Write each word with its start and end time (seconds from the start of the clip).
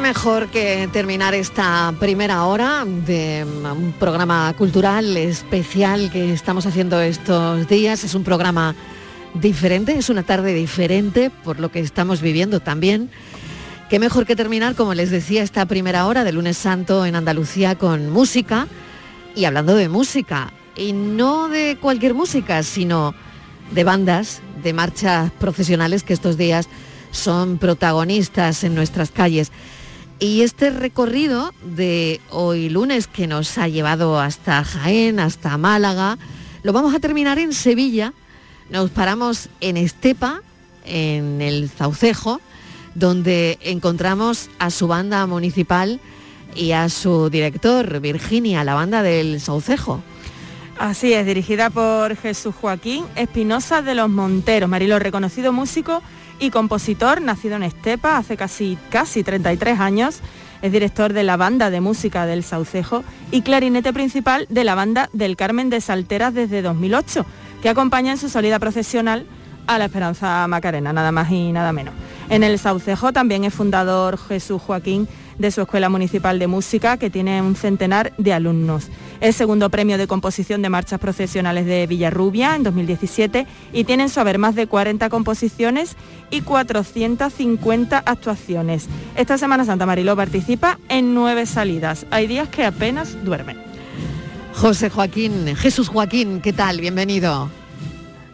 Qué 0.00 0.06
mejor 0.06 0.48
que 0.48 0.88
terminar 0.92 1.34
esta 1.34 1.92
primera 2.00 2.46
hora 2.46 2.86
de 2.86 3.44
un 3.44 3.92
programa 3.92 4.54
cultural 4.56 5.14
especial 5.16 6.10
que 6.10 6.32
estamos 6.32 6.64
haciendo 6.64 7.00
estos 7.00 7.68
días. 7.68 8.02
Es 8.02 8.14
un 8.14 8.24
programa 8.24 8.74
diferente, 9.34 9.98
es 9.98 10.08
una 10.08 10.22
tarde 10.22 10.54
diferente 10.54 11.30
por 11.44 11.60
lo 11.60 11.70
que 11.70 11.80
estamos 11.80 12.22
viviendo 12.22 12.60
también. 12.60 13.10
Qué 13.90 13.98
mejor 13.98 14.24
que 14.24 14.36
terminar, 14.36 14.74
como 14.74 14.94
les 14.94 15.10
decía, 15.10 15.42
esta 15.42 15.66
primera 15.66 16.06
hora 16.06 16.24
de 16.24 16.32
lunes 16.32 16.56
santo 16.56 17.04
en 17.04 17.14
Andalucía 17.14 17.76
con 17.76 18.08
música 18.08 18.68
y 19.36 19.44
hablando 19.44 19.74
de 19.74 19.90
música. 19.90 20.52
Y 20.76 20.94
no 20.94 21.48
de 21.48 21.76
cualquier 21.78 22.14
música, 22.14 22.62
sino 22.62 23.14
de 23.70 23.84
bandas, 23.84 24.40
de 24.62 24.72
marchas 24.72 25.30
profesionales 25.32 26.04
que 26.04 26.14
estos 26.14 26.38
días 26.38 26.68
son 27.10 27.58
protagonistas 27.58 28.64
en 28.64 28.74
nuestras 28.74 29.10
calles. 29.10 29.52
Y 30.22 30.42
este 30.42 30.68
recorrido 30.68 31.54
de 31.64 32.20
hoy 32.28 32.68
lunes 32.68 33.06
que 33.06 33.26
nos 33.26 33.56
ha 33.56 33.68
llevado 33.68 34.20
hasta 34.20 34.62
Jaén, 34.62 35.18
hasta 35.18 35.56
Málaga, 35.56 36.18
lo 36.62 36.74
vamos 36.74 36.94
a 36.94 37.00
terminar 37.00 37.38
en 37.38 37.54
Sevilla. 37.54 38.12
Nos 38.68 38.90
paramos 38.90 39.48
en 39.62 39.78
Estepa, 39.78 40.42
en 40.84 41.40
el 41.40 41.70
Zaucejo, 41.70 42.42
donde 42.94 43.58
encontramos 43.62 44.50
a 44.58 44.68
su 44.68 44.88
banda 44.88 45.26
municipal 45.26 46.00
y 46.54 46.72
a 46.72 46.90
su 46.90 47.30
director, 47.30 48.00
Virginia, 48.00 48.62
la 48.62 48.74
banda 48.74 49.02
del 49.02 49.40
Saucejo. 49.40 50.02
Así 50.78 51.14
es, 51.14 51.24
dirigida 51.24 51.70
por 51.70 52.14
Jesús 52.14 52.54
Joaquín 52.54 53.06
Espinosa 53.16 53.80
de 53.80 53.94
los 53.94 54.10
Monteros, 54.10 54.68
Marilo, 54.68 54.98
reconocido 54.98 55.50
músico 55.50 56.02
y 56.40 56.50
compositor, 56.50 57.20
nacido 57.20 57.56
en 57.56 57.62
Estepa 57.62 58.16
hace 58.16 58.36
casi, 58.36 58.78
casi 58.90 59.22
33 59.22 59.78
años. 59.78 60.20
Es 60.62 60.72
director 60.72 61.12
de 61.12 61.22
la 61.22 61.36
banda 61.36 61.70
de 61.70 61.80
música 61.80 62.26
del 62.26 62.42
Saucejo 62.42 63.04
y 63.30 63.42
clarinete 63.42 63.92
principal 63.92 64.46
de 64.50 64.64
la 64.64 64.74
banda 64.74 65.08
del 65.12 65.36
Carmen 65.36 65.70
de 65.70 65.80
Salteras 65.80 66.34
desde 66.34 66.62
2008, 66.62 67.24
que 67.62 67.68
acompaña 67.68 68.12
en 68.12 68.18
su 68.18 68.28
salida 68.28 68.58
profesional 68.58 69.26
a 69.66 69.78
la 69.78 69.84
Esperanza 69.84 70.46
Macarena, 70.48 70.92
nada 70.92 71.12
más 71.12 71.30
y 71.30 71.52
nada 71.52 71.72
menos. 71.72 71.94
En 72.28 72.42
el 72.42 72.58
Saucejo 72.58 73.12
también 73.12 73.44
es 73.44 73.54
fundador 73.54 74.18
Jesús 74.18 74.60
Joaquín 74.60 75.08
de 75.40 75.50
su 75.50 75.62
Escuela 75.62 75.88
Municipal 75.88 76.38
de 76.38 76.46
Música, 76.46 76.98
que 76.98 77.08
tiene 77.08 77.40
un 77.40 77.56
centenar 77.56 78.12
de 78.18 78.34
alumnos. 78.34 78.88
Es 79.20 79.36
segundo 79.36 79.70
premio 79.70 79.96
de 79.96 80.06
composición 80.06 80.60
de 80.60 80.68
marchas 80.68 81.00
procesionales 81.00 81.64
de 81.64 81.86
Villarrubia 81.86 82.54
en 82.54 82.62
2017 82.62 83.46
y 83.72 83.84
tiene 83.84 84.04
en 84.04 84.08
su 84.10 84.20
haber 84.20 84.38
más 84.38 84.54
de 84.54 84.66
40 84.66 85.08
composiciones 85.08 85.96
y 86.30 86.42
450 86.42 87.98
actuaciones. 87.98 88.86
Esta 89.16 89.38
Semana 89.38 89.64
Santa 89.64 89.86
Mariló 89.86 90.14
participa 90.14 90.78
en 90.90 91.14
nueve 91.14 91.46
salidas. 91.46 92.04
Hay 92.10 92.26
días 92.26 92.48
que 92.48 92.66
apenas 92.66 93.16
duermen. 93.24 93.56
José 94.54 94.90
Joaquín, 94.90 95.56
Jesús 95.56 95.88
Joaquín, 95.88 96.42
¿qué 96.42 96.52
tal? 96.52 96.80
Bienvenido. 96.80 97.48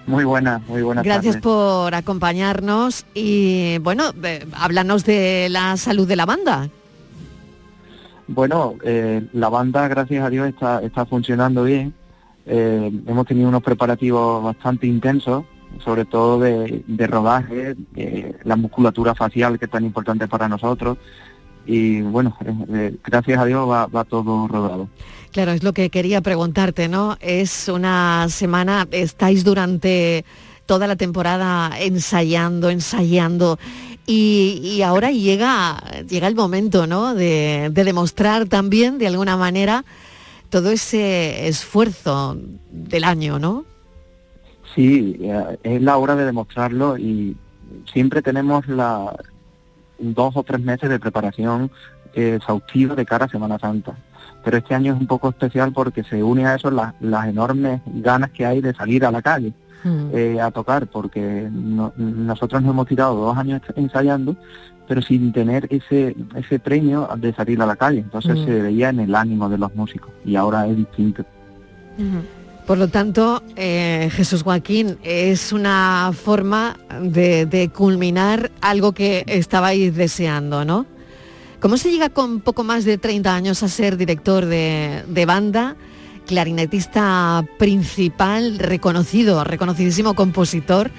Muy 0.08 0.24
buena, 0.24 0.60
muy 0.66 0.82
buena. 0.82 1.02
Gracias 1.02 1.36
por 1.36 1.94
acompañarnos 1.94 3.06
y 3.14 3.78
bueno, 3.78 4.12
eh, 4.22 4.44
háblanos 4.54 5.04
de 5.04 5.48
la 5.50 5.76
salud 5.76 6.06
de 6.06 6.16
la 6.16 6.26
banda. 6.26 6.68
Bueno, 8.28 8.74
eh, 8.82 9.26
la 9.32 9.48
banda, 9.48 9.86
gracias 9.88 10.24
a 10.24 10.30
Dios, 10.30 10.48
está, 10.48 10.80
está 10.82 11.06
funcionando 11.06 11.64
bien. 11.64 11.94
Eh, 12.44 12.90
hemos 13.06 13.26
tenido 13.26 13.48
unos 13.48 13.62
preparativos 13.62 14.42
bastante 14.42 14.86
intensos, 14.86 15.44
sobre 15.84 16.04
todo 16.04 16.40
de, 16.40 17.06
rodaje, 17.06 17.76
la 18.44 18.56
musculatura 18.56 19.14
facial 19.14 19.58
que 19.58 19.66
es 19.66 19.70
tan 19.70 19.84
importante 19.84 20.26
para 20.28 20.48
nosotros. 20.48 20.98
Y 21.66 22.00
bueno, 22.00 22.36
eh, 22.72 22.96
gracias 23.04 23.38
a 23.38 23.44
Dios 23.44 23.68
va, 23.68 23.86
va 23.86 24.04
todo 24.04 24.46
rodado. 24.46 24.88
Claro, 25.32 25.52
es 25.52 25.62
lo 25.62 25.72
que 25.72 25.90
quería 25.90 26.20
preguntarte, 26.20 26.88
¿no? 26.88 27.16
Es 27.20 27.68
una 27.68 28.28
semana, 28.28 28.86
estáis 28.92 29.44
durante 29.44 30.24
toda 30.66 30.86
la 30.86 30.96
temporada 30.96 31.72
ensayando, 31.78 32.70
ensayando. 32.70 33.58
Y, 34.06 34.60
y 34.62 34.82
ahora 34.82 35.10
llega, 35.10 35.78
llega 36.08 36.28
el 36.28 36.36
momento, 36.36 36.86
¿no? 36.86 37.14
De, 37.14 37.70
de 37.72 37.84
demostrar 37.84 38.46
también, 38.46 38.98
de 38.98 39.08
alguna 39.08 39.36
manera, 39.36 39.84
todo 40.48 40.70
ese 40.70 41.48
esfuerzo 41.48 42.36
del 42.70 43.02
año, 43.04 43.38
¿no? 43.40 43.64
Sí, 44.74 45.16
eh, 45.20 45.58
es 45.62 45.82
la 45.82 45.96
hora 45.96 46.14
de 46.14 46.24
demostrarlo 46.24 46.96
y 46.98 47.36
siempre 47.92 48.22
tenemos 48.22 48.64
dos 49.98 50.36
o 50.36 50.42
tres 50.44 50.60
meses 50.60 50.88
de 50.88 51.00
preparación 51.00 51.70
exhaustiva 52.14 52.94
de 52.94 53.06
cara 53.06 53.24
a 53.24 53.28
Semana 53.28 53.58
Santa. 53.58 53.96
Pero 54.44 54.58
este 54.58 54.74
año 54.74 54.94
es 54.94 55.00
un 55.00 55.06
poco 55.08 55.30
especial 55.30 55.72
porque 55.72 56.04
se 56.04 56.22
une 56.22 56.46
a 56.46 56.54
eso 56.54 56.70
la- 56.70 56.94
las 57.00 57.26
enormes 57.26 57.80
ganas 57.86 58.30
que 58.30 58.46
hay 58.46 58.60
de 58.60 58.72
salir 58.74 59.04
a 59.04 59.10
la 59.10 59.20
calle 59.22 59.52
Mm. 59.86 60.10
eh, 60.12 60.40
a 60.40 60.50
tocar, 60.50 60.86
porque 60.88 61.48
no- 61.52 61.92
nosotros 61.96 62.60
nos 62.62 62.70
hemos 62.72 62.86
tirado 62.88 63.14
dos 63.14 63.36
años 63.36 63.60
ensayando, 63.76 64.34
pero 64.88 65.00
sin 65.02 65.32
tener 65.32 65.66
ese 65.70 66.14
ese 66.34 66.58
premio 66.58 67.08
de 67.16 67.32
salir 67.34 67.60
a 67.62 67.66
la 67.66 67.76
calle. 67.76 68.00
Entonces 68.00 68.36
Mm. 68.38 68.44
se 68.44 68.62
veía 68.62 68.88
en 68.90 69.00
el 69.00 69.14
ánimo 69.14 69.48
de 69.48 69.58
los 69.58 69.74
músicos 69.74 70.10
y 70.24 70.36
ahora 70.36 70.66
es 70.66 70.76
distinto. 70.76 71.24
Por 72.66 72.78
lo 72.78 72.88
tanto, 72.88 73.42
eh, 73.54 74.08
Jesús 74.12 74.42
Joaquín, 74.42 74.98
es 75.04 75.52
una 75.52 76.10
forma 76.12 76.76
de, 77.00 77.46
de 77.46 77.68
culminar 77.68 78.50
algo 78.60 78.92
que 78.92 79.22
estabais 79.28 79.94
deseando, 79.94 80.64
¿no? 80.64 80.84
¿Cómo 81.60 81.76
se 81.76 81.90
llega 81.92 82.08
con 82.10 82.40
poco 82.40 82.64
más 82.64 82.84
de 82.84 82.98
30 82.98 83.34
años 83.34 83.62
a 83.62 83.68
ser 83.68 83.96
director 83.96 84.44
de, 84.46 85.04
de 85.08 85.26
banda, 85.26 85.76
clarinetista 86.26 87.44
principal, 87.58 88.58
reconocido, 88.58 89.42
reconocidísimo 89.44 90.14
compositor? 90.14 90.90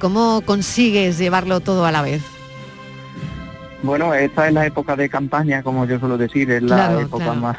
¿Cómo 0.00 0.40
consigues 0.42 1.18
llevarlo 1.18 1.60
todo 1.60 1.84
a 1.84 1.92
la 1.92 2.02
vez? 2.02 2.22
Bueno, 3.82 4.12
esta 4.14 4.48
es 4.48 4.52
la 4.54 4.66
época 4.66 4.94
de 4.96 5.08
campaña, 5.08 5.62
como 5.62 5.86
yo 5.86 5.98
suelo 5.98 6.18
decir, 6.18 6.50
es 6.50 6.62
la 6.62 6.76
Claro, 6.76 7.00
época 7.00 7.24
claro. 7.24 7.40
más 7.40 7.56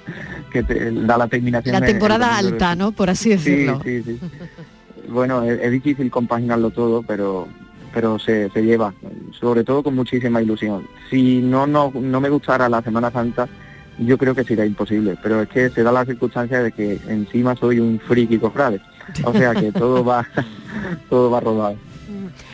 que 0.52 0.62
te 0.62 0.90
da 0.92 1.16
la 1.18 1.28
terminación. 1.28 1.72
La 1.72 1.78
en- 1.78 1.86
temporada 1.92 2.36
alta, 2.36 2.74
¿no? 2.74 2.92
Por 2.92 3.10
así 3.10 3.24
Sí, 3.38 3.50
decirlo. 3.50 3.80
sí, 3.84 4.02
sí. 4.02 4.18
Bueno, 5.08 5.42
es, 5.44 5.60
es 5.60 5.70
difícil 5.70 6.10
compaginarlo 6.10 6.70
todo, 6.70 7.02
pero 7.02 7.48
pero 7.92 8.20
se, 8.20 8.48
se 8.50 8.62
lleva, 8.62 8.94
sobre 9.32 9.64
todo 9.64 9.82
con 9.82 9.96
muchísima 9.96 10.40
ilusión. 10.40 10.86
Si 11.10 11.38
no, 11.40 11.66
no, 11.66 11.90
no 11.92 12.20
me 12.20 12.28
gustara 12.28 12.68
la 12.68 12.82
Semana 12.82 13.10
Santa, 13.10 13.48
yo 14.00 14.18
creo 14.18 14.34
que 14.34 14.44
sería 14.44 14.64
imposible, 14.64 15.16
pero 15.22 15.42
es 15.42 15.48
que 15.48 15.70
se 15.70 15.82
da 15.82 15.92
la 15.92 16.04
circunstancia 16.04 16.62
de 16.62 16.72
que 16.72 16.98
encima 17.08 17.54
soy 17.54 17.80
un 17.80 18.00
friki 18.00 18.38
cofrade, 18.38 18.80
o 19.24 19.32
sea 19.32 19.54
que 19.54 19.72
todo 19.72 20.04
va, 20.04 20.26
todo 21.10 21.30
va 21.30 21.40
rodado. 21.40 21.76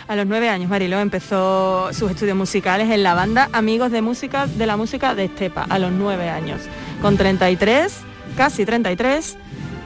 A 0.09 0.15
los 0.15 0.27
nueve 0.27 0.49
años, 0.49 0.71
Mariló 0.71 1.01
empezó 1.01 1.93
sus 1.93 2.11
estudios 2.11 2.37
musicales 2.37 2.91
en 2.91 3.03
la 3.03 3.15
banda 3.15 3.49
Amigos 3.53 3.91
de 3.91 4.03
Música 4.03 4.47
de 4.47 4.67
la 4.67 4.77
Música 4.77 5.15
de 5.15 5.25
Estepa, 5.25 5.67
a 5.69 5.79
los 5.79 5.91
nueve 5.93 6.29
años. 6.29 6.61
Con 7.03 7.17
33, 7.17 7.93
casi 8.37 8.65
33, 8.65 9.37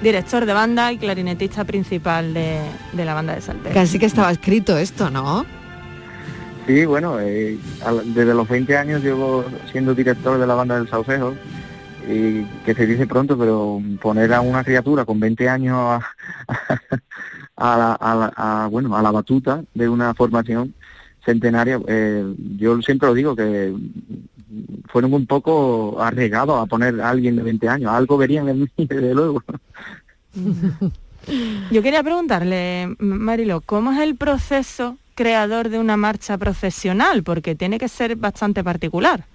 director 0.02 0.44
de 0.44 0.52
banda 0.52 0.92
y 0.92 0.98
clarinetista 0.98 1.64
principal 1.64 2.34
de, 2.34 2.60
la 2.94 3.14
banda 3.14 3.34
de 3.34 3.40
Salteña. 3.40 3.74
Casi 3.74 3.98
que 3.98 4.06
estaba 4.06 4.30
escrito 4.30 4.76
esto, 4.76 5.10
¿no? 5.10 5.46
Sí, 6.66 6.84
bueno, 6.84 7.18
eh, 7.20 7.58
desde 8.06 8.34
los 8.34 8.48
20 8.48 8.76
años 8.76 9.02
llevo 9.02 9.44
siendo 9.70 9.94
director 9.94 10.38
de 10.38 10.46
la 10.46 10.54
banda 10.54 10.76
del 10.76 10.88
Saucejo 10.88 11.34
y 12.08 12.44
que 12.64 12.74
se 12.74 12.86
dice 12.86 13.06
pronto, 13.06 13.36
pero 13.38 13.80
poner 14.00 14.32
a 14.32 14.40
una 14.40 14.64
criatura 14.64 15.04
con 15.04 15.20
20 15.20 15.48
años 15.48 15.76
a, 15.76 16.00
a, 18.64 18.68
bueno, 18.70 18.96
a 18.96 19.02
la 19.02 19.10
batuta 19.10 19.62
de 19.74 19.88
una 19.88 20.14
formación 20.14 20.74
centenaria, 21.24 21.80
eh, 21.86 22.24
yo 22.56 22.80
siempre 22.82 23.08
lo 23.08 23.14
digo 23.14 23.36
que 23.36 23.74
fueron 24.88 25.12
un 25.14 25.26
poco 25.26 26.00
arriesgados 26.00 26.60
a 26.60 26.66
poner 26.66 27.00
a 27.00 27.10
alguien 27.10 27.36
de 27.36 27.42
20 27.42 27.68
años, 27.68 27.92
algo 27.92 28.16
verían 28.16 28.48
en 28.48 28.60
mí, 28.60 28.68
desde 28.76 29.14
luego. 29.14 29.42
Yo 31.70 31.82
quería 31.82 32.02
preguntarle, 32.02 32.94
Marilo, 32.98 33.60
¿cómo 33.60 33.92
es 33.92 34.00
el 34.00 34.16
proceso 34.16 34.96
creador 35.20 35.68
de 35.68 35.78
una 35.78 35.98
marcha 35.98 36.38
profesional? 36.38 37.22
Porque 37.22 37.54
tiene 37.54 37.78
que 37.78 37.88
ser 37.88 38.16
bastante 38.16 38.64
particular. 38.64 39.26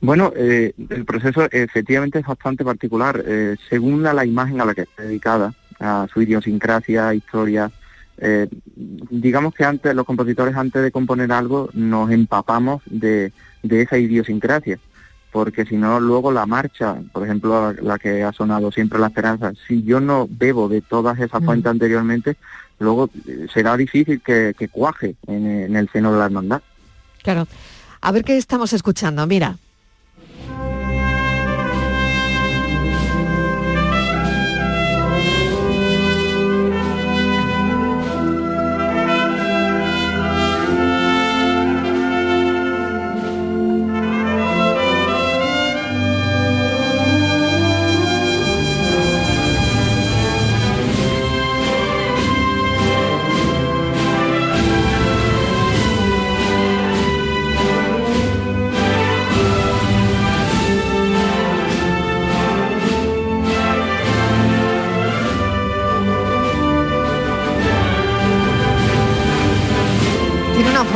Bueno, 0.00 0.32
eh, 0.34 0.72
el 0.88 1.04
proceso 1.04 1.46
efectivamente 1.50 2.20
es 2.20 2.26
bastante 2.26 2.64
particular, 2.64 3.22
eh, 3.26 3.56
según 3.68 4.02
la, 4.02 4.24
imagen 4.24 4.58
a 4.62 4.64
la 4.64 4.74
que 4.74 4.82
está 4.82 5.02
dedicada, 5.02 5.52
a 5.78 6.06
su 6.10 6.22
idiosincrasia, 6.22 7.12
historia. 7.12 7.70
Eh, 8.16 8.48
digamos 8.74 9.52
que 9.54 9.64
antes, 9.64 9.94
los 9.94 10.06
compositores 10.06 10.56
antes 10.56 10.82
de 10.82 10.90
componer 10.90 11.30
algo 11.30 11.68
nos 11.74 12.10
empapamos 12.10 12.82
de, 12.86 13.32
esa 13.68 13.98
idiosincrasia, 13.98 14.78
porque 15.30 15.66
si 15.66 15.76
no, 15.76 16.00
luego 16.00 16.32
la 16.32 16.46
marcha, 16.46 16.96
por 17.12 17.22
ejemplo, 17.24 17.74
la, 17.74 17.98
que 17.98 18.22
ha 18.22 18.32
sonado 18.32 18.72
siempre 18.72 18.98
la 18.98 19.08
esperanza, 19.08 19.52
si 19.68 19.82
yo 19.82 20.00
no 20.00 20.26
bebo 20.30 20.70
de 20.70 20.80
todas 20.80 21.18
esas 21.18 21.44
fuentes 21.44 21.70
anteriormente, 21.70 22.38
luego 22.78 23.10
será 23.52 23.76
difícil 23.76 24.20
que, 24.20 24.68
cuaje 24.70 25.16
en, 25.26 25.46
en 25.46 25.76
el 25.76 25.88
seno 25.90 26.12
de 26.12 26.18
la 26.18 26.26
hermandad. 26.26 26.62
Claro. 27.22 27.46
A 28.00 28.12
ver 28.12 28.24
qué 28.24 28.36
estamos 28.36 28.72
escuchando. 28.72 29.26
Mira. 29.26 29.56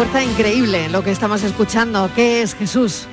Fuerza 0.00 0.24
increíble 0.24 0.88
lo 0.88 1.04
que 1.04 1.10
estamos 1.10 1.42
escuchando. 1.42 2.08
¿Qué 2.16 2.40
es 2.40 2.54
Jesús? 2.54 3.06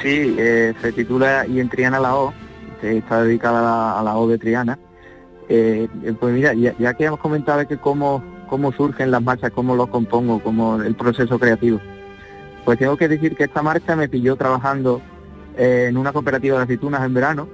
Sí, 0.00 0.36
eh, 0.38 0.72
se 0.80 0.92
titula 0.92 1.44
Y 1.48 1.58
en 1.58 1.68
Triana 1.68 1.98
la 1.98 2.14
O, 2.14 2.32
está 2.80 3.24
dedicada 3.24 3.98
a 3.98 4.02
la, 4.04 4.16
O 4.16 4.28
de 4.28 4.38
Triana. 4.38 4.78
Eh, 5.48 5.88
pues 6.20 6.34
mira, 6.34 6.54
ya, 6.54 6.94
que 6.94 7.04
hemos 7.04 7.18
comentado 7.18 7.66
que 7.66 7.78
cómo, 7.78 8.22
cómo 8.48 8.70
surgen 8.70 9.10
las 9.10 9.22
marchas, 9.22 9.50
cómo 9.50 9.74
los 9.74 9.88
compongo, 9.88 10.40
cómo 10.40 10.80
el 10.80 10.94
proceso 10.94 11.36
creativo, 11.36 11.80
pues 12.64 12.78
tengo 12.78 12.96
que 12.96 13.08
decir 13.08 13.34
que 13.34 13.42
esta 13.42 13.60
marcha 13.60 13.96
me 13.96 14.08
pilló 14.08 14.36
trabajando 14.36 15.02
eh, 15.58 15.86
en 15.88 15.96
una 15.96 16.12
cooperativa 16.12 16.58
de 16.58 16.62
aceitunas 16.62 17.04
en 17.04 17.12
verano 17.12 17.48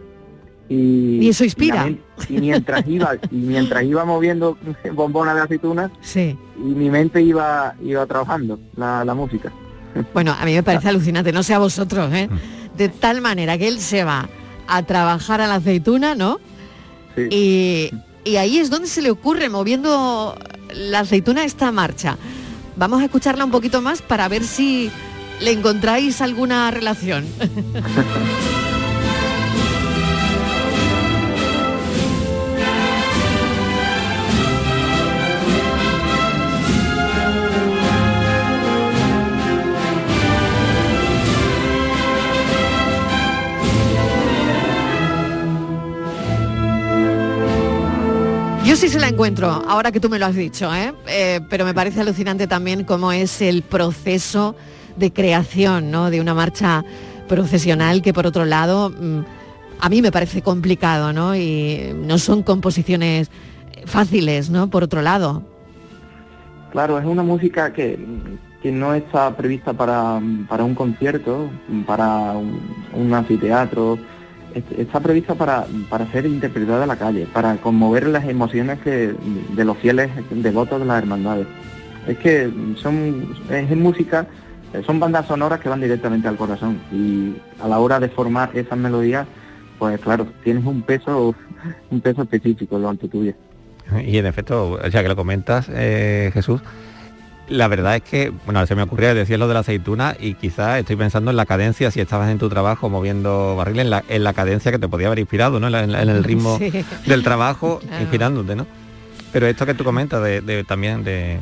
y, 0.69 1.29
eso 1.29 1.44
inspira. 1.44 1.88
Y, 2.29 2.41
mientras 2.41 2.85
iba 2.87 3.15
y 3.31 3.37
mientras 3.37 3.85
iba 3.85 4.05
moviendo 4.05 4.59
bombonas 4.93 5.35
de 5.35 5.41
aceitunas, 5.43 5.91
sí. 6.00 6.37
y 6.56 6.61
mi 6.61 6.91
mente 6.91 7.23
iba 7.23 7.75
iba 7.82 8.06
trabajando 8.06 8.59
la, 8.76 9.15
música. 9.15 9.53
Bueno, 10.15 10.37
a 10.38 10.44
mí 10.44 10.55
me 10.55 10.62
parece 10.62 10.88
alucinante, 10.88 11.32
no 11.32 11.43
sé 11.43 11.55
a 11.55 11.59
vosotros, 11.59 12.12
¿eh? 12.12 12.29
De 12.76 12.88
tal 12.88 13.20
manera 13.20 13.59
que 13.59 13.67
él 13.67 13.81
se 13.81 14.05
va 14.05 14.29
a 14.69 14.82
trabajar 14.85 15.41
a 15.41 15.49
la 15.49 15.56
aceituna, 15.56 16.15
¿no? 16.15 16.38
Y, 17.17 17.91
y 18.25 18.37
ahí 18.37 18.59
es 18.59 18.71
donde 18.71 18.87
se 18.87 19.03
le 19.03 19.11
ocurre, 19.11 19.49
moviendo 19.49 20.38
la 20.73 21.00
aceituna, 21.00 21.44
esta 21.44 21.73
marcha. 21.73 22.17
Vamos 22.76 23.00
a 23.00 23.06
escucharla 23.06 23.44
un 23.44 23.50
poquito 23.50 23.82
más 23.82 24.03
para 24.03 24.29
ver 24.29 24.44
si 24.44 24.91
le 25.41 25.53
encontráis 25.53 26.21
alguna 26.21 26.71
relación. 26.71 27.25
Yo 48.69 48.76
sí 48.76 48.91
se 48.91 49.00
la 49.00 49.09
encuentro, 49.09 49.49
ahora 49.49 49.93
que 49.93 49.99
tú 49.99 50.11
me 50.11 50.19
lo 50.19 50.26
has 50.26 50.35
dicho, 50.35 50.70
¿eh? 50.75 50.93
Eh, 51.06 51.41
pero 51.49 51.65
me 51.65 51.73
parece 51.73 52.03
alucinante 52.03 52.47
también 52.47 52.85
cómo 52.85 53.12
es 53.12 53.41
el 53.41 53.62
proceso 53.62 54.56
de 54.94 55.11
creación 55.11 55.91
¿no? 55.91 56.11
de 56.11 56.20
una 56.20 56.35
marcha 56.35 56.85
procesional 57.29 58.03
que 58.03 58.12
por 58.12 58.26
otro 58.26 58.44
lado 58.44 58.91
mm, 58.91 59.20
a 59.81 59.88
mí 59.88 60.03
me 60.03 60.12
parece 60.12 60.43
complicado, 60.43 61.15
¿no? 61.15 61.35
Y 61.35 61.94
no 61.97 62.19
son 62.19 62.43
composiciones 62.43 63.31
fáciles, 63.87 64.50
¿no? 64.50 64.69
Por 64.69 64.83
otro 64.83 65.00
lado. 65.00 65.43
Claro, 66.71 66.99
es 66.99 67.07
una 67.07 67.23
música 67.23 67.73
que, 67.73 67.99
no 68.64 68.93
está 68.93 69.35
prevista 69.35 69.73
para, 69.73 70.21
para 70.47 70.62
un 70.64 70.75
concierto, 70.75 71.49
para 71.87 72.35
un 72.93 73.14
anfiteatro, 73.14 73.99
está 74.55 75.00
prevista 75.00 75.35
para, 75.35 75.67
para 75.88 76.11
ser 76.11 76.26
interpretada 76.26 76.83
en 76.83 76.88
la 76.88 76.97
calle, 76.97 77.26
para 77.33 77.57
conmover 77.57 78.07
las 78.09 78.26
emociones 78.28 78.78
que, 78.81 79.14
de 79.55 79.64
los 79.64 79.76
fieles 79.78 80.11
devotos 80.31 80.81
de 80.81 80.87
las 80.87 80.99
hermandades. 80.99 81.47
Es 82.07 82.19
que 82.19 82.50
son, 82.76 83.35
es 83.50 83.76
música, 83.76 84.26
son 84.87 85.00
bandas 85.00 85.26
sonoras 85.26 85.61
que 85.61 85.69
van 85.69 85.81
directamente 85.81 86.28
al 86.28 86.37
corazón 86.37 86.81
y 86.93 87.35
a 87.61 87.69
la 87.69 87.78
hora 87.78 88.00
de 88.00 88.09
formar 88.09 88.50
esas 88.55 88.78
melodías, 88.78 89.26
pues 89.78 90.00
claro, 90.00 90.26
tienes 90.43 90.64
un 90.64 90.83
peso, 90.83 91.35
un 91.90 92.00
peso 92.00 92.23
específico 92.23 92.76
en 92.76 92.83
lo 92.83 92.88
alto 92.88 93.09
tuyo. 93.09 93.35
Y 94.05 94.19
en 94.19 94.26
efecto, 94.26 94.78
ya 94.88 95.02
que 95.02 95.09
lo 95.09 95.17
comentas, 95.17 95.71
eh, 95.73 96.31
Jesús, 96.35 96.61
la 97.49 97.69
verdad 97.69 97.97
es 97.97 98.02
que, 98.02 98.33
bueno, 98.45 98.64
se 98.67 98.75
me 98.75 98.83
ocurría 98.83 99.14
decir 99.14 99.38
lo 99.38 99.49
de 99.49 99.55
la 99.55 99.61
aceituna 99.61 100.17
y 100.19 100.35
quizás 100.35 100.78
estoy 100.78 100.97
pensando 100.97 101.31
en 101.31 101.37
la 101.37 101.47
cadencia, 101.47 101.90
si 101.90 102.00
estabas 102.00 102.31
en 102.31 102.38
tu 102.38 102.49
trabajo 102.49 102.88
moviendo 102.88 103.57
barril, 103.57 103.81
en 103.81 103.90
la, 103.90 104.05
en 104.09 104.25
la 104.25 104.35
cadencia 104.35 104.71
que 104.71 104.78
te 104.78 104.88
podía 104.88 105.07
haber 105.07 105.19
inspirado, 105.19 105.59
¿no? 105.59 105.69
En, 105.69 105.90
el 105.95 106.25
ritmo 106.25 106.59
del 107.07 107.23
trabajo, 107.23 107.81
inspirándote, 108.00 108.55
¿no? 108.55 108.67
Pero 109.33 109.47
esto 109.47 109.67
que 109.67 109.75
tú 109.75 109.85
comentas 109.85 110.23
de, 110.23 110.64
también 110.67 111.05
de, 111.05 111.38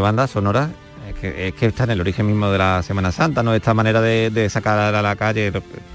bandas 0.00 0.30
sonoras, 0.30 0.70
es 1.08 1.54
que, 1.54 1.66
está 1.66 1.84
en 1.84 1.90
el 1.90 2.00
origen 2.00 2.26
mismo 2.26 2.50
de 2.50 2.58
la 2.58 2.82
Semana 2.82 3.12
Santa, 3.12 3.42
¿no? 3.42 3.54
Esta 3.54 3.74
manera 3.74 4.00
de, 4.00 4.48
sacar 4.50 4.94
a 4.94 5.02
la 5.02 5.16
calle, 5.16 5.52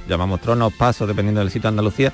llamamos 0.07 0.41
tronos, 0.41 0.73
pasos, 0.73 1.07
dependiendo 1.07 1.41
del 1.41 1.49
sitio 1.49 1.63
de 1.63 1.69
Andalucía, 1.69 2.13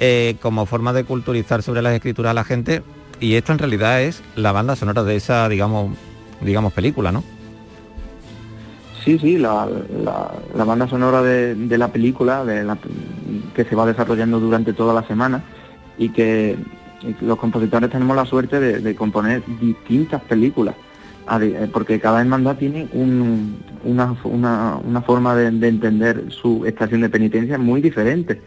eh, 0.00 0.36
como 0.40 0.66
forma 0.66 0.92
de 0.92 1.04
culturizar 1.04 1.62
sobre 1.62 1.82
las 1.82 1.94
escrituras 1.94 2.30
a 2.30 2.34
la 2.34 2.44
gente. 2.44 2.82
Y 3.20 3.36
esto 3.36 3.52
en 3.52 3.58
realidad 3.58 4.02
es 4.02 4.22
la 4.34 4.52
banda 4.52 4.74
sonora 4.74 5.04
de 5.04 5.16
esa, 5.16 5.48
digamos, 5.48 5.96
digamos, 6.40 6.72
película, 6.72 7.12
¿no? 7.12 7.22
Sí, 9.04 9.18
sí, 9.18 9.36
la, 9.36 9.68
la, 10.54 10.64
banda 10.64 10.88
sonora 10.88 11.20
de, 11.20 11.76
la 11.76 11.88
película 11.88 12.42
de 12.42 12.64
la, 12.64 12.78
que 13.54 13.64
se 13.64 13.76
va 13.76 13.84
desarrollando 13.84 14.40
durante 14.40 14.72
toda 14.72 14.94
la 14.94 15.06
semana 15.06 15.44
y 15.98 16.08
que 16.08 16.56
los 17.20 17.36
compositores 17.36 17.90
tenemos 17.90 18.16
la 18.16 18.24
suerte 18.24 18.58
de, 18.58 18.94
componer 18.96 19.42
distintas 19.60 20.22
películas, 20.22 20.74
eh, 21.38 21.68
porque 21.70 22.00
cada 22.00 22.22
hermandad 22.22 22.56
tiene 22.56 22.88
una, 22.94 24.16
una, 24.24 25.02
forma 25.02 25.36
de, 25.36 25.68
entender 25.68 26.24
su 26.30 26.64
estación 26.64 27.02
de 27.02 27.10
penitencia 27.10 27.58
muy 27.58 27.82
diferente. 27.82 28.40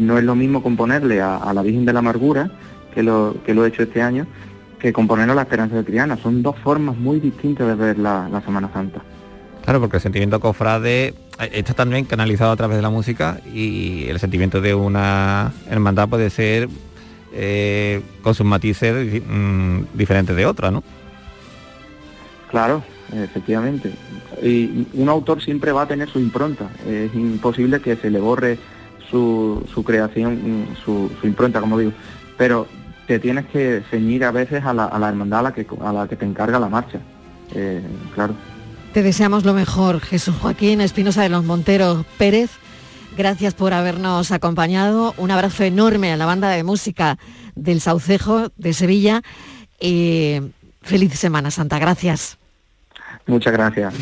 No 0.00 0.16
es 0.16 0.24
lo 0.24 0.34
mismo 0.34 0.62
componerle 0.62 1.20
a, 1.20 1.52
la 1.52 1.60
Virgen 1.60 1.84
de 1.84 1.92
la 1.92 1.98
Amargura, 1.98 2.50
que 2.94 3.02
lo, 3.02 3.36
que 3.44 3.52
lo 3.52 3.66
he 3.66 3.68
hecho 3.68 3.82
este 3.82 4.00
año, 4.00 4.26
que 4.82 4.92
componer 4.92 5.28
la 5.28 5.42
esperanza 5.42 5.76
de 5.76 5.84
Triana. 5.84 6.16
Son 6.16 6.42
dos 6.42 6.56
formas 6.58 6.96
muy 6.96 7.20
distintas 7.20 7.68
de 7.68 7.74
ver 7.76 7.98
la, 7.98 8.42
Semana 8.44 8.68
Santa. 8.72 9.00
Claro, 9.64 9.80
porque 9.80 9.98
el 9.98 10.02
sentimiento 10.02 10.40
cofrade 10.40 11.14
está 11.52 11.72
también 11.72 12.04
canalizado 12.04 12.50
a 12.50 12.56
través 12.56 12.76
de 12.76 12.82
la 12.82 12.90
música 12.90 13.38
y 13.54 14.08
el 14.08 14.18
sentimiento 14.18 14.60
de 14.60 14.74
una 14.74 15.52
hermandad 15.70 16.08
puede 16.08 16.30
ser 16.30 16.68
eh, 17.32 18.02
con 18.22 18.34
sus 18.34 18.44
matices 18.44 19.22
mm, 19.24 19.82
diferentes 19.94 20.34
de 20.34 20.46
otra, 20.46 20.72
¿no? 20.72 20.82
Claro, 22.50 22.82
efectivamente. 23.12 23.92
Y 24.42 24.88
un 24.94 25.08
autor 25.08 25.40
siempre 25.40 25.70
va 25.70 25.82
a 25.82 25.86
tener 25.86 26.08
su 26.08 26.18
impronta. 26.18 26.68
Es 26.88 27.14
imposible 27.14 27.80
que 27.80 27.94
se 27.94 28.10
le 28.10 28.18
borre 28.18 28.58
su, 29.08 29.84
creación, 29.86 30.34
mm, 30.34 30.76
su, 30.84 31.08
impronta, 31.22 31.60
como 31.60 31.78
digo. 31.78 31.92
Pero 32.36 32.66
te 33.06 33.18
tienes 33.18 33.46
que 33.46 33.82
ceñir 33.90 34.24
a 34.24 34.30
veces 34.30 34.64
a 34.64 34.72
la, 34.72 35.08
hermandad 35.08 35.40
a 35.40 35.42
la, 35.42 35.52
que, 35.52 35.66
a 35.80 35.92
la 35.92 36.08
que 36.08 36.16
te 36.16 36.24
encarga 36.24 36.58
la 36.58 36.68
marcha. 36.68 36.98
Eh, 37.54 37.82
claro. 38.14 38.34
Te 38.92 39.02
deseamos 39.02 39.44
lo 39.44 39.54
mejor, 39.54 40.00
Jesús 40.00 40.34
Joaquín 40.40 40.80
Espinosa 40.80 41.22
de 41.22 41.28
los 41.28 41.44
Monteros 41.44 42.04
Pérez. 42.18 42.50
Gracias 43.16 43.54
por 43.54 43.74
habernos 43.74 44.32
acompañado. 44.32 45.14
Un 45.18 45.30
abrazo 45.30 45.64
enorme 45.64 46.12
a 46.12 46.16
la 46.16 46.26
banda 46.26 46.48
de 46.50 46.64
música 46.64 47.18
del 47.54 47.80
Saucejo 47.80 48.50
de 48.56 48.72
Sevilla. 48.72 49.22
Feliz 49.78 51.12
Semana 51.18 51.50
Santa. 51.50 51.78
Gracias. 51.78 52.38
Muchas 53.26 53.52
gracias. 53.52 53.94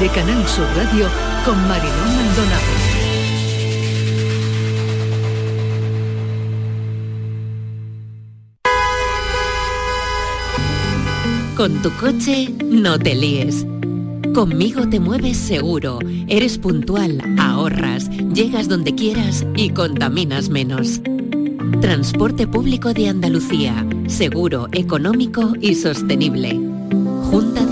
De 0.00 0.08
Canal 0.08 0.46
Sur 0.48 0.66
Radio 0.76 1.06
con 1.44 1.56
Marilón 1.68 2.16
Maldonado. 2.16 2.72
Con 11.56 11.82
tu 11.82 11.90
coche 11.92 12.48
no 12.64 12.98
te 12.98 13.14
líes. 13.14 13.66
Conmigo 14.34 14.88
te 14.88 14.98
mueves 14.98 15.36
seguro, 15.36 15.98
eres 16.28 16.58
puntual, 16.58 17.20
ahorras, 17.38 18.08
llegas 18.34 18.68
donde 18.68 18.94
quieras 18.94 19.46
y 19.54 19.70
contaminas 19.70 20.48
menos. 20.48 21.00
Transporte 21.80 22.46
público 22.46 22.92
de 22.92 23.08
Andalucía, 23.08 23.86
seguro, 24.06 24.68
económico 24.72 25.52
y 25.60 25.74
sostenible. 25.74 26.58
Junta. 27.30 27.71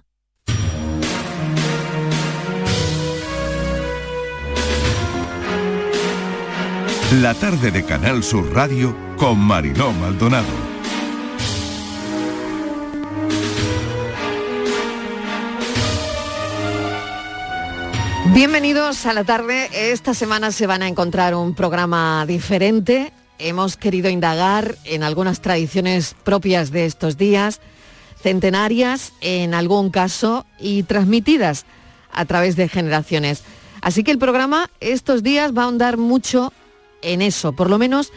La 7.19 7.33
tarde 7.33 7.71
de 7.71 7.83
Canal 7.83 8.23
Sur 8.23 8.53
Radio 8.53 8.95
con 9.17 9.37
Mariló 9.37 9.91
Maldonado. 9.91 10.47
Bienvenidos 18.33 19.05
a 19.05 19.13
la 19.13 19.25
tarde. 19.25 19.69
Esta 19.73 20.13
semana 20.13 20.53
se 20.53 20.67
van 20.67 20.83
a 20.83 20.87
encontrar 20.87 21.35
un 21.35 21.53
programa 21.53 22.25
diferente. 22.25 23.11
Hemos 23.39 23.75
querido 23.75 24.09
indagar 24.09 24.77
en 24.85 25.03
algunas 25.03 25.41
tradiciones 25.41 26.15
propias 26.23 26.71
de 26.71 26.85
estos 26.85 27.17
días, 27.17 27.59
centenarias 28.23 29.11
en 29.19 29.53
algún 29.53 29.89
caso 29.89 30.45
y 30.61 30.83
transmitidas 30.83 31.65
a 32.13 32.23
través 32.23 32.55
de 32.55 32.69
generaciones. 32.69 33.43
Así 33.81 34.05
que 34.05 34.11
el 34.11 34.17
programa 34.17 34.69
estos 34.79 35.23
días 35.23 35.51
va 35.51 35.63
a 35.63 35.65
ahondar 35.65 35.97
mucho 35.97 36.53
en 37.01 37.21
eso, 37.21 37.53
por 37.53 37.69
lo 37.69 37.77
menos 37.77 38.11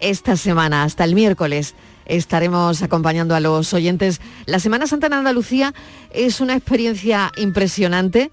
esta 0.00 0.36
semana, 0.36 0.84
hasta 0.84 1.04
el 1.04 1.14
miércoles. 1.14 1.74
Estaremos 2.06 2.82
acompañando 2.82 3.34
a 3.34 3.40
los 3.40 3.72
oyentes. 3.74 4.20
La 4.46 4.60
Semana 4.60 4.86
Santa 4.86 5.08
en 5.08 5.14
Andalucía 5.14 5.74
es 6.10 6.40
una 6.40 6.56
experiencia 6.56 7.32
impresionante, 7.36 8.30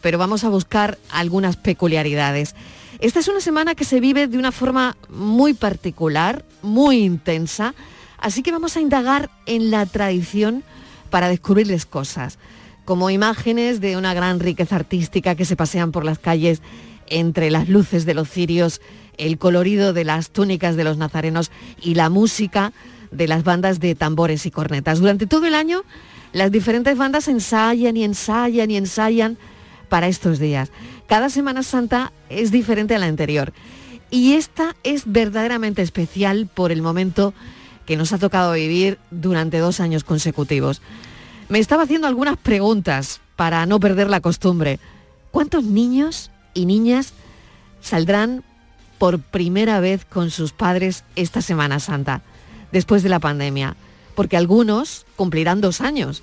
pero 0.00 0.18
vamos 0.18 0.44
a 0.44 0.48
buscar 0.48 0.98
algunas 1.10 1.56
peculiaridades. 1.56 2.54
Esta 2.98 3.20
es 3.20 3.28
una 3.28 3.40
semana 3.40 3.74
que 3.74 3.84
se 3.84 4.00
vive 4.00 4.26
de 4.26 4.38
una 4.38 4.52
forma 4.52 4.96
muy 5.08 5.54
particular, 5.54 6.44
muy 6.62 6.98
intensa, 6.98 7.74
así 8.18 8.42
que 8.42 8.52
vamos 8.52 8.76
a 8.76 8.80
indagar 8.80 9.30
en 9.44 9.70
la 9.70 9.84
tradición 9.84 10.62
para 11.10 11.28
descubrirles 11.28 11.84
cosas, 11.84 12.38
como 12.84 13.10
imágenes 13.10 13.80
de 13.80 13.96
una 13.96 14.14
gran 14.14 14.40
riqueza 14.40 14.76
artística 14.76 15.34
que 15.34 15.44
se 15.44 15.56
pasean 15.56 15.92
por 15.92 16.04
las 16.04 16.18
calles 16.18 16.62
entre 17.08 17.50
las 17.50 17.68
luces 17.68 18.06
de 18.06 18.14
los 18.14 18.28
cirios 18.28 18.80
el 19.18 19.38
colorido 19.38 19.92
de 19.92 20.04
las 20.04 20.30
túnicas 20.30 20.76
de 20.76 20.84
los 20.84 20.98
nazarenos 20.98 21.50
y 21.80 21.94
la 21.94 22.10
música 22.10 22.72
de 23.10 23.28
las 23.28 23.44
bandas 23.44 23.80
de 23.80 23.94
tambores 23.94 24.46
y 24.46 24.50
cornetas. 24.50 25.00
Durante 25.00 25.26
todo 25.26 25.46
el 25.46 25.54
año, 25.54 25.84
las 26.32 26.50
diferentes 26.50 26.96
bandas 26.98 27.28
ensayan 27.28 27.96
y 27.96 28.04
ensayan 28.04 28.70
y 28.70 28.76
ensayan 28.76 29.38
para 29.88 30.08
estos 30.08 30.38
días. 30.38 30.70
Cada 31.06 31.30
Semana 31.30 31.62
Santa 31.62 32.12
es 32.28 32.50
diferente 32.50 32.94
a 32.94 32.98
la 32.98 33.06
anterior. 33.06 33.52
Y 34.10 34.34
esta 34.34 34.76
es 34.82 35.04
verdaderamente 35.06 35.82
especial 35.82 36.48
por 36.52 36.72
el 36.72 36.82
momento 36.82 37.34
que 37.86 37.96
nos 37.96 38.12
ha 38.12 38.18
tocado 38.18 38.52
vivir 38.52 38.98
durante 39.10 39.58
dos 39.58 39.80
años 39.80 40.04
consecutivos. 40.04 40.82
Me 41.48 41.58
estaba 41.58 41.84
haciendo 41.84 42.08
algunas 42.08 42.36
preguntas 42.36 43.20
para 43.36 43.64
no 43.66 43.78
perder 43.78 44.10
la 44.10 44.20
costumbre. 44.20 44.80
¿Cuántos 45.30 45.64
niños 45.64 46.30
y 46.56 46.66
niñas 46.66 47.12
saldrán 47.80 48.42
por 48.98 49.20
primera 49.20 49.78
vez 49.78 50.04
con 50.04 50.30
sus 50.30 50.52
padres 50.52 51.04
esta 51.14 51.42
Semana 51.42 51.78
Santa, 51.78 52.22
después 52.72 53.02
de 53.02 53.10
la 53.10 53.20
pandemia, 53.20 53.76
porque 54.14 54.36
algunos 54.36 55.06
cumplirán 55.16 55.60
dos 55.60 55.80
años. 55.80 56.22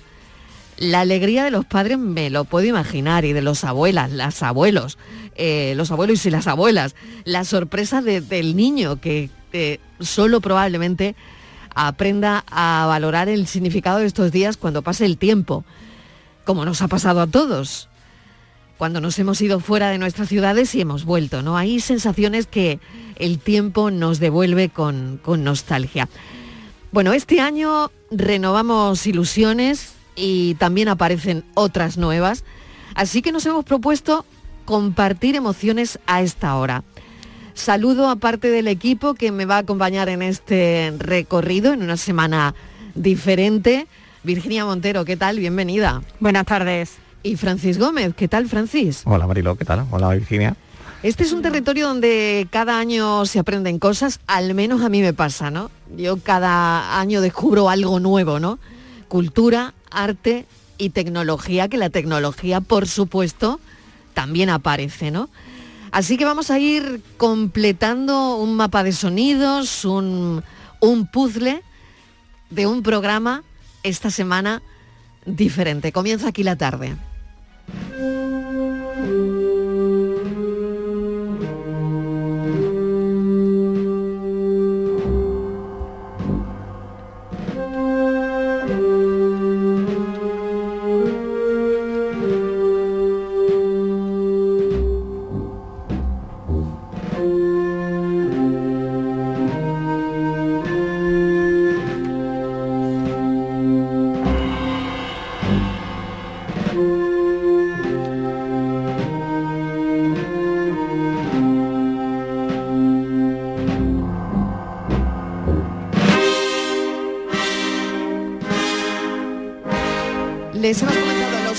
La 0.76 1.00
alegría 1.00 1.44
de 1.44 1.52
los 1.52 1.64
padres 1.64 1.98
me 1.98 2.30
lo 2.30 2.44
puedo 2.44 2.66
imaginar 2.66 3.24
y 3.24 3.32
de 3.32 3.42
los 3.42 3.62
abuelas, 3.62 4.10
las 4.10 4.42
abuelos, 4.42 4.98
eh, 5.36 5.74
los 5.76 5.92
abuelos 5.92 6.26
y 6.26 6.30
las 6.30 6.48
abuelas, 6.48 6.96
la 7.24 7.44
sorpresa 7.44 8.02
del 8.02 8.56
niño 8.56 9.00
que 9.00 9.30
solo 10.00 10.40
probablemente 10.40 11.14
aprenda 11.76 12.44
a 12.50 12.86
valorar 12.88 13.28
el 13.28 13.46
significado 13.46 13.98
de 13.98 14.06
estos 14.06 14.32
días 14.32 14.56
cuando 14.56 14.82
pase 14.82 15.06
el 15.06 15.16
tiempo, 15.16 15.64
como 16.44 16.64
nos 16.64 16.82
ha 16.82 16.88
pasado 16.88 17.20
a 17.20 17.28
todos 17.28 17.88
cuando 18.78 19.00
nos 19.00 19.18
hemos 19.18 19.40
ido 19.40 19.60
fuera 19.60 19.90
de 19.90 19.98
nuestras 19.98 20.28
ciudades 20.28 20.74
y 20.74 20.80
hemos 20.80 21.04
vuelto, 21.04 21.42
¿no? 21.42 21.56
Hay 21.56 21.80
sensaciones 21.80 22.46
que 22.46 22.80
el 23.16 23.38
tiempo 23.38 23.90
nos 23.90 24.18
devuelve 24.18 24.68
con, 24.68 25.20
con 25.22 25.44
nostalgia. 25.44 26.08
Bueno, 26.92 27.12
este 27.12 27.40
año 27.40 27.90
renovamos 28.10 29.06
ilusiones 29.06 29.94
y 30.16 30.54
también 30.54 30.88
aparecen 30.88 31.44
otras 31.54 31.96
nuevas, 31.96 32.44
así 32.94 33.22
que 33.22 33.32
nos 33.32 33.46
hemos 33.46 33.64
propuesto 33.64 34.24
compartir 34.64 35.36
emociones 35.36 35.98
a 36.06 36.22
esta 36.22 36.56
hora. 36.56 36.84
Saludo 37.54 38.08
a 38.08 38.16
parte 38.16 38.50
del 38.50 38.66
equipo 38.66 39.14
que 39.14 39.30
me 39.30 39.44
va 39.44 39.56
a 39.56 39.58
acompañar 39.58 40.08
en 40.08 40.22
este 40.22 40.92
recorrido, 40.98 41.72
en 41.72 41.82
una 41.82 41.96
semana 41.96 42.54
diferente. 42.94 43.86
Virginia 44.24 44.64
Montero, 44.64 45.04
¿qué 45.04 45.16
tal? 45.16 45.38
Bienvenida. 45.38 46.02
Buenas 46.18 46.46
tardes 46.46 47.03
y 47.24 47.36
Francis 47.36 47.78
Gómez. 47.78 48.14
¿Qué 48.14 48.28
tal, 48.28 48.46
Francis? 48.46 49.02
Hola, 49.06 49.26
Marilo, 49.26 49.56
¿qué 49.56 49.64
tal? 49.64 49.86
Hola, 49.90 50.10
Virginia. 50.10 50.54
Este 51.02 51.24
es 51.24 51.32
un 51.32 51.42
territorio 51.42 51.88
donde 51.88 52.46
cada 52.50 52.78
año 52.78 53.26
se 53.26 53.38
aprenden 53.38 53.78
cosas, 53.78 54.20
al 54.26 54.54
menos 54.54 54.82
a 54.82 54.88
mí 54.88 55.02
me 55.02 55.12
pasa, 55.12 55.50
¿no? 55.50 55.70
Yo 55.96 56.18
cada 56.18 57.00
año 57.00 57.20
descubro 57.20 57.68
algo 57.68 57.98
nuevo, 57.98 58.38
¿no? 58.38 58.58
Cultura, 59.08 59.74
arte 59.90 60.46
y 60.78 60.90
tecnología, 60.90 61.68
que 61.68 61.76
la 61.76 61.90
tecnología, 61.90 62.60
por 62.60 62.86
supuesto, 62.86 63.58
también 64.14 64.50
aparece, 64.50 65.10
¿no? 65.10 65.28
Así 65.92 66.16
que 66.16 66.24
vamos 66.24 66.50
a 66.50 66.58
ir 66.58 67.02
completando 67.16 68.36
un 68.36 68.56
mapa 68.56 68.82
de 68.82 68.92
sonidos, 68.92 69.84
un, 69.84 70.42
un 70.80 71.06
puzzle 71.06 71.62
de 72.50 72.66
un 72.66 72.82
programa 72.82 73.44
esta 73.82 74.10
semana 74.10 74.62
diferente. 75.26 75.92
Comienza 75.92 76.28
aquí 76.28 76.42
la 76.42 76.56
tarde. 76.56 76.96
Música 77.68 78.23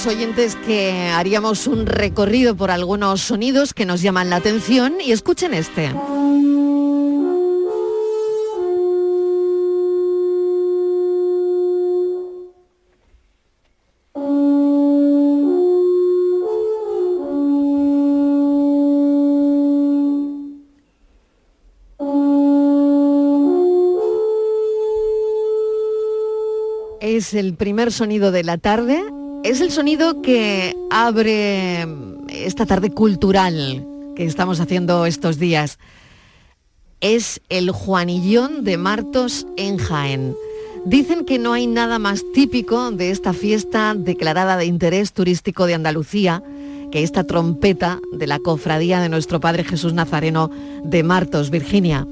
oyentes 0.08 0.56
que 0.66 1.10
haríamos 1.14 1.68
un 1.68 1.86
recorrido 1.86 2.56
por 2.56 2.72
algunos 2.72 3.22
sonidos 3.22 3.76
que 3.76 3.86
nos 3.86 4.02
llaman 4.02 4.32
la 4.32 4.38
atención 4.38 4.96
y 5.00 5.12
escuchen 5.12 5.54
este. 5.54 5.92
Es 27.26 27.34
el 27.34 27.56
primer 27.56 27.92
sonido 27.92 28.32
de 28.32 28.44
la 28.44 28.60
tarde 28.60 29.04
es 29.44 29.60
el 29.60 29.72
sonido 29.72 30.22
que 30.22 30.76
abre 30.92 31.88
esta 32.30 32.68
tarde 32.68 32.92
cultural 32.92 33.84
que 34.16 34.26
estamos 34.26 34.60
haciendo 34.60 35.08
estos 35.08 35.40
días. 35.40 35.80
Es 37.02 37.42
el 37.50 37.72
Juanillón 37.72 38.64
de 38.64 38.78
Martos 38.78 39.48
en 39.58 39.80
Jaén. 39.80 40.36
Dicen 40.86 41.26
que 41.26 41.40
no 41.40 41.54
hay 41.54 41.66
nada 41.66 41.98
más 41.98 42.22
típico 42.32 42.92
de 42.92 43.10
esta 43.10 43.34
fiesta 43.34 43.96
declarada 43.98 44.56
de 44.56 44.66
interés 44.66 45.12
turístico 45.12 45.66
de 45.66 45.74
Andalucía 45.74 46.44
que 46.92 47.02
esta 47.02 47.24
trompeta 47.24 48.02
de 48.12 48.28
la 48.28 48.38
cofradía 48.38 49.00
de 49.00 49.10
nuestro 49.10 49.40
Padre 49.40 49.64
Jesús 49.64 49.94
Nazareno 49.94 50.52
de 50.84 51.02
Martos, 51.02 51.50
Virginia. 51.50 52.06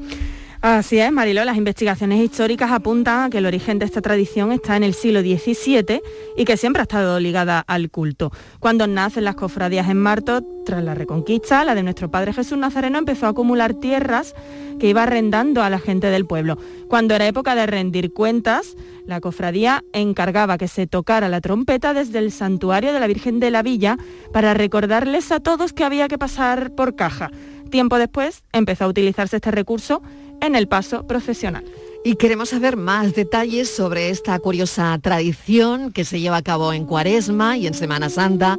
Así 0.66 0.98
es, 0.98 1.12
Mariló, 1.12 1.44
las 1.44 1.58
investigaciones 1.58 2.24
históricas 2.24 2.72
apuntan 2.72 3.24
a 3.24 3.30
que 3.30 3.40
el 3.40 3.46
origen 3.46 3.80
de 3.80 3.86
esta 3.86 4.00
tradición 4.00 4.54
está 4.54 4.78
en 4.78 4.84
el 4.84 4.94
siglo 4.94 5.20
XVII 5.20 6.02
y 6.38 6.46
que 6.46 6.56
siempre 6.56 6.80
ha 6.80 6.84
estado 6.84 7.20
ligada 7.20 7.60
al 7.68 7.92
culto. 7.92 8.32
Cuando 8.62 8.88
nacen 8.88 9.26
las 9.26 9.36
cofradías 9.36 9.90
en 9.90 9.98
Marto, 9.98 10.42
tras 10.66 10.82
la 10.82 10.96
reconquista, 10.96 11.66
la 11.66 11.76
de 11.76 11.84
nuestro 11.84 12.10
Padre 12.10 12.32
Jesús 12.32 12.58
Nazareno 12.58 12.98
empezó 12.98 13.26
a 13.26 13.32
acumular 13.32 13.74
tierras 13.74 14.36
que 14.80 14.88
iba 14.88 15.04
arrendando 15.04 15.64
a 15.64 15.70
la 15.70 15.80
gente 15.80 16.08
del 16.08 16.26
pueblo. 16.26 16.58
Cuando 16.88 17.14
era 17.14 17.28
época 17.28 17.56
de 17.56 17.66
rendir 17.66 18.14
cuentas, 18.14 18.78
la 19.06 19.20
cofradía 19.20 19.84
encargaba 19.92 20.58
que 20.58 20.70
se 20.70 20.88
tocara 20.88 21.28
la 21.28 21.42
trompeta 21.42 21.94
desde 21.94 22.20
el 22.20 22.32
santuario 22.32 22.94
de 22.94 23.02
la 23.02 23.08
Virgen 23.08 23.42
de 23.42 23.52
la 23.52 23.64
Villa 23.64 23.98
para 24.32 24.54
recordarles 24.54 25.30
a 25.34 25.42
todos 25.42 25.74
que 25.74 25.84
había 25.84 26.08
que 26.08 26.18
pasar 26.18 26.74
por 26.74 26.96
caja. 26.96 27.32
Tiempo 27.70 27.98
después 27.98 28.44
empezó 28.54 28.86
a 28.86 28.88
utilizarse 28.88 29.38
este 29.38 29.52
recurso 29.52 30.02
en 30.46 30.56
el 30.56 30.68
paso 30.68 31.06
profesional. 31.08 31.64
Y 32.06 32.16
queremos 32.16 32.50
saber 32.50 32.76
más 32.76 33.14
detalles 33.14 33.70
sobre 33.70 34.10
esta 34.10 34.38
curiosa 34.40 34.98
tradición 35.02 35.94
que 35.94 36.04
se 36.04 36.20
lleva 36.20 36.38
a 36.38 36.42
cabo 36.42 36.74
en 36.74 36.86
Cuaresma 36.86 37.58
y 37.58 37.66
en 37.66 37.74
Semana 37.74 38.10
Santa 38.10 38.58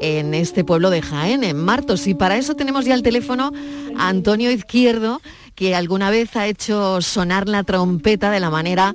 en 0.00 0.34
este 0.34 0.64
pueblo 0.64 0.90
de 0.90 1.02
Jaén, 1.02 1.44
en 1.44 1.58
Martos. 1.58 2.06
Y 2.06 2.14
para 2.14 2.38
eso 2.38 2.54
tenemos 2.54 2.86
ya 2.86 2.94
el 2.94 3.02
teléfono 3.02 3.52
a 3.96 4.08
Antonio 4.08 4.50
Izquierdo, 4.50 5.20
que 5.54 5.74
alguna 5.74 6.10
vez 6.10 6.36
ha 6.36 6.46
hecho 6.46 7.02
sonar 7.02 7.48
la 7.48 7.64
trompeta 7.64 8.30
de 8.30 8.40
la 8.40 8.50
manera 8.50 8.94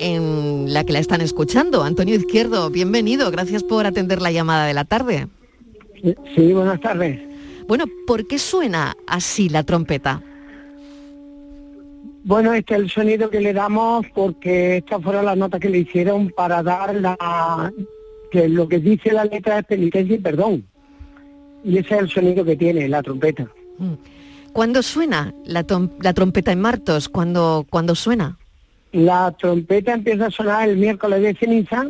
en 0.00 0.72
la 0.72 0.84
que 0.84 0.92
la 0.92 0.98
están 0.98 1.20
escuchando. 1.20 1.82
Antonio 1.82 2.14
Izquierdo, 2.14 2.70
bienvenido. 2.70 3.30
Gracias 3.30 3.62
por 3.62 3.86
atender 3.86 4.22
la 4.22 4.32
llamada 4.32 4.66
de 4.66 4.74
la 4.74 4.84
tarde. 4.84 5.28
Sí, 6.34 6.52
buenas 6.52 6.80
tardes. 6.80 7.20
Bueno, 7.68 7.84
¿por 8.06 8.26
qué 8.26 8.38
suena 8.38 8.96
así 9.06 9.48
la 9.48 9.64
trompeta? 9.64 10.22
Bueno, 12.24 12.54
este 12.54 12.72
es 12.74 12.80
el 12.80 12.90
sonido 12.90 13.28
que 13.28 13.38
le 13.38 13.52
damos 13.52 14.06
porque 14.14 14.78
estas 14.78 15.02
fueron 15.02 15.26
las 15.26 15.36
notas 15.36 15.60
que 15.60 15.68
le 15.68 15.80
hicieron 15.80 16.30
para 16.30 16.62
dar 16.62 16.94
la 16.94 17.70
que 18.30 18.48
lo 18.48 18.66
que 18.66 18.78
dice 18.78 19.12
la 19.12 19.26
letra 19.26 19.58
es 19.58 19.66
penitencia 19.66 20.16
y 20.16 20.18
perdón. 20.18 20.66
Y 21.62 21.76
ese 21.76 21.96
es 21.96 22.00
el 22.00 22.08
sonido 22.08 22.42
que 22.42 22.56
tiene 22.56 22.88
la 22.88 23.02
trompeta. 23.02 23.46
Mm. 23.76 23.92
¿Cuándo 24.54 24.82
suena 24.82 25.34
la, 25.44 25.64
trompeta 25.64 26.50
en 26.50 26.62
Martos? 26.62 27.10
¿Cuándo, 27.10 27.66
¿Cuándo 27.68 27.94
suena? 27.94 28.38
La 28.92 29.30
trompeta 29.32 29.92
empieza 29.92 30.26
a 30.26 30.30
sonar 30.30 30.66
el 30.66 30.78
miércoles 30.78 31.20
de 31.20 31.34
ceniza 31.34 31.88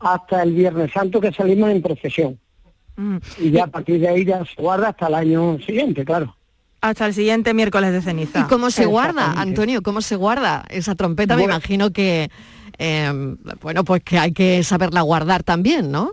hasta 0.00 0.42
el 0.42 0.52
Viernes 0.52 0.92
Santo 0.92 1.18
que 1.18 1.32
salimos 1.32 1.70
en 1.70 1.80
procesión. 1.80 2.38
Mm. 2.96 3.16
Y 3.38 3.50
ya 3.52 3.64
a 3.64 3.68
partir 3.68 4.00
de 4.00 4.08
ahí 4.08 4.26
ya 4.26 4.44
se 4.44 4.60
guarda 4.60 4.90
hasta 4.90 5.06
el 5.06 5.14
año 5.14 5.58
siguiente, 5.60 6.04
claro 6.04 6.36
hasta 6.82 7.06
el 7.06 7.14
siguiente 7.14 7.54
miércoles 7.54 7.92
de 7.92 8.02
ceniza. 8.02 8.40
¿Y 8.40 8.42
cómo 8.42 8.70
se 8.70 8.86
guarda, 8.86 9.32
Antonio? 9.40 9.82
¿Cómo 9.82 10.02
se 10.02 10.16
guarda 10.16 10.64
esa 10.68 10.96
trompeta? 10.96 11.36
Me 11.36 11.44
imagino 11.44 11.92
que, 11.92 12.28
em, 12.76 13.38
bueno, 13.62 13.84
pues 13.84 14.02
que 14.02 14.18
hay 14.18 14.32
que 14.32 14.62
saberla 14.64 15.00
guardar 15.02 15.44
también, 15.44 15.92
¿no? 15.92 16.12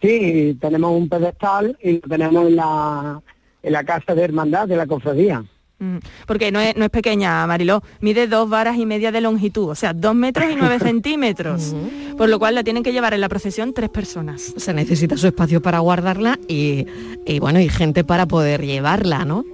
Sí, 0.00 0.56
tenemos 0.60 0.98
un 0.98 1.08
pedestal 1.08 1.78
y 1.80 1.92
lo 1.92 2.08
tenemos 2.08 2.48
en 2.48 2.56
la, 2.56 3.20
en 3.62 3.72
la 3.72 3.84
casa 3.84 4.14
de 4.14 4.22
hermandad 4.22 4.66
de 4.66 4.76
la 4.76 4.86
cofradía. 4.86 5.44
Mm, 5.78 5.98
porque 6.26 6.50
no 6.50 6.58
es, 6.58 6.74
no 6.74 6.86
es 6.86 6.90
pequeña, 6.90 7.46
Mariló, 7.46 7.82
mide 8.00 8.26
dos 8.26 8.48
varas 8.48 8.78
y 8.78 8.86
media 8.86 9.12
de 9.12 9.20
longitud, 9.20 9.68
o 9.68 9.74
sea, 9.74 9.92
dos 9.92 10.14
metros 10.14 10.50
y 10.50 10.56
nueve 10.56 10.78
centímetros, 10.80 11.76
por 12.16 12.30
lo 12.30 12.38
cual 12.38 12.54
la 12.54 12.64
tienen 12.64 12.82
que 12.82 12.92
llevar 12.92 13.12
en 13.12 13.20
la 13.20 13.28
procesión 13.28 13.74
tres 13.74 13.90
personas. 13.90 14.54
Se 14.56 14.72
necesita 14.72 15.18
su 15.18 15.26
espacio 15.26 15.60
para 15.60 15.80
guardarla 15.80 16.38
y, 16.48 16.86
y 17.26 17.38
bueno, 17.40 17.60
y 17.60 17.68
gente 17.68 18.04
para 18.04 18.26
poder 18.26 18.64
llevarla, 18.64 19.26
¿no? 19.26 19.44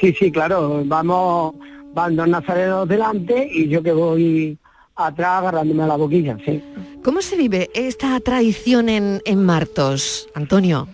Sí, 0.00 0.12
sí, 0.12 0.30
claro, 0.30 0.82
vamos, 0.84 1.54
van 1.92 2.16
dos 2.16 2.28
nazarenos 2.28 2.88
delante 2.88 3.48
y 3.50 3.68
yo 3.68 3.82
que 3.82 3.92
voy 3.92 4.58
atrás 4.96 5.38
agarrándome 5.40 5.82
a 5.82 5.86
la 5.88 5.96
boquilla, 5.96 6.36
sí. 6.44 6.62
¿Cómo 7.02 7.20
se 7.22 7.36
vive 7.36 7.70
esta 7.74 8.18
tradición 8.20 8.88
en, 8.88 9.20
en 9.24 9.44
Martos, 9.44 10.28
Antonio? 10.34 10.88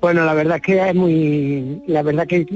Bueno, 0.00 0.24
la 0.24 0.34
verdad 0.34 0.56
es 0.56 0.62
que 0.62 0.88
es 0.88 0.94
muy, 0.94 1.82
la 1.86 2.02
verdad 2.02 2.26
que, 2.26 2.46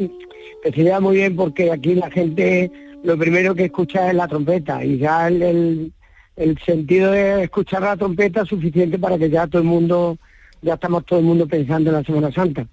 se 0.63 0.83
lleva 0.83 1.01
muy 1.01 1.17
bien 1.17 1.37
porque 1.37 1.71
aquí 1.71 1.95
la 1.95 2.11
gente 2.11 2.71
lo 3.03 3.19
primero 3.19 3.55
que 3.55 3.67
escucha 3.67 4.09
es 4.09 4.15
la 4.15 4.27
trompeta 4.27 4.83
y 4.83 4.97
ya 4.97 5.29
el, 5.29 5.93
el 6.37 6.59
sentido 6.65 7.13
de 7.13 7.45
escuchar 7.45 7.83
la 7.83 7.97
trompeta 7.97 8.43
es 8.43 8.49
suficiente 8.49 8.99
para 8.99 9.19
que 9.19 9.29
ya 9.29 9.47
todo 9.47 9.61
el 9.61 9.69
mundo, 9.69 10.17
ya 10.63 10.75
estamos 10.75 11.05
todo 11.05 11.19
el 11.19 11.27
mundo 11.27 11.47
pensando 11.47 11.91
en 11.91 11.97
la 11.97 12.05
Semana 12.05 12.33
Santa. 12.33 12.67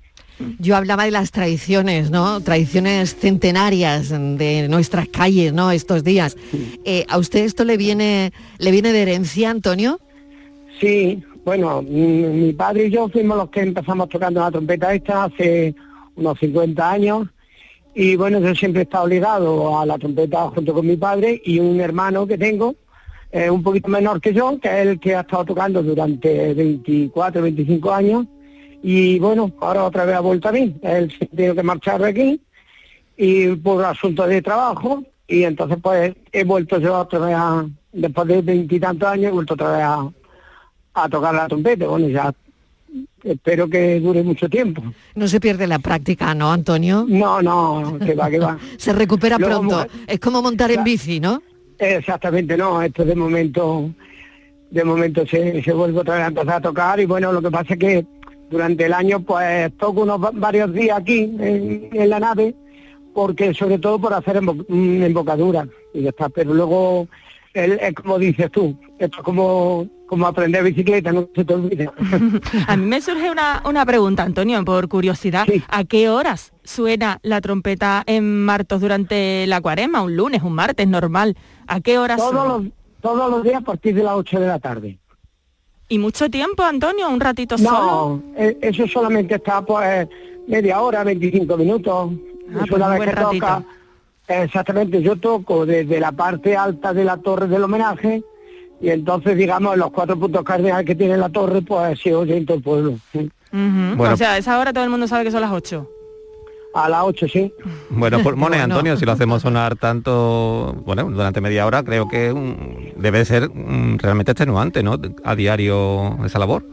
Yo 0.59 0.75
hablaba 0.75 1.05
de 1.05 1.11
las 1.11 1.31
tradiciones, 1.31 2.11
¿no? 2.11 2.41
Tradiciones 2.41 3.15
centenarias 3.15 4.09
de 4.09 4.67
nuestras 4.69 5.07
calles, 5.07 5.53
¿no? 5.53 5.71
Estos 5.71 6.03
días. 6.03 6.37
Eh, 6.85 7.05
¿A 7.09 7.17
usted 7.17 7.45
esto 7.45 7.63
le 7.63 7.77
viene, 7.77 8.31
le 8.57 8.71
viene 8.71 8.91
de 8.91 9.01
herencia, 9.01 9.49
Antonio? 9.49 9.99
Sí, 10.79 11.23
bueno, 11.43 11.81
mi, 11.81 12.53
padre 12.53 12.87
y 12.87 12.91
yo 12.91 13.09
fuimos 13.09 13.37
los 13.37 13.49
que 13.49 13.61
empezamos 13.61 14.09
tocando 14.09 14.41
la 14.41 14.51
trompeta 14.51 14.93
esta 14.93 15.25
hace 15.25 15.75
unos 16.15 16.39
50 16.39 16.91
años. 16.91 17.27
Y 17.93 18.15
bueno, 18.15 18.39
yo 18.39 18.55
siempre 18.55 18.81
he 18.81 18.83
estado 18.83 19.07
ligado 19.07 19.79
a 19.79 19.85
la 19.85 19.97
trompeta 19.97 20.49
junto 20.49 20.73
con 20.73 20.87
mi 20.87 20.95
padre 20.95 21.41
y 21.43 21.59
un 21.59 21.79
hermano 21.81 22.25
que 22.25 22.37
tengo, 22.37 22.75
eh, 23.31 23.49
un 23.49 23.63
poquito 23.63 23.89
menor 23.89 24.21
que 24.21 24.33
yo, 24.33 24.59
que 24.59 24.69
es 24.69 24.87
el 24.87 24.99
que 24.99 25.15
ha 25.15 25.21
estado 25.21 25.45
tocando 25.45 25.83
durante 25.83 26.53
24, 26.53 27.41
25 27.41 27.91
años 27.91 28.27
y 28.83 29.19
bueno, 29.19 29.51
ahora 29.59 29.83
otra 29.83 30.05
vez 30.05 30.15
ha 30.15 30.21
vuelto 30.21 30.49
a 30.49 30.51
mí, 30.51 30.75
él 30.81 31.11
se 31.17 31.25
tiene 31.27 31.55
que 31.55 31.63
marchar 31.63 32.01
de 32.01 32.09
aquí 32.09 32.41
y 33.17 33.55
por 33.55 33.83
asuntos 33.85 34.27
de 34.27 34.41
trabajo 34.41 35.03
y 35.27 35.43
entonces 35.43 35.77
pues 35.81 36.13
he 36.31 36.43
vuelto 36.43 36.79
yo 36.79 36.99
otra 36.99 37.19
vez 37.19 37.35
a, 37.35 37.65
después 37.91 38.27
de 38.27 38.41
veintitantos 38.41 39.07
años, 39.07 39.29
he 39.29 39.33
vuelto 39.33 39.53
otra 39.53 39.71
vez 39.71 39.83
a, 40.93 41.09
tocar 41.09 41.33
la 41.33 41.47
trompeta, 41.47 41.87
bueno 41.87 42.09
ya 42.09 42.33
espero 43.23 43.69
que 43.69 43.99
dure 43.99 44.23
mucho 44.23 44.49
tiempo. 44.49 44.81
No 45.15 45.27
se 45.27 45.39
pierde 45.39 45.67
la 45.67 45.79
práctica, 45.79 46.33
¿no, 46.33 46.51
Antonio? 46.51 47.05
No, 47.07 47.41
no, 47.41 47.99
que 47.99 48.15
va, 48.15 48.29
que 48.29 48.39
va. 48.39 48.57
se 48.77 48.91
recupera 48.93 49.37
pronto. 49.37 49.85
Es 50.07 50.19
como 50.19 50.41
montar 50.41 50.71
en 50.71 50.83
bici, 50.83 51.19
¿no? 51.19 51.41
Exactamente, 51.77 52.57
no, 52.57 52.81
esto 52.81 53.05
de 53.05 53.15
momento, 53.15 53.91
de 54.71 54.83
momento 54.83 55.25
se, 55.25 55.63
se 55.63 55.71
vuelve 55.71 55.99
otra 55.99 56.15
vez 56.15 56.23
a 56.23 56.27
empezar 56.27 56.55
a 56.55 56.61
tocar 56.61 56.99
y 56.99 57.05
bueno, 57.05 57.31
lo 57.31 57.41
que 57.41 57.51
pasa 57.51 57.73
es 57.73 57.79
que 57.79 58.05
durante 58.51 58.85
el 58.85 58.93
año 58.93 59.21
pues 59.21 59.75
toco 59.77 60.01
unos 60.01 60.19
varios 60.33 60.71
días 60.73 60.99
aquí 60.99 61.21
en, 61.39 62.09
la 62.09 62.19
nave 62.19 62.53
porque 63.13 63.53
sobre 63.53 63.79
todo 63.79 63.99
por 63.99 64.13
hacer 64.13 64.37
embocadura. 64.37 65.67
Y 65.93 66.01
ya 66.03 66.09
está 66.09 66.29
pero 66.29 66.53
luego 66.53 67.07
es 67.53 67.93
como 67.95 68.19
dices 68.19 68.49
tú 68.51 68.77
esto 68.99 69.17
es 69.17 69.23
como 69.23 69.87
como 70.05 70.27
aprender 70.27 70.63
bicicleta 70.63 71.13
no 71.13 71.29
se 71.33 71.45
te 71.45 71.53
olvida. 71.53 71.93
A 72.67 72.75
mí 72.75 72.85
me 72.85 72.99
surge 72.99 73.31
una, 73.31 73.63
una 73.65 73.85
pregunta 73.85 74.23
Antonio 74.23 74.63
por 74.65 74.89
curiosidad. 74.89 75.47
A 75.69 75.83
qué 75.85 76.09
horas 76.09 76.51
suena 76.63 77.19
la 77.23 77.39
trompeta 77.39 78.03
en 78.05 78.43
Martos 78.43 78.81
durante 78.81 79.47
la 79.47 79.61
cuarema 79.61 80.01
un 80.01 80.17
lunes 80.17 80.43
un 80.43 80.53
martes 80.53 80.87
normal. 80.87 81.37
A 81.65 81.79
qué 81.79 81.97
horas 81.97 82.17
todos 82.17 82.33
los, 82.33 82.73
todos 83.01 83.31
los 83.31 83.43
días 83.43 83.61
a 83.61 83.61
partir 83.61 83.95
de 83.95 84.03
las 84.03 84.15
8 84.15 84.39
de 84.41 84.47
la 84.47 84.59
tarde 84.59 85.00
¿Y 85.91 85.99
mucho 85.99 86.29
tiempo, 86.29 86.63
Antonio? 86.63 87.09
¿Un 87.09 87.19
ratito 87.19 87.57
solo? 87.57 87.69
No, 87.69 88.23
e, 88.37 88.57
eso 88.61 88.87
solamente 88.87 89.35
está 89.35 89.61
pues 89.61 90.07
media 90.47 90.79
hora, 90.79 91.03
25 91.03 91.57
minutos. 91.57 92.11
Ah, 92.55 92.63
es 92.63 92.71
una 92.71 92.95
pues 92.95 92.99
vez 92.99 93.09
que 93.09 93.21
toca. 93.21 93.63
Exactamente, 94.25 95.01
yo 95.01 95.17
toco 95.17 95.65
desde 95.65 95.99
la 95.99 96.13
parte 96.13 96.55
alta 96.55 96.93
de 96.93 97.03
la 97.03 97.17
torre 97.17 97.47
del 97.47 97.65
homenaje 97.65 98.23
y 98.79 98.89
entonces, 98.89 99.35
digamos, 99.35 99.75
los 99.75 99.91
cuatro 99.91 100.17
puntos 100.17 100.45
cardinales 100.45 100.85
que 100.85 100.95
tiene 100.95 101.17
la 101.17 101.27
torre, 101.27 101.61
pues 101.61 101.99
se 101.99 102.15
oye 102.15 102.37
en 102.37 102.45
todo 102.45 102.55
el 102.55 102.63
pueblo. 102.63 102.97
bueno. 103.51 104.13
O 104.13 104.15
sea, 104.15 104.31
a 104.31 104.37
esa 104.37 104.59
hora 104.59 104.71
todo 104.71 104.85
el 104.85 104.89
mundo 104.89 105.09
sabe 105.09 105.25
que 105.25 105.31
son 105.31 105.41
las 105.41 105.51
8. 105.51 105.89
A 106.73 106.89
las 106.89 107.03
8, 107.03 107.27
sí. 107.27 107.53
Bueno, 107.89 108.19
por 108.23 108.35
Mone, 108.37 108.57
Antonio, 108.57 108.95
si 108.97 109.05
lo 109.05 109.11
hacemos 109.11 109.41
sonar 109.41 109.75
tanto, 109.75 110.75
bueno, 110.85 111.09
durante 111.09 111.41
media 111.41 111.65
hora, 111.65 111.83
creo 111.83 112.07
que 112.07 112.33
debe 112.95 113.25
ser 113.25 113.49
realmente 113.97 114.31
extenuante, 114.31 114.81
¿no? 114.81 114.97
A 115.23 115.35
diario 115.35 116.17
esa 116.25 116.39
labor. 116.39 116.65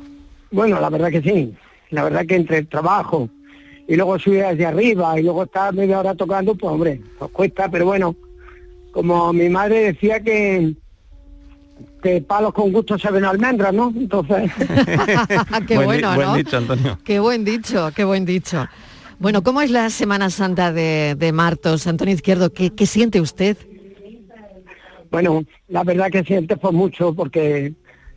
Bueno, 0.50 0.80
la 0.80 0.88
verdad 0.88 1.10
que 1.10 1.22
sí. 1.22 1.54
La 1.90 2.04
verdad 2.04 2.26
que 2.26 2.36
entre 2.36 2.58
el 2.58 2.68
trabajo 2.68 3.28
y 3.86 3.96
luego 3.96 4.18
subir 4.18 4.44
hacia 4.44 4.68
arriba 4.68 5.18
y 5.18 5.22
luego 5.22 5.44
estar 5.44 5.72
media 5.74 5.98
hora 5.98 6.14
tocando, 6.14 6.54
pues 6.54 6.72
hombre, 6.72 7.00
pues 7.18 7.30
cuesta, 7.30 7.70
pero 7.70 7.86
bueno, 7.86 8.14
como 8.92 9.32
mi 9.32 9.48
madre 9.48 9.92
decía 9.92 10.20
que 10.20 10.74
que 12.02 12.20
palos 12.20 12.52
con 12.52 12.72
gusto 12.72 12.98
se 12.98 13.10
ven 13.10 13.24
almendras, 13.24 13.72
¿no? 13.72 13.92
Entonces... 13.96 14.50
qué 15.66 15.78
bueno, 15.78 16.14
¿no? 16.14 16.30
Buen 16.30 16.44
dicho, 16.44 16.56
Antonio. 16.56 16.98
Qué 17.04 17.18
buen 17.18 17.44
dicho, 17.44 17.90
qué 17.94 18.04
buen 18.04 18.24
dicho. 18.24 18.66
Bueno, 19.18 19.42
¿cómo 19.42 19.60
es 19.60 19.70
la 19.72 19.90
Semana 19.90 20.30
Santa 20.30 20.72
de, 20.72 21.30
Martos, 21.32 21.88
Antonio 21.88 22.14
Izquierdo? 22.14 22.52
¿Qué, 22.52 22.86
siente 22.86 23.20
usted? 23.20 23.56
Bueno, 25.10 25.44
la 25.68 25.82
verdad 25.82 26.10
que 26.10 26.22
siente 26.22 26.56
por 26.56 26.72
mucho, 26.72 27.12
porque 27.14 27.74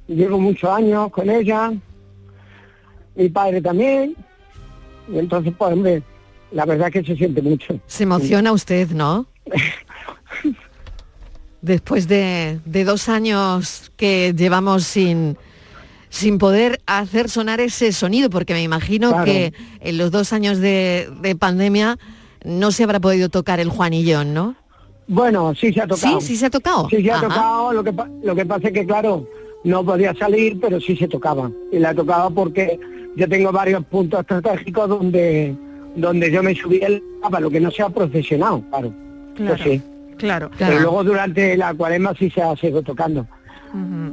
llevo 0.08 0.40
muchos 0.40 0.70
años 0.70 1.10
con 1.12 1.30
ella, 1.30 1.74
mi 3.16 3.30
padre 3.30 3.62
también, 3.62 4.16
y 5.12 5.18
entonces, 5.18 5.54
pues, 5.58 5.74
hombre, 5.74 6.04
la 6.52 6.66
verdad 6.66 6.92
que 6.92 7.04
se 7.04 7.16
siente 7.16 7.42
mucho. 7.42 7.80
Se 7.88 8.04
emociona 8.04 8.52
usted, 8.52 8.92
¿no? 8.92 9.26
después 11.62 12.08
de, 12.08 12.60
de 12.66 12.84
dos 12.84 13.10
años 13.10 13.92
que 13.96 14.34
llevamos 14.38 14.84
sin, 14.84 15.38
sin 16.12 16.38
poder 16.38 16.80
hacer 16.86 17.30
sonar 17.30 17.60
ese 17.62 17.92
sonido, 17.94 18.30
porque 18.30 18.54
me 18.54 18.62
imagino 18.62 19.10
Claro. 19.10 19.26
que 19.26 19.54
en 19.80 19.98
los 19.98 20.12
dos 20.12 20.34
años 20.34 20.60
de, 20.60 21.10
de 21.22 21.36
pandemia 21.36 21.98
no 22.46 22.72
se 22.72 22.84
habrá 22.84 23.00
podido 23.00 23.30
tocar 23.30 23.60
el 23.62 23.70
Juanillón, 23.70 24.34
¿no? 24.34 24.56
Bueno, 25.08 25.56
sí 25.56 25.74
se 25.74 25.82
ha 25.82 25.88
tocado. 25.88 26.20
Sí, 26.22 26.28
sí 26.28 26.36
se 26.38 26.46
ha 26.46 26.50
tocado. 26.50 26.88
Sí 26.90 27.02
se 27.02 27.10
ha 27.12 27.16
Ajá. 27.16 27.28
tocado, 27.28 27.74
lo 27.74 27.84
que, 27.84 27.94
pa- 27.94 28.10
lo 28.24 28.36
que 28.36 28.46
pasa 28.46 28.68
es 28.68 28.74
que, 28.74 28.86
claro, 28.86 29.26
no 29.64 29.84
podía 29.86 30.14
salir, 30.16 30.60
pero 30.62 30.80
sí 30.82 30.96
se 30.98 31.08
tocaba. 31.08 31.50
Y 31.72 31.80
la 31.80 31.94
tocaba 31.96 32.30
porque 32.30 32.78
yo 33.16 33.28
tengo 33.30 33.52
varios 33.52 33.84
puntos 33.86 34.20
estratégicos 34.22 34.88
donde 34.90 35.56
donde 35.96 36.32
yo 36.32 36.42
me 36.44 36.56
subí 36.56 36.80
el 36.82 37.02
para 37.22 37.40
lo 37.42 37.50
que 37.50 37.60
no 37.60 37.70
sea 37.72 37.90
profesional, 37.90 38.64
claro. 38.70 38.94
Claro, 39.36 39.64
sí. 39.64 39.82
Claro. 40.18 40.50
Pero 40.58 40.80
luego 40.80 41.04
durante 41.04 41.58
la 41.58 41.74
cuaresma 41.74 42.14
sí 42.18 42.30
se 42.30 42.42
ha 42.42 42.56
seguido 42.56 42.82
tocando. 42.82 43.28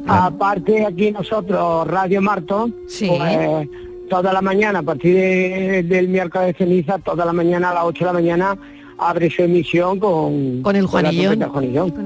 Aparte 0.07 0.87
aquí 0.87 1.11
nosotros, 1.13 1.87
Radio 1.87 2.21
Marto, 2.23 2.71
pues 3.09 3.69
toda 4.09 4.33
la 4.33 4.41
mañana, 4.41 4.79
a 4.79 4.83
partir 4.83 5.15
de- 5.15 5.83
del 5.83 6.09
miércoles 6.09 6.49
de 6.49 6.55
ceniza, 6.55 6.99
toda 6.99 7.25
la 7.25 7.33
mañana 7.33 7.71
a 7.71 7.75
las 7.75 7.85
8 7.85 7.99
de 8.01 8.07
la 8.07 8.13
mañana, 8.13 8.57
abre 8.99 9.31
su 9.31 9.43
emisión 9.43 9.99
con, 10.01 10.63
Con 10.63 10.77
el 10.77 10.87
Juanillón. 10.87 11.43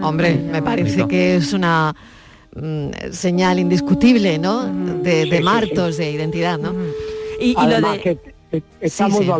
Hombre, 0.02 0.34
me 0.36 0.62
parece 0.62 1.06
que 1.06 1.36
es 1.36 1.52
una 1.52 1.94
mm, 2.54 2.88
señal 3.12 3.58
indiscutible, 3.58 4.38
¿no? 4.38 4.64
De, 5.02 5.24
de 5.26 5.38
sí, 5.38 5.42
Martos, 5.42 5.96
de 5.96 6.10
identidad, 6.10 6.58
¿no? 6.58 6.72
Y, 7.40 7.54
Además 7.56 7.98
que 7.98 8.18
eh, 8.52 8.62
está 8.80 9.06
Sí, 9.06 9.12
sí. 9.18 9.30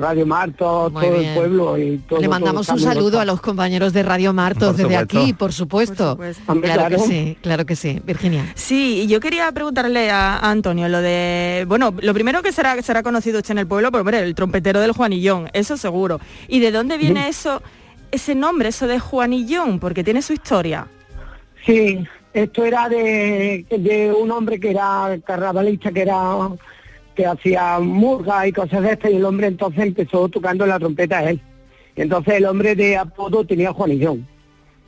Radio 0.00 0.26
Marto, 0.26 0.90
Muy 0.92 1.02
todo 1.04 1.12
bien. 1.18 1.24
el 1.30 1.34
pueblo 1.36 1.78
y 1.78 1.98
todo. 1.98 2.20
Le 2.20 2.28
mandamos 2.28 2.68
un 2.68 2.80
saludo 2.80 3.20
a 3.20 3.24
los 3.24 3.40
compañeros 3.40 3.92
de 3.92 4.02
Radio 4.02 4.32
Martos 4.32 4.68
Por 4.68 4.76
desde 4.76 4.88
supuesto. 4.98 5.18
aquí, 5.18 5.32
por 5.34 5.52
supuesto. 5.52 6.12
Hombre, 6.46 6.70
Claro 6.72 6.82
que 6.88 6.96
claro. 6.96 7.04
sí, 7.04 7.38
claro 7.42 7.66
que 7.66 7.76
sí. 7.76 8.00
Virginia. 8.04 8.44
Sí, 8.54 9.02
y 9.02 9.06
yo 9.06 9.20
quería 9.20 9.50
preguntarle 9.52 10.10
a, 10.10 10.36
a 10.36 10.50
Antonio 10.50 10.88
lo 10.88 11.00
de, 11.00 11.64
bueno, 11.68 11.94
lo 12.00 12.14
primero 12.14 12.42
que 12.42 12.52
será 12.52 12.80
será 12.82 13.02
conocido 13.02 13.38
usted 13.38 13.52
en 13.52 13.58
el 13.58 13.66
pueblo, 13.66 13.90
pues 13.90 14.00
hombre, 14.00 14.20
el 14.20 14.34
trompetero 14.34 14.80
del 14.80 14.92
Juanillón, 14.92 15.48
eso 15.52 15.76
seguro. 15.76 16.20
¿Y 16.48 16.60
de 16.60 16.72
dónde 16.72 16.96
viene 16.98 17.28
eso, 17.28 17.62
ese 18.10 18.34
nombre, 18.34 18.70
eso 18.70 18.86
de 18.86 18.98
Juanillón? 18.98 19.78
Porque 19.78 20.02
tiene 20.02 20.22
su 20.22 20.32
historia. 20.32 20.86
Sí, 21.64 22.04
esto 22.32 22.64
era 22.64 22.88
de, 22.88 23.66
de 23.70 24.12
un 24.12 24.30
hombre 24.30 24.60
que 24.60 24.70
era 24.70 25.16
carnavalista, 25.26 25.90
que 25.90 26.02
era 26.02 26.16
que 27.16 27.26
hacía 27.26 27.78
murga 27.80 28.46
y 28.46 28.52
cosas 28.52 28.82
de 28.82 28.92
estas, 28.92 29.10
y 29.10 29.16
el 29.16 29.24
hombre 29.24 29.48
entonces 29.48 29.82
empezó 29.82 30.28
tocando 30.28 30.66
la 30.66 30.78
trompeta 30.78 31.18
a 31.18 31.30
él. 31.30 31.40
Y 31.96 32.02
entonces 32.02 32.34
el 32.34 32.44
hombre 32.44 32.76
de 32.76 32.96
apodo 32.96 33.44
tenía 33.44 33.72
Juanillón. 33.72 34.26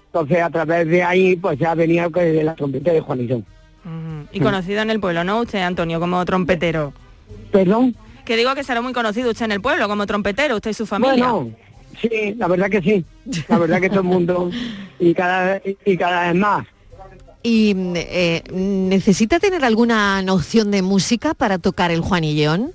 Entonces 0.07 0.43
a 0.43 0.51
través 0.51 0.87
de 0.87 1.03
ahí 1.03 1.37
pues 1.37 1.59
ya 1.59 1.75
venía 1.75 2.09
de 2.09 2.45
la 2.45 2.55
trompeta 2.55 2.93
de 2.93 3.01
Juanillón. 3.01 3.45
Y 4.31 4.41
conocido 4.41 4.83
en 4.83 4.91
el 4.91 5.01
pueblo, 5.01 5.25
¿no? 5.25 5.41
Usted, 5.41 5.61
Antonio, 5.61 5.99
como 5.99 6.23
trompetero. 6.27 6.93
¿Perdón? 7.51 7.97
Que 8.27 8.37
digo 8.37 8.55
que 8.55 8.62
será 8.62 8.83
muy 8.83 8.93
conocido 8.93 9.31
usted 9.31 9.47
en 9.47 9.53
el 9.53 9.62
pueblo 9.62 9.88
como 9.88 10.05
trompetero, 10.07 10.57
usted 10.57 10.73
y 10.73 10.75
su 10.75 10.85
familia. 10.85 11.31
Bueno, 11.33 11.57
sí, 11.99 12.35
la 12.37 12.47
verdad 12.47 12.69
que 12.69 12.83
sí. 12.83 13.05
La 13.49 13.57
verdad 13.57 13.81
que 13.81 13.88
todo 13.88 14.01
el 14.01 14.07
mundo 14.07 14.51
y 14.99 15.14
cada 15.14 15.62
y 15.64 15.97
cada 15.97 16.27
vez 16.27 16.38
más. 16.38 16.67
¿Y 17.42 17.74
eh, 17.94 18.42
necesita 18.53 19.38
tener 19.38 19.64
alguna 19.64 20.20
noción 20.22 20.70
de 20.70 20.83
música 20.83 21.35
para 21.35 21.59
tocar 21.59 21.90
el 21.90 22.01
Juanillón? 22.01 22.72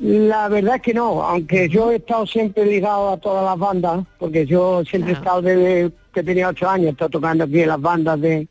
La 0.00 0.48
verdad 0.48 0.76
es 0.76 0.82
que 0.82 0.92
no, 0.92 1.22
aunque 1.22 1.68
yo 1.68 1.92
he 1.92 1.96
estado 1.96 2.26
siempre 2.26 2.66
ligado 2.66 3.10
a 3.10 3.16
todas 3.16 3.44
las 3.44 3.58
bandas, 3.58 4.04
porque 4.18 4.44
yo 4.44 4.82
siempre 4.84 5.12
he 5.12 5.14
estado 5.14 5.40
desde 5.40 5.92
que 6.12 6.22
tenía 6.22 6.48
ocho 6.48 6.68
años, 6.68 6.88
he 6.88 6.90
estado 6.90 7.10
tocando 7.10 7.44
aquí 7.44 7.60
en 7.60 7.68
las 7.68 7.80
bandas 7.80 8.20
de, 8.20 8.48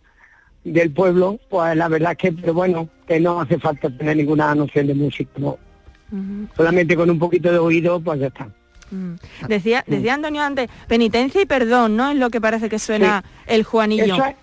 del 0.63 0.91
pueblo, 0.91 1.39
pues 1.49 1.75
la 1.75 1.89
verdad 1.89 2.13
es 2.13 2.17
que, 2.17 2.32
pero 2.32 2.53
bueno, 2.53 2.88
que 3.06 3.19
no 3.19 3.41
hace 3.41 3.60
falta 3.60 3.89
tener 3.89 4.17
ninguna 4.17 4.56
noción 4.56 4.88
de 4.88 4.93
música, 4.93 5.32
no. 5.38 5.58
Solamente 6.56 6.95
con 6.95 7.10
un 7.10 7.17
poquito 7.17 7.51
de 7.51 7.58
oído, 7.58 7.99
pues 7.99 8.19
ya 8.19 8.27
está. 8.27 8.47
Mm. 8.91 9.15
Decía, 9.47 9.84
decía 9.88 10.13
Antonio 10.13 10.43
antes, 10.43 10.69
penitencia 10.88 11.41
y 11.41 11.45
perdón, 11.45 11.97
¿no? 11.97 12.12
Es 12.12 12.17
lo 12.17 12.29
que 12.29 12.39
parece 12.39 12.69
que 12.69 12.77
suena 12.77 13.23
el. 13.47 13.62
Eso 13.62 14.25
es, 14.25 14.36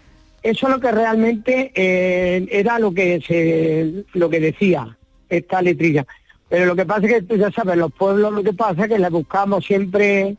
eso 0.43 0.67
es 0.67 0.73
lo 0.73 0.81
que 0.81 0.91
realmente 0.91 1.73
eh, 1.75 2.47
era 2.51 2.79
lo 2.79 2.93
que 2.93 3.21
se, 3.21 4.05
lo 4.19 4.31
que 4.31 4.41
decía 4.41 4.97
esta 5.29 5.63
letrilla. 5.63 6.07
Pero 6.49 6.67
lo 6.67 6.77
que 6.77 6.87
pasa 6.87 7.07
es 7.07 7.13
que 7.13 7.23
tú 7.23 7.37
ya 7.37 7.51
sabes, 7.51 7.77
los 7.77 7.93
pueblos 7.93 8.33
lo 8.33 8.43
que 8.43 8.53
pasa 8.53 8.83
es 8.83 8.89
que 8.89 8.99
le 8.99 9.09
buscamos 9.11 9.65
siempre, 9.65 10.37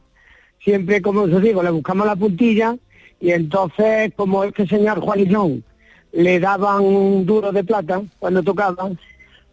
siempre 0.60 1.02
como 1.02 1.22
os 1.22 1.42
digo, 1.42 1.64
le 1.64 1.70
buscamos 1.70 2.06
la 2.06 2.16
puntilla 2.16 2.76
y 3.20 3.32
entonces 3.32 4.12
como 4.16 4.44
este 4.44 4.68
señor 4.68 5.00
Juanillón 5.00 5.64
le 6.12 6.40
daban 6.40 6.84
un 6.84 7.26
duro 7.26 7.52
de 7.52 7.64
plata 7.64 8.02
cuando 8.20 8.44
tocaban, 8.44 9.00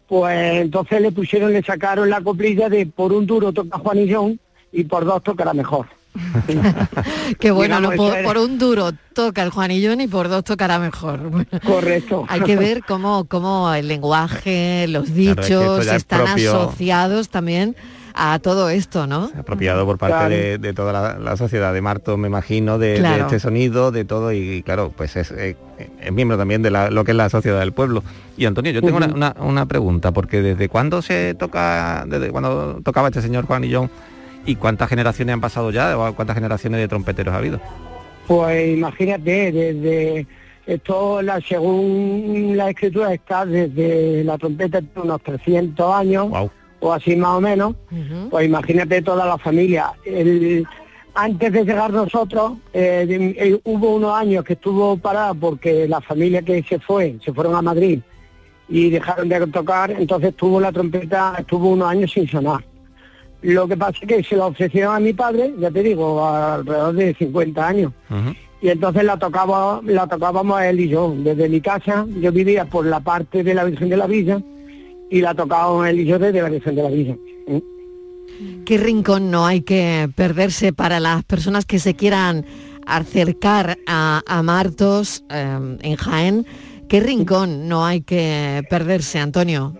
pues 0.07 0.61
entonces 0.61 0.99
le 0.99 1.11
pusieron, 1.11 1.53
le 1.53 1.63
sacaron 1.63 2.09
la 2.09 2.21
coplilla 2.21 2.67
de 2.67 2.87
por 2.87 3.13
un 3.13 3.25
duro 3.25 3.53
toca 3.53 3.77
Juanillón 3.77 4.39
y 4.71 4.83
por 4.83 5.05
dos 5.05 5.23
tocará 5.23 5.53
mejor. 5.53 5.87
Que 7.39 7.51
bueno, 7.51 7.77
Digamos, 7.79 7.95
no, 8.17 8.23
por, 8.23 8.37
un 8.37 8.57
duro 8.57 8.91
toca 9.13 9.43
el 9.43 9.49
Juanillón 9.49 10.01
y 10.01 10.07
por 10.07 10.29
dos 10.29 10.43
tocará 10.43 10.79
mejor. 10.79 11.19
Correcto. 11.65 12.25
Hay 12.27 12.41
que 12.41 12.55
ver 12.55 12.81
cómo, 12.87 13.25
cómo 13.25 13.73
el 13.73 13.87
lenguaje, 13.87 14.87
los 14.87 15.09
Claro, 15.09 15.19
es 15.31 15.35
que 15.47 15.53
esto 15.53 15.79
dichos 15.79 15.87
están 15.95 16.25
propio- 16.25 16.49
asociados 16.51 17.29
también 17.29 17.75
a 18.21 18.39
todo 18.39 18.69
esto, 18.69 19.07
¿no? 19.07 19.29
apropiado 19.37 19.85
por 19.85 19.97
parte 19.97 20.15
Claro. 20.17 20.29
de, 20.35 20.57
de 20.57 20.73
toda 20.73 20.91
la, 20.91 21.19
la 21.19 21.37
sociedad 21.37 21.73
de 21.73 21.81
Marto, 21.81 22.17
me 22.17 22.27
imagino, 22.27 22.77
de, 22.77 22.97
este 23.21 23.39
sonido, 23.39 23.91
de 23.91 24.03
todo, 24.03 24.33
y, 24.33 24.61
claro, 24.63 24.91
pues 24.97 25.15
es, 25.15 25.31
eh, 25.31 25.55
es 26.01 26.11
miembro 26.11 26.37
también 26.37 26.61
de 26.61 26.69
la- 26.69 26.89
lo 26.89 27.05
que 27.05 27.11
es 27.11 27.17
la 27.17 27.29
sociedad 27.29 27.59
del 27.59 27.71
pueblo. 27.71 28.03
Y 28.35 28.45
Antonio, 28.45 28.71
yo 28.73 28.81
tengo 28.81 28.97
una, 28.97 29.07
una- 29.07 29.35
una 29.39 29.65
pregunta, 29.67 30.11
porque 30.11 30.41
desde 30.41 30.67
cuándo 30.67 31.01
se 31.01 31.33
toca, 31.35 32.03
desde 32.07 32.29
cuándo 32.31 32.81
tocaba 32.83 33.07
este 33.07 33.21
señor 33.21 33.45
Juanillón, 33.45 33.85
y 33.85 33.89
cuántas 34.55 34.89
generaciones 34.89 35.33
han 35.33 35.41
pasado 35.41 35.71
ya, 35.71 35.97
o 35.97 36.13
cuántas 36.15 36.35
generaciones 36.35 36.79
de 36.79 36.87
trompeteros 36.87 37.33
ha 37.33 37.37
habido. 37.37 37.59
Pues 38.27 38.77
imagínate, 38.77 39.51
desde 39.51 40.27
esto, 40.67 41.21
la, 41.21 41.39
según 41.41 42.53
la 42.55 42.69
escritura, 42.69 43.13
está 43.13 43.45
desde 43.45 44.23
la 44.23 44.37
trompeta 44.37 44.81
unos 44.95 45.21
300 45.23 45.93
años, 45.93 46.27
o 46.79 46.93
así 46.93 47.15
más 47.15 47.31
o 47.37 47.41
menos, 47.41 47.75
pues 48.29 48.45
imagínate 48.45 49.01
toda 49.01 49.25
la 49.25 49.37
familia. 49.37 49.93
El- 50.05 50.65
antes 51.15 51.51
de 51.51 51.65
llegar 51.65 51.91
nosotros, 51.91 52.53
eh, 52.71 53.05
de- 53.07 53.35
eh, 53.37 53.59
hubo 53.65 53.95
unos 53.95 54.13
años 54.13 54.43
que 54.45 54.53
estuvo 54.53 54.95
parada 54.97 55.33
porque 55.33 55.87
la 55.87 55.99
familia 55.99 56.41
que 56.43 56.63
se 56.63 56.79
fue, 56.79 57.17
se 57.25 57.33
fueron 57.33 57.55
a 57.55 57.61
Madrid 57.61 57.99
y 58.69 58.89
dejaron 58.91 59.27
de 59.27 59.47
tocar, 59.47 59.89
entonces 59.91 60.35
tuvo 60.35 60.61
la 60.61 60.71
trompeta, 60.71 61.35
estuvo 61.39 61.69
unos 61.71 61.89
años 61.89 62.11
sin 62.11 62.27
sonar. 62.27 62.63
Lo 63.41 63.67
que 63.67 63.77
pasa 63.77 63.97
es 64.01 64.07
que 64.07 64.23
se 64.23 64.35
la 64.35 64.47
ofrecieron 64.47 64.95
a 64.95 64.99
mi 64.99 65.13
padre, 65.13 65.53
ya 65.57 65.71
te 65.71 65.81
digo, 65.81 66.25
alrededor 66.25 66.93
de 66.95 67.13
50 67.13 67.67
años. 67.67 67.93
Y 68.61 68.67
entonces 68.67 69.03
la 69.05 69.17
tocaba, 69.17 69.79
la 69.85 70.07
tocábamos 70.07 70.61
él 70.61 70.81
y 70.81 70.89
yo. 70.89 71.13
Desde 71.17 71.47
mi 71.47 71.61
casa, 71.61 72.05
yo 72.19 72.31
vivía 72.31 72.65
por 72.65 72.85
la 72.85 72.99
parte 72.99 73.43
de 73.43 73.53
la 73.53 73.63
Virgen 73.63 73.89
de 73.89 73.97
la 73.97 74.07
Villa 74.07 74.41
y 75.09 75.21
la 75.21 75.33
tocábamos 75.33 75.87
él 75.87 76.01
y 76.01 76.05
yo 76.05 76.19
desde 76.19 76.41
la 76.41 76.49
Virgen 76.49 76.75
de 76.75 76.83
la 76.83 76.89
Villa. 76.89 77.15
¿Qué 78.65 78.77
rincón 78.77 79.31
no 79.31 79.45
hay 79.45 79.61
que 79.61 80.09
perderse 80.15 80.73
para 80.73 80.99
las 80.99 81.23
personas 81.23 81.65
que 81.65 81.79
se 81.79 81.95
quieran 81.95 82.45
acercar 82.85 83.77
a, 83.87 84.21
a 84.27 84.43
Martos 84.43 85.23
eh, 85.29 85.77
en 85.81 85.95
Jaén? 85.95 86.45
¿Qué 86.89 86.99
rincón 86.99 87.67
no 87.67 87.85
hay 87.85 88.01
que 88.01 88.63
perderse, 88.69 89.19
Antonio? 89.19 89.73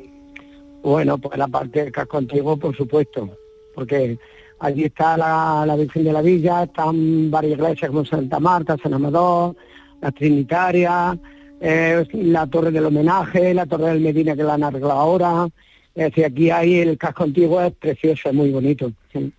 Bueno, 0.81 1.17
pues 1.17 1.37
la 1.37 1.47
parte 1.47 1.83
del 1.83 1.91
casco 1.91 2.17
antiguo, 2.17 2.57
por 2.57 2.75
supuesto, 2.75 3.29
porque 3.75 4.17
allí 4.59 4.83
está 4.85 5.17
la, 5.17 5.63
la 5.65 5.75
Virgen 5.75 6.03
de 6.03 6.13
la 6.13 6.21
Villa, 6.21 6.63
están 6.63 7.29
varias 7.31 7.53
iglesias 7.59 7.89
como 7.89 8.05
Santa 8.05 8.39
Marta, 8.39 8.75
San 8.81 8.93
Amador, 8.93 9.55
la 10.01 10.11
Trinitaria, 10.11 11.17
eh, 11.61 12.05
la 12.13 12.47
Torre 12.47 12.71
del 12.71 12.85
Homenaje, 12.85 13.53
la 13.53 13.65
Torre 13.65 13.87
del 13.93 13.99
Medina 14.01 14.35
que 14.35 14.43
la 14.43 14.53
han 14.55 14.63
arreglado 14.63 14.99
ahora. 14.99 15.47
Es 15.95 16.05
decir, 16.11 16.25
aquí 16.25 16.49
hay 16.49 16.79
el 16.79 16.97
casco 16.97 17.23
antiguo, 17.23 17.61
es 17.61 17.73
precioso, 17.73 18.29
es 18.29 18.35
muy 18.35 18.51
bonito. 18.51 18.91
sí. 19.11 19.31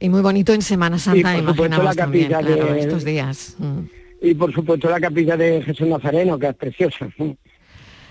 Y 0.00 0.08
muy 0.08 0.22
bonito 0.22 0.54
en 0.54 0.62
Semana 0.62 0.98
Santa, 0.98 1.20
por 1.34 1.40
supuesto, 1.40 1.52
imaginamos 1.66 1.84
la 1.84 1.94
también, 2.02 2.30
capilla 2.30 2.54
claro, 2.56 2.72
de- 2.72 2.80
estos 2.80 3.04
días. 3.04 3.56
Mm. 3.58 3.78
Y 4.22 4.34
por 4.34 4.52
supuesto 4.52 4.88
la 4.88 4.98
capilla 5.00 5.36
de 5.36 5.62
Jesús 5.62 5.86
Nazareno, 5.88 6.38
que 6.38 6.46
es 6.48 6.54
preciosa. 6.54 7.08
sí. 7.18 7.36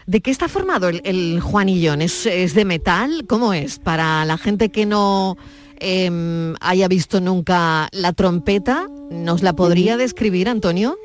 ¿De 0.07 0.21
qué 0.21 0.31
está 0.31 0.47
formado 0.47 0.89
el, 0.89 1.01
el 1.03 1.39
Juanillón? 1.39 2.01
¿Es, 2.01 2.25
es 2.25 2.55
de 2.55 2.65
metal? 2.65 3.25
¿Cómo 3.27 3.53
es? 3.53 3.79
Para 3.79 4.25
la 4.25 4.37
gente 4.37 4.69
que 4.69 4.85
no 4.85 5.37
em, 5.79 6.55
haya 6.59 6.87
visto 6.87 7.21
nunca 7.21 7.87
la 7.91 8.13
trompeta, 8.13 8.87
¿nos 9.09 9.43
la 9.43 9.53
podría 9.53 9.97
describir, 9.97 10.49
Antonio? 10.49 10.97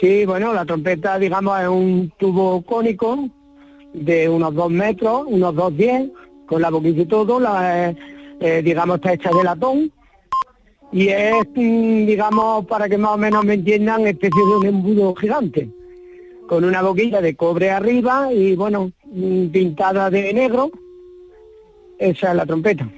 Sí, 0.00 0.24
bueno, 0.26 0.52
la 0.52 0.64
trompeta, 0.64 1.18
digamos, 1.18 1.60
es 1.60 1.68
un 1.68 2.12
tubo 2.18 2.62
cónico 2.62 3.28
de 3.94 4.28
unos 4.28 4.54
dos 4.54 4.70
metros, 4.70 5.24
unos 5.26 5.54
dos 5.54 5.76
diez, 5.76 6.08
con 6.46 6.62
la 6.62 6.70
boquilla 6.70 7.02
y 7.02 7.06
todo, 7.06 7.40
la, 7.40 7.88
eh, 7.88 7.96
eh, 8.40 8.62
digamos, 8.64 8.96
está 8.96 9.12
hecha 9.12 9.30
de 9.30 9.44
latón 9.44 9.92
y 10.92 11.08
es, 11.08 11.34
mm, 11.54 12.06
digamos, 12.06 12.66
para 12.66 12.88
que 12.88 12.96
más 12.96 13.12
o 13.12 13.18
menos 13.18 13.44
me 13.44 13.54
entiendan, 13.54 14.06
especie 14.06 14.42
de 14.44 14.56
un 14.56 14.66
embudo 14.66 15.14
gigante, 15.14 15.68
con 16.48 16.64
una 16.64 16.82
boquilla 16.82 17.20
de 17.20 17.36
cobre 17.36 17.70
arriba 17.70 18.32
y, 18.32 18.56
bueno, 18.56 18.90
pintada 19.52 20.10
de 20.10 20.32
negro. 20.32 20.72
Esa 21.98 22.30
es 22.30 22.36
la 22.36 22.46
trompeta. 22.46 22.88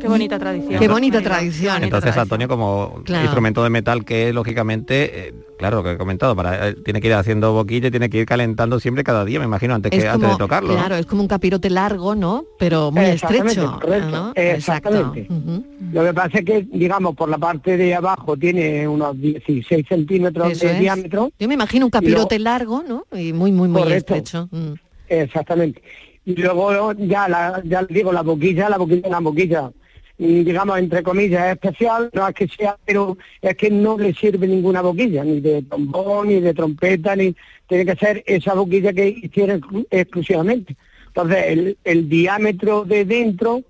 Qué 0.00 0.08
bonita 0.08 0.38
tradición. 0.38 0.78
Qué 0.80 0.88
bonita 0.88 1.20
tradición. 1.20 1.82
Entonces, 1.84 2.16
Antonio, 2.16 2.48
como 2.48 3.02
Claro. 3.04 3.24
instrumento 3.24 3.62
de 3.64 3.70
metal 3.70 4.04
que 4.04 4.28
es, 4.28 4.34
lógicamente, 4.34 5.28
eh, 5.28 5.34
claro, 5.58 5.78
lo 5.78 5.82
que 5.82 5.92
he 5.92 5.98
comentado, 5.98 6.34
para, 6.36 6.68
eh, 6.68 6.74
tiene 6.84 7.00
que 7.00 7.08
ir 7.08 7.14
haciendo 7.14 7.52
boquilla 7.52 7.88
y 7.88 7.90
tiene 7.90 8.08
que 8.08 8.18
ir 8.18 8.26
calentando 8.26 8.78
siempre 8.80 9.02
cada 9.04 9.24
día, 9.24 9.38
me 9.38 9.44
imagino, 9.46 9.74
antes, 9.74 9.90
que, 9.90 9.98
Es 9.98 10.04
antes 10.06 10.30
de 10.30 10.36
tocarlo. 10.36 10.68
¿no? 10.72 10.74
claro, 10.78 10.96
es 10.96 11.06
como 11.06 11.22
un 11.22 11.28
capirote 11.28 11.68
largo, 11.70 12.14
¿no? 12.14 12.44
Pero 12.58 12.90
muy 12.90 13.04
Exactamente, 13.04 13.60
estrecho. 13.60 13.78
correcto, 13.80 14.10
¿no? 14.10 14.32
exactamente. 14.34 15.20
Exacto. 15.22 15.34
Ujú. 15.50 15.64
Lo 15.92 16.04
que 16.04 16.14
pasa 16.14 16.38
es 16.38 16.44
que, 16.44 16.66
digamos, 16.72 17.16
por 17.16 17.28
la 17.28 17.38
parte 17.38 17.76
de 17.76 17.94
abajo 17.94 18.36
tiene 18.36 18.86
unos 18.86 19.18
16 19.20 19.86
centímetros 19.88 20.52
Eso 20.52 20.66
de 20.66 20.72
es. 20.74 20.80
diámetro. 20.80 21.30
Yo 21.38 21.48
me 21.48 21.54
imagino 21.54 21.86
un 21.86 21.90
luego- 21.92 22.06
capirote 22.06 22.38
largo, 22.38 22.82
¿no? 22.86 23.04
Y 23.18 23.32
muy, 23.32 23.52
muy, 23.52 23.68
muy 23.68 23.82
Correcto. 23.82 24.14
estrecho. 24.14 24.48
Mm. 24.52 24.72
Exactamente. 25.08 25.82
Y 26.24 26.34
luego 26.36 26.92
ya, 26.92 27.26
la, 27.28 27.62
ya 27.64 27.82
digo, 27.84 28.12
la 28.12 28.22
boquilla, 28.22 28.68
la 28.68 28.76
boquilla, 28.76 29.08
la 29.08 29.18
boquilla, 29.20 29.70
digamos, 30.18 30.78
entre 30.78 31.02
comillas, 31.02 31.46
es 31.46 31.52
especial, 31.52 32.10
no 32.12 32.26
es 32.26 32.34
que 32.34 32.48
sea, 32.48 32.76
pero 32.84 33.16
es 33.40 33.56
que 33.56 33.70
no 33.70 33.96
le 33.96 34.12
sirve 34.14 34.48
ninguna 34.48 34.82
boquilla, 34.82 35.22
ni 35.22 35.40
de 35.40 35.62
trombón, 35.62 36.28
ni 36.28 36.40
de 36.40 36.54
trompeta, 36.54 37.14
ni 37.14 37.34
tiene 37.68 37.86
que 37.86 37.96
ser 37.96 38.24
esa 38.26 38.54
boquilla 38.54 38.92
que 38.92 39.08
hicieron 39.08 39.60
exclu- 39.60 39.86
exclusivamente. 39.90 40.76
Entonces, 41.06 41.44
el, 41.46 41.78
el 41.84 42.08
diámetro 42.08 42.84
de 42.84 43.04
dentro 43.04 43.62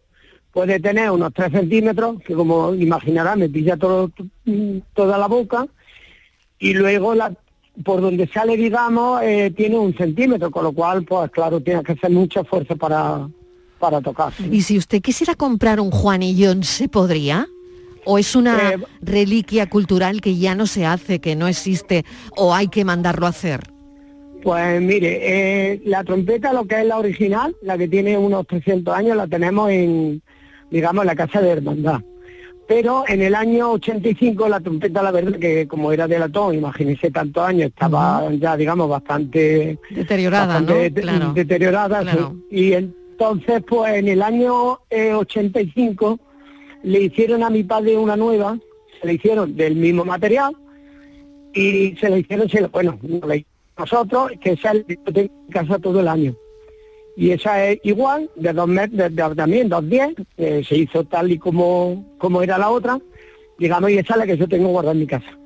puede 0.52 0.80
tener 0.80 1.10
unos 1.10 1.34
3 1.34 1.52
centímetros, 1.52 2.20
que 2.22 2.34
como 2.34 2.74
imaginará 2.74 3.36
me 3.36 3.48
pilla 3.48 3.76
todo, 3.76 4.10
toda 4.94 5.18
la 5.18 5.26
boca, 5.26 5.66
y 6.58 6.74
luego 6.74 7.14
la 7.14 7.32
por 7.84 8.00
donde 8.00 8.26
sale, 8.26 8.56
digamos, 8.56 9.22
eh, 9.22 9.52
tiene 9.56 9.78
un 9.78 9.94
centímetro, 9.96 10.50
con 10.50 10.64
lo 10.64 10.72
cual, 10.72 11.04
pues 11.04 11.30
claro, 11.30 11.60
tiene 11.60 11.84
que 11.84 11.92
hacer 11.92 12.10
mucha 12.10 12.42
fuerza 12.42 12.74
para, 12.74 13.28
para 13.78 14.00
tocar. 14.00 14.32
Y 14.50 14.62
si 14.62 14.76
usted 14.78 15.00
quisiera 15.00 15.34
comprar 15.34 15.80
un 15.80 15.90
Juanillón, 15.90 16.64
¿se 16.64 16.88
podría? 16.88 17.46
¿O 18.04 18.18
es 18.18 18.34
una 18.34 18.72
Eh, 18.72 18.78
reliquia 19.02 19.68
cultural 19.68 20.20
que 20.20 20.36
ya 20.36 20.54
no 20.54 20.66
se 20.66 20.86
hace, 20.86 21.18
que 21.20 21.36
no 21.36 21.46
existe, 21.48 22.04
o 22.36 22.54
hay 22.54 22.68
que 22.68 22.84
mandarlo 22.84 23.26
a 23.26 23.30
hacer? 23.30 23.60
Pues 24.42 24.80
mire, 24.80 25.18
eh, 25.72 25.82
la 25.84 26.04
trompeta, 26.04 26.52
lo 26.52 26.64
que 26.64 26.80
es 26.80 26.86
la 26.86 26.98
original, 26.98 27.54
la 27.62 27.76
que 27.76 27.88
tiene 27.88 28.16
unos 28.16 28.46
300 28.46 28.94
años, 28.94 29.16
la 29.16 29.26
tenemos 29.26 29.68
en, 29.70 30.22
digamos, 30.70 31.02
en 31.02 31.06
la 31.08 31.16
Casa 31.16 31.40
de 31.42 31.50
Hermandad. 31.50 32.00
Pero 32.68 33.04
en 33.08 33.22
el 33.22 33.34
año 33.34 33.72
85 33.72 34.46
la 34.48 34.60
trompeta, 34.60 35.02
la 35.02 35.10
verdad 35.10 35.38
que 35.38 35.66
como 35.66 35.90
era 35.90 36.06
de 36.06 36.18
latón, 36.18 36.54
imagínese 36.54 37.10
tantos 37.10 37.42
años, 37.42 37.68
estaba 37.70 38.30
ya, 38.38 38.56
digamos, 38.56 38.88
bastante 38.88 39.78
Deteriorada, 39.90 40.60
¿no? 40.60 40.66
bastante 40.66 40.90
de- 40.90 41.00
Claro. 41.02 41.32
deteriorada. 41.32 42.12
sí. 42.12 42.18
Y 42.50 42.72
entonces, 43.20 43.64
pues 43.68 43.94
en 43.96 44.06
el 44.06 44.22
año 44.22 44.78
eh, 44.90 45.12
85 45.12 46.20
le 46.84 47.00
hicieron 47.02 47.42
a 47.42 47.50
mi 47.50 47.64
padre 47.64 47.96
una 47.96 48.16
nueva, 48.16 48.56
se 49.00 49.06
le 49.08 49.14
hicieron 49.14 49.56
del 49.56 49.74
mismo 49.74 50.04
material 50.04 50.54
y 51.52 51.96
se 52.00 52.08
le 52.10 52.20
hicieron, 52.20 52.48
se 52.48 52.60
le- 52.60 52.68
bueno, 52.68 52.96
nosotros, 53.76 54.30
que 54.40 54.52
esa 54.52 54.72
tengo 54.72 54.96
en 55.16 55.30
casa 55.50 55.80
todo 55.80 55.98
el 55.98 56.06
año. 56.06 56.32
Y 57.16 57.32
esa 57.32 57.64
es 57.66 57.80
igual, 57.82 58.30
de 58.36 58.52
dos 58.52 58.68
metros, 58.68 58.96
de, 58.96 59.08
de- 59.10 59.34
también 59.34 59.68
dos 59.68 59.88
diez, 59.88 60.14
eh, 60.36 60.62
se 60.66 60.76
hizo 60.76 61.02
tal 61.02 61.32
y 61.32 61.38
como, 61.38 62.06
como 62.18 62.40
era 62.42 62.56
la 62.56 62.70
otra, 62.70 63.00
digamos, 63.58 63.90
y 63.90 63.98
esa 63.98 64.12
es 64.14 64.18
la 64.20 64.26
que 64.26 64.36
yo 64.36 64.46
tengo 64.46 64.68
guardada 64.68 64.92
en 64.92 65.00
mi 65.00 65.06
casa. 65.08 65.36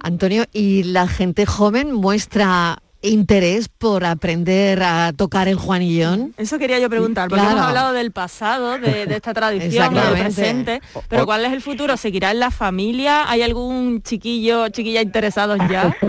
Antonio, 0.00 0.42
¿y 0.52 0.82
la 0.82 1.06
gente 1.06 1.46
joven 1.46 1.92
muestra 1.92 2.78
interés 3.08 3.68
por 3.68 4.04
aprender 4.04 4.82
a 4.82 5.12
tocar 5.16 5.48
el 5.48 5.56
Juanillón? 5.56 6.34
Eso 6.36 6.58
quería 6.58 6.78
yo 6.78 6.88
preguntar, 6.90 7.28
porque 7.28 7.40
Claro. 7.42 7.56
hemos 7.56 7.68
hablado 7.68 7.92
del 7.92 8.10
pasado, 8.12 8.78
de, 8.78 9.06
de 9.06 9.16
esta 9.16 9.32
tradición, 9.34 9.94
del 9.94 10.12
presente, 10.12 10.80
pero 11.08 11.26
¿cuál 11.26 11.44
es 11.44 11.52
el 11.52 11.60
futuro? 11.60 11.96
¿Seguirá 11.96 12.30
en 12.30 12.40
la 12.40 12.50
familia? 12.50 13.28
¿Hay 13.30 13.42
algún 13.42 14.02
chiquillo, 14.02 14.68
chiquilla 14.70 15.02
interesados 15.02 15.58
ya? 15.70 15.94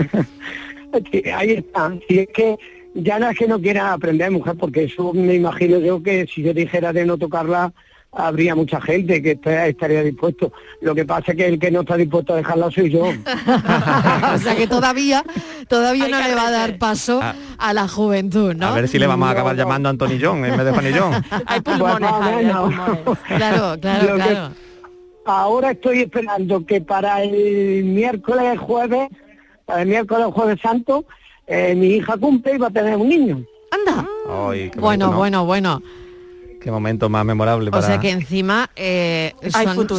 Sí, 1.12 1.22
ahí 1.28 1.50
está. 1.52 1.92
Si 2.08 2.20
es 2.20 2.28
que 2.32 2.56
ya 2.94 3.18
no 3.18 3.28
es 3.28 3.36
que 3.38 3.46
no 3.46 3.60
quiera 3.60 3.92
aprender 3.92 4.30
mujer, 4.30 4.54
porque 4.58 4.84
eso 4.84 5.12
me 5.12 5.34
imagino 5.34 5.78
yo 5.78 6.02
que 6.02 6.26
si 6.32 6.42
yo 6.42 6.54
dijera 6.54 6.92
de 6.94 7.04
no 7.04 7.18
tocarla, 7.18 7.72
habría 8.12 8.54
mucha 8.54 8.80
gente 8.80 9.20
que 9.22 9.32
est- 9.32 9.46
estaría 9.46 10.02
dispuesto. 10.02 10.52
Lo 10.80 10.94
que 10.94 11.04
pasa 11.04 11.32
es 11.32 11.36
que 11.36 11.46
el 11.46 11.58
que 11.58 11.70
no 11.70 11.80
está 11.80 11.96
dispuesto 11.96 12.32
a 12.32 12.36
dejarla 12.36 12.70
soy 12.70 12.90
yo. 12.90 13.04
o 14.34 14.38
sea 14.38 14.56
que 14.56 14.66
todavía, 14.66 15.22
todavía 15.68 16.04
Hay 16.06 16.10
no 16.12 16.20
le 16.22 16.34
va 16.34 16.48
a 16.48 16.50
dar 16.50 16.78
paso 16.78 17.20
Ah. 17.22 17.34
a 17.58 17.72
la 17.74 17.86
juventud, 17.88 18.54
¿no? 18.54 18.68
A 18.68 18.72
ver 18.74 18.88
si 18.88 18.98
le 18.98 19.06
vamos 19.06 19.28
a 19.28 19.32
acabar 19.32 19.54
No, 19.54 19.62
no. 19.62 19.64
llamando 19.68 19.88
a 19.88 19.90
Anthony 19.90 20.18
John 20.20 20.44
en 20.44 20.56
vez 20.56 20.64
de 20.66 20.72
Fanny 20.72 20.92
John. 20.98 21.12
Hay 21.46 21.60
Pues 21.60 21.78
pulmones. 21.78 22.10
Claro, 23.36 23.76
claro, 23.80 24.08
Lo 24.08 24.14
claro. 24.16 24.50
Ahora 25.28 25.72
estoy 25.72 26.02
esperando 26.02 26.64
que 26.64 26.80
para 26.80 27.22
el 27.22 27.82
miércoles 27.84 28.58
jueves, 28.60 29.08
para 29.64 29.82
el 29.82 29.88
miércoles 29.88 30.26
jueves 30.32 30.60
santo, 30.62 31.04
eh, 31.48 31.74
mi 31.74 31.88
hija 31.96 32.16
cumple 32.16 32.54
y 32.54 32.58
va 32.58 32.68
a 32.68 32.70
tener 32.70 32.96
un 32.96 33.08
niño. 33.08 33.42
Anda. 33.72 34.06
Ay, 34.48 34.70
Bueno, 34.76 35.10
bueno, 35.12 35.44
bueno. 35.44 35.82
Qué 36.66 36.72
momento 36.72 37.08
más 37.08 37.24
memorable 37.24 37.68
O 37.68 37.70
para... 37.70 37.86
sea 37.86 38.00
que 38.00 38.10
encima 38.10 38.68
eh, 38.74 39.32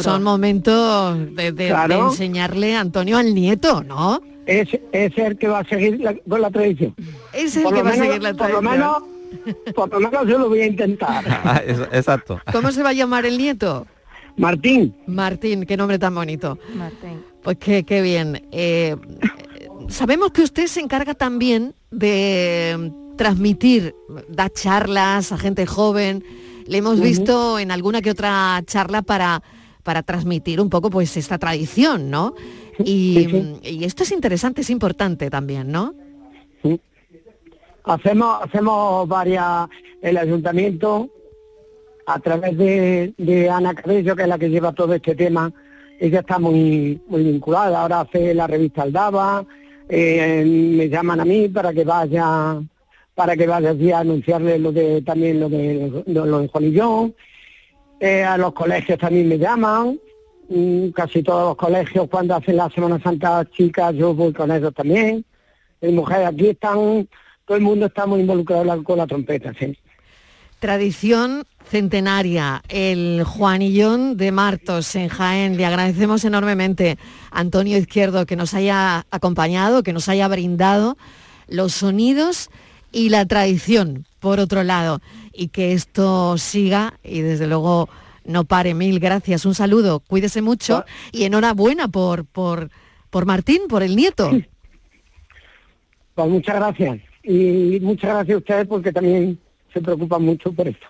son, 0.02 0.22
momentos 0.22 1.16
de, 1.34 1.50
de- 1.52 1.68
Claro. 1.68 1.94
de 1.94 2.00
enseñarle 2.10 2.76
a 2.76 2.80
Antonio 2.80 3.16
al 3.16 3.34
nieto, 3.34 3.82
¿no? 3.82 4.20
Es, 4.44 4.68
es 4.92 5.16
el 5.16 5.38
que 5.38 5.48
va 5.48 5.60
a 5.60 5.64
seguir 5.64 5.98
la- 5.98 6.14
con 6.28 6.42
la 6.42 6.50
tradición. 6.50 6.94
Es 7.32 7.56
el 7.56 7.62
Por 7.62 7.72
que 7.72 7.78
lo 7.78 7.84
va 7.86 7.90
a 7.90 7.92
menos- 7.94 8.06
seguir 8.06 8.22
la 8.22 8.34
por 8.34 8.50
lo 8.50 8.60
tradición. 8.60 8.70
menos, 8.70 9.74
por 9.74 9.90
lo 9.94 9.98
menos 10.00 10.26
yo 10.28 10.38
lo 10.38 10.48
voy 10.50 10.60
a 10.60 10.66
intentar. 10.66 11.24
Ah, 11.42 11.62
es- 11.66 11.80
exacto. 11.90 12.38
¿Cómo 12.52 12.70
se 12.70 12.82
va 12.82 12.90
a 12.90 12.92
llamar 12.92 13.24
el 13.24 13.38
nieto? 13.38 13.86
Martín, 14.36 14.94
Martín, 15.06 15.64
qué 15.64 15.74
nombre 15.74 15.98
tan 15.98 16.14
bonito. 16.14 16.58
Martín. 16.74 17.24
Pues 17.42 17.56
qué, 17.56 17.82
qué 17.84 18.02
bien. 18.02 18.46
Eh, 18.52 18.94
sabemos 19.88 20.32
que 20.32 20.42
usted 20.42 20.66
se 20.66 20.80
encarga 20.80 21.14
también 21.14 21.74
de 21.90 22.92
transmitir, 23.16 23.94
da 24.28 24.50
charlas 24.50 25.32
a 25.32 25.38
gente 25.38 25.64
joven. 25.64 26.22
Le 26.68 26.78
hemos 26.78 27.00
visto 27.00 27.58
en 27.58 27.70
alguna 27.70 28.02
que 28.02 28.10
otra 28.10 28.62
charla 28.66 29.02
para, 29.02 29.42
para 29.82 30.02
transmitir 30.02 30.60
un 30.60 30.68
poco 30.68 30.90
pues 30.90 31.16
esta 31.16 31.38
tradición, 31.38 32.10
¿no? 32.10 32.34
Y, 32.78 33.14
Sí, 33.14 33.26
sí. 33.30 33.36
mm, 33.40 33.54
y 33.62 33.84
esto 33.84 34.02
es 34.02 34.12
interesante, 34.12 34.60
es 34.60 34.70
importante 34.70 35.30
también, 35.30 35.72
¿no? 35.72 35.94
hacemos 37.84 38.42
hacemos 38.42 39.08
varias, 39.08 39.66
el 40.02 40.18
ayuntamiento, 40.18 41.08
a 42.06 42.18
través 42.20 42.56
de, 42.56 43.14
de 43.16 43.50
Ana 43.50 43.74
Cabello, 43.74 44.14
que 44.14 44.22
es 44.22 44.28
la 44.28 44.38
que 44.38 44.50
lleva 44.50 44.72
todo 44.72 44.94
este 44.94 45.14
tema, 45.14 45.50
ella 45.98 46.20
está 46.20 46.38
muy, 46.38 47.00
muy 47.08 47.22
vinculada, 47.24 47.80
ahora 47.82 48.00
hace 48.00 48.34
la 48.34 48.46
revista 48.46 48.82
Aldaba, 48.82 49.44
eh, 49.88 50.44
me 50.46 50.88
llaman 50.88 51.20
a 51.20 51.24
mí 51.24 51.48
para 51.48 51.72
que 51.72 51.84
vaya 51.84 52.60
para 53.18 53.36
que 53.36 53.48
vaya 53.48 53.70
a 53.70 53.98
anunciarle 53.98 54.60
lo 54.60 54.70
de 54.70 55.02
también 55.02 55.40
lo 55.40 55.48
de 55.48 56.04
lo, 56.06 56.38
de 56.40 56.46
Juanillón, 56.46 57.16
Eh, 57.98 58.22
a 58.22 58.38
los 58.38 58.52
colegios 58.52 58.96
también 58.96 59.26
me 59.26 59.36
llaman, 59.36 59.98
mm, 60.48 60.90
casi 60.90 61.24
todos 61.24 61.48
los 61.48 61.56
colegios 61.56 62.06
cuando 62.08 62.36
hacen 62.36 62.56
la 62.56 62.70
Semana 62.70 63.00
Santa 63.02 63.44
chicas 63.50 63.92
yo 63.96 64.14
voy 64.14 64.32
con 64.32 64.52
ellos 64.52 64.72
también. 64.72 65.24
Mi 65.80 65.90
mujer 65.90 66.26
aquí 66.26 66.50
están, 66.50 67.08
todo 67.44 67.56
el 67.56 67.64
mundo 67.64 67.86
está 67.86 68.06
muy 68.06 68.20
involucrado 68.20 68.84
con 68.84 68.98
la 68.98 69.06
trompeta, 69.08 69.52
sí. 69.58 69.76
Tradición 70.60 71.42
centenaria, 71.64 72.62
el 72.68 73.24
Juanillón 73.24 74.16
de 74.16 74.30
Martos 74.30 74.94
en 74.94 75.08
Jaén. 75.08 75.56
Le 75.56 75.66
agradecemos 75.66 76.24
enormemente 76.24 76.98
a 77.32 77.40
Antonio 77.40 77.78
Izquierdo 77.78 78.26
que 78.26 78.36
nos 78.36 78.54
haya 78.54 79.06
acompañado, 79.10 79.82
que 79.82 79.92
nos 79.92 80.08
haya 80.08 80.28
brindado 80.28 80.96
los 81.48 81.72
sonidos 81.72 82.48
y 82.92 83.08
la 83.10 83.26
tradición, 83.26 84.06
por 84.20 84.40
otro 84.40 84.62
lado, 84.64 85.00
y 85.32 85.48
que 85.48 85.72
esto 85.72 86.38
siga 86.38 86.94
y 87.04 87.20
desde 87.20 87.46
luego 87.46 87.88
no 88.24 88.44
pare. 88.44 88.74
Mil 88.74 89.00
gracias, 89.00 89.44
un 89.44 89.54
saludo, 89.54 90.00
cuídese 90.00 90.42
mucho 90.42 90.84
y 91.12 91.24
enhorabuena 91.24 91.88
por, 91.88 92.24
por, 92.24 92.70
por 93.10 93.26
Martín, 93.26 93.62
por 93.68 93.82
el 93.82 93.96
nieto. 93.96 94.30
Pues 96.14 96.28
muchas 96.28 96.56
gracias. 96.56 96.98
Y 97.22 97.78
muchas 97.80 98.10
gracias 98.10 98.34
a 98.34 98.38
ustedes 98.38 98.66
porque 98.66 98.92
también 98.92 99.38
se 99.72 99.80
preocupan 99.80 100.22
mucho 100.22 100.52
por 100.52 100.66
esto. 100.66 100.86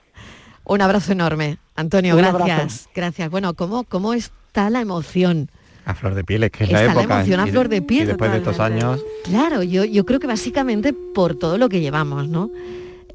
Un 0.65 0.83
abrazo 0.83 1.13
enorme. 1.13 1.59
Antonio, 1.75 2.15
Un 2.15 2.21
gracias. 2.23 2.41
abrazo. 2.43 2.91
Gracias. 2.95 3.31
Bueno, 3.31 3.55
¿cómo, 3.55 3.85
¿cómo 3.85 4.15
está 4.15 4.71
la 4.71 4.81
emoción? 4.81 5.51
A 5.89 5.95
flor 5.95 6.15
de 6.15 6.23
piel, 6.25 6.45
es 6.45 6.51
que 6.51 6.65
es 6.65 6.71
Está 6.71 6.83
la 6.87 6.95
la 6.95 7.01
época. 7.01 7.15
emoción 7.17 7.41
a 7.41 7.49
y- 7.49 7.51
flor 7.51 7.69
de 7.69 7.83
piel, 7.83 8.03
Y 8.05 8.07
después 8.07 8.31
de 8.31 8.37
estos 8.39 8.61
años, 8.61 9.01
Claro, 9.25 9.63
yo, 9.63 9.85
yo 9.85 10.05
creo 10.05 10.21
que 10.21 10.27
básicamente 10.27 10.93
por 10.93 11.35
todo 11.35 11.57
lo 11.59 11.69
que 11.69 11.81
llevamos, 11.81 12.29
¿no? 12.29 12.51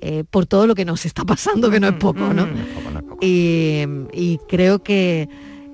Eh, 0.02 0.24
por 0.30 0.46
todo 0.46 0.68
lo 0.68 0.76
que 0.76 0.84
nos 0.84 1.06
está 1.06 1.24
pasando, 1.24 1.70
que 1.70 1.80
no 1.80 1.88
es 1.88 1.94
poco, 1.94 2.34
¿no? 2.34 2.46
poco, 2.48 2.92
no 2.92 3.00
es 3.00 3.06
poco. 3.06 3.18
Y, 3.26 3.84
y 4.12 4.40
creo 4.50 4.84
que, 4.84 5.30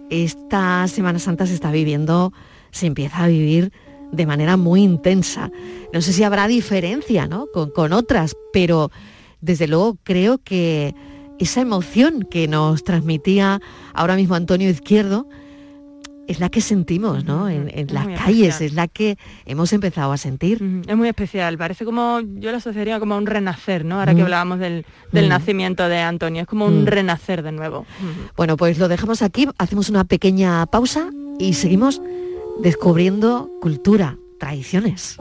esta 0.10 0.88
Semana 0.88 1.20
Santa 1.20 1.46
se 1.46 1.54
está 1.54 1.72
viviendo, 1.72 2.34
se 2.72 2.88
empieza 2.88 3.24
a 3.24 3.28
vivir 3.28 3.72
de 4.12 4.26
manera 4.26 4.58
muy 4.58 4.82
intensa. 4.82 5.52
No 5.94 6.02
sé 6.02 6.14
si 6.14 6.24
habrá 6.24 6.48
diferencia 6.48 7.28
¿no? 7.28 7.46
con, 7.54 7.70
con 7.70 7.94
otras, 7.94 8.36
pero 8.52 8.92
desde 9.42 9.68
luego 9.68 9.98
creo 10.04 10.40
que 10.40 10.96
esa 11.38 11.62
emoción 11.62 12.28
que 12.30 12.48
nos 12.48 12.84
transmitía 12.84 13.62
ahora 13.94 14.16
mismo 14.16 14.34
Antonio 14.36 14.70
Izquierdo, 14.70 15.28
es 16.30 16.40
la 16.40 16.50
que 16.50 16.62
sentimos, 16.62 17.26
¿no? 17.26 17.50
En, 17.50 17.88
las 17.90 18.08
calles, 18.08 18.62
es 18.62 18.74
la 18.74 18.88
que 18.88 19.18
hemos 19.48 19.74
empezado 19.74 20.12
a 20.12 20.18
sentir. 20.18 20.62
Es 20.88 20.96
muy 20.96 21.08
especial, 21.08 21.58
parece 21.58 21.86
como, 21.86 22.20
yo 22.20 22.52
lo 22.52 22.58
asociaría 22.58 23.00
como 23.00 23.18
un 23.18 23.26
renacer, 23.26 23.84
¿no? 23.84 24.00
Ahora 24.00 24.14
que 24.14 24.22
hablábamos 24.22 24.60
del, 24.60 24.86
nacimiento 25.12 25.90
de 25.90 25.98
Antonio, 25.98 26.44
es 26.44 26.48
como 26.48 26.68
un 26.68 26.86
renacer 26.86 27.42
de 27.42 27.52
nuevo. 27.52 27.88
Bueno, 28.38 28.58
pues 28.58 28.78
lo 28.78 28.88
dejamos 28.88 29.24
aquí, 29.24 29.48
hacemos 29.58 29.90
una 29.90 30.04
pequeña 30.04 30.68
pausa 30.68 31.10
y 31.40 31.54
seguimos 31.54 32.00
descubriendo 32.62 33.50
cultura, 33.60 34.18
tradiciones. 34.38 35.18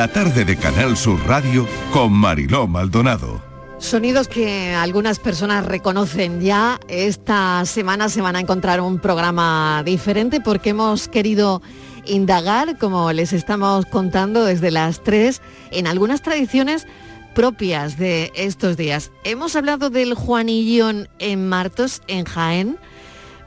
La 0.00 0.08
tarde 0.08 0.46
de 0.46 0.56
Canal 0.56 0.96
Sur 0.96 1.22
Radio 1.26 1.68
con 1.92 2.10
Mariló 2.10 2.66
Maldonado. 2.66 3.42
Sonidos 3.76 4.28
que 4.28 4.72
algunas 4.72 5.18
personas 5.18 5.66
reconocen 5.66 6.40
ya. 6.40 6.80
Esta 6.88 7.66
semana 7.66 8.08
se 8.08 8.22
van 8.22 8.34
a 8.34 8.40
encontrar 8.40 8.80
un 8.80 8.98
programa 8.98 9.82
diferente 9.84 10.40
porque 10.40 10.70
hemos 10.70 11.06
querido 11.06 11.60
indagar, 12.06 12.78
como 12.78 13.12
les 13.12 13.34
estamos 13.34 13.84
contando 13.84 14.46
desde 14.46 14.70
las 14.70 15.04
3, 15.04 15.42
en 15.70 15.86
algunas 15.86 16.22
tradiciones 16.22 16.86
propias 17.34 17.98
de 17.98 18.32
estos 18.34 18.78
días. 18.78 19.10
Hemos 19.24 19.54
hablado 19.54 19.90
del 19.90 20.14
Juanillón 20.14 21.10
en 21.18 21.46
Martos, 21.46 22.00
en 22.06 22.24
Jaén, 22.24 22.78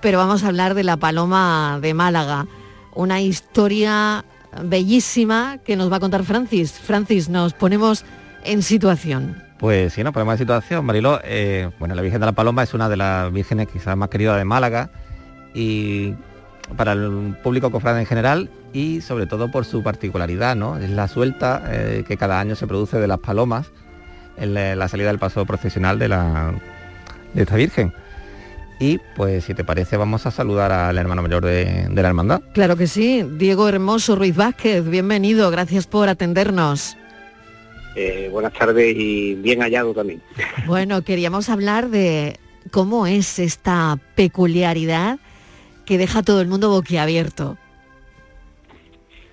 pero 0.03 0.19
vamos 0.19 0.43
a 0.43 0.49
hablar 0.49 0.75
de 0.75 0.83
la 0.83 0.97
Paloma 0.97 1.79
de 1.81 1.95
Málaga, 1.95 2.45
una 2.93 3.21
historia 3.21 4.23
bellísima 4.63 5.57
que 5.63 5.75
nos 5.75 5.91
va 5.91 5.97
a 5.97 5.99
contar 5.99 6.23
Francis. 6.23 6.71
Francis, 6.71 7.29
nos 7.29 7.53
ponemos 7.53 8.05
en 8.43 8.61
situación. 8.61 9.41
Pues 9.57 9.93
sí, 9.93 10.03
nos 10.03 10.13
ponemos 10.13 10.33
en 10.33 10.39
situación, 10.39 10.85
Mariló. 10.85 11.19
Eh, 11.23 11.69
bueno, 11.79 11.95
la 11.95 12.01
Virgen 12.01 12.19
de 12.19 12.25
la 12.25 12.31
Paloma 12.33 12.63
es 12.63 12.73
una 12.73 12.89
de 12.89 12.97
las 12.97 13.31
vírgenes 13.31 13.67
quizás 13.71 13.95
más 13.95 14.09
queridas 14.09 14.37
de 14.37 14.45
Málaga 14.45 14.89
y 15.53 16.13
para 16.77 16.93
el 16.93 17.37
público 17.43 17.71
cofrade 17.71 17.99
en 17.99 18.05
general 18.05 18.49
y 18.73 19.01
sobre 19.01 19.27
todo 19.27 19.51
por 19.51 19.65
su 19.65 19.83
particularidad, 19.83 20.55
¿no? 20.55 20.77
Es 20.77 20.89
la 20.89 21.07
suelta 21.07 21.63
eh, 21.67 22.03
que 22.07 22.17
cada 22.17 22.39
año 22.39 22.55
se 22.55 22.67
produce 22.67 22.99
de 22.99 23.07
las 23.07 23.19
palomas 23.19 23.71
en 24.37 24.53
la, 24.53 24.87
salida 24.87 25.07
del 25.09 25.19
paso 25.19 25.45
procesional 25.45 25.99
de, 25.99 26.07
la, 26.07 26.53
de 27.33 27.43
esta 27.43 27.55
Virgen. 27.55 27.93
Y 28.83 28.99
pues 29.15 29.45
si 29.45 29.53
te 29.53 29.63
parece 29.63 29.95
vamos 29.95 30.25
a 30.25 30.31
saludar 30.31 30.73
al 30.73 30.97
hermano 30.97 31.21
mayor 31.21 31.45
de, 31.45 31.87
la 31.89 32.01
hermandad. 32.09 32.41
Claro 32.53 32.75
que 32.75 32.87
sí, 32.87 33.23
Diego 33.37 33.69
Hermoso 33.69 34.17
Ruiz 34.17 34.35
Vázquez, 34.35 34.85
bienvenido, 34.85 35.49
gracias 35.51 35.87
por 35.87 36.09
atendernos. 36.09 36.97
Eh, 37.95 38.27
buenas 38.29 38.51
tardes 38.51 38.93
y 38.97 39.35
bien 39.35 39.61
hallado 39.61 39.93
también. 39.93 40.21
Bueno, 40.67 41.01
queríamos 41.01 41.47
hablar 41.47 41.91
de 41.91 42.37
cómo 42.71 43.07
es 43.07 43.39
esta 43.39 43.97
peculiaridad 44.15 45.17
que 45.85 45.97
deja 45.97 46.19
a 46.19 46.23
todo 46.23 46.41
el 46.41 46.49
mundo 46.49 46.69
boquiabierto. 46.69 47.57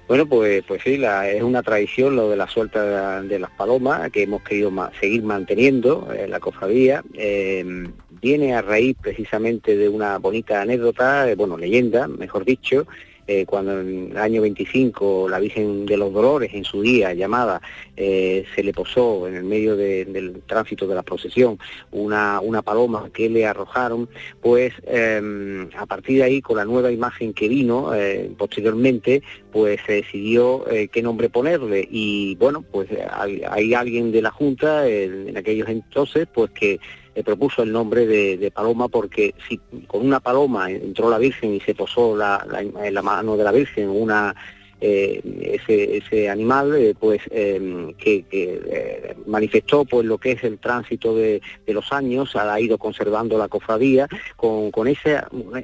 Bueno, 0.07 0.27
pues, 0.27 0.63
pues 0.63 0.81
sí, 0.85 1.01
es 1.03 1.43
una 1.43 1.65
tradición 1.65 2.15
lo 2.15 2.29
de 2.31 2.37
la 2.37 2.47
suelta 2.47 3.21
de, 3.23 3.39
las 3.41 3.51
palomas 3.51 4.13
que 4.13 4.23
hemos 4.23 4.43
querido 4.43 4.73
seguir 5.01 5.25
manteniendo 5.25 6.09
en 6.17 6.31
la 6.31 6.39
cofradía. 6.39 7.03
Eh, 7.15 7.89
viene 8.21 8.55
a 8.55 8.63
raíz 8.63 8.97
precisamente 9.01 9.77
de 9.77 9.89
una 9.89 10.19
bonita 10.19 10.61
anécdota, 10.63 11.31
eh, 11.31 11.35
bueno, 11.35 11.57
leyenda, 11.57 12.07
mejor 12.09 12.45
dicho, 12.45 12.87
eh, 13.27 13.47
cuando 13.47 13.81
en 13.81 14.11
el 14.11 14.17
año 14.17 14.43
25 14.43 15.29
la 15.29 15.39
Virgen 15.39 15.87
de 15.87 15.97
los 15.97 16.13
Dolores, 16.13 16.51
en 16.53 16.65
su 16.65 16.83
día 16.83 17.15
llamada, 17.15 17.63
eh, 17.97 18.45
se 18.57 18.65
le 18.65 18.73
posó 18.73 19.29
en 19.29 19.37
el 19.37 19.45
medio 19.45 19.77
del 19.77 20.43
tránsito 20.49 20.89
de 20.89 20.97
la 20.97 21.05
procesión 21.05 21.57
una, 21.93 22.41
una 22.41 22.61
paloma 22.61 23.09
que 23.13 23.31
le 23.31 23.47
arrojaron, 23.47 24.09
pues 24.41 24.73
em, 24.85 25.69
a 25.77 25.87
partir 25.87 26.19
de 26.19 26.25
ahí, 26.25 26.43
con 26.43 26.57
la 26.57 26.65
nueva 26.65 26.91
imagen 26.91 27.33
que 27.33 27.47
vino 27.47 27.93
posteriormente, 28.37 29.23
pues 29.53 29.79
se 29.87 29.93
decidió 29.93 30.65
qué 30.91 31.03
nombre 31.03 31.29
ponerle. 31.29 31.87
Y 31.89 32.35
bueno, 32.35 32.65
pues 32.69 32.89
hay, 33.13 33.75
alguien 33.75 34.11
de 34.11 34.23
la 34.23 34.33
Junta 34.33 34.89
en 34.89 35.37
aquellos 35.37 35.69
entonces, 35.69 36.27
pues 36.35 36.51
que 36.51 36.81
propuso 37.23 37.63
el 37.63 37.73
nombre 37.73 38.07
de, 38.07 38.51
Paloma 38.51 38.89
porque 38.89 39.35
si 39.49 39.59
con 39.87 40.05
una 40.05 40.21
paloma 40.21 40.71
entró 40.71 41.09
la 41.09 41.19
Virgen 41.19 41.55
y 41.55 41.61
se 41.61 41.75
posó 41.75 42.17
la, 42.17 42.47
la 42.91 43.03
mano 43.03 43.37
de 43.37 43.45
la 43.45 43.53
Virgen 43.53 43.89
una 43.89 44.35
eh, 44.83 45.61
ese, 45.63 46.31
animal 46.31 46.75
eh, 46.75 46.95
pues 46.99 47.21
em, 47.31 47.93
que, 47.95 48.25
eh, 48.33 49.15
manifestó 49.27 49.85
pues 49.85 50.07
lo 50.07 50.17
que 50.17 50.33
es 50.33 50.43
el 50.43 50.59
tránsito 50.59 51.15
de, 51.15 51.43
los 51.67 51.93
años 51.93 52.35
ha 52.35 52.59
ido 52.59 52.79
conservando 52.79 53.37
la 53.37 53.49
cofradía 53.49 54.09
con, 54.37 54.71
con 54.71 54.89
ese 54.89 55.21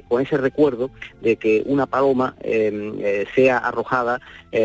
con 0.07 0.21
ese 0.21 0.37
recuerdo 0.37 0.91
de 1.19 1.35
que 1.35 1.63
una 1.65 1.87
paloma 1.87 2.35
em, 2.41 2.95
sea 3.33 3.57
arrojada 3.57 4.21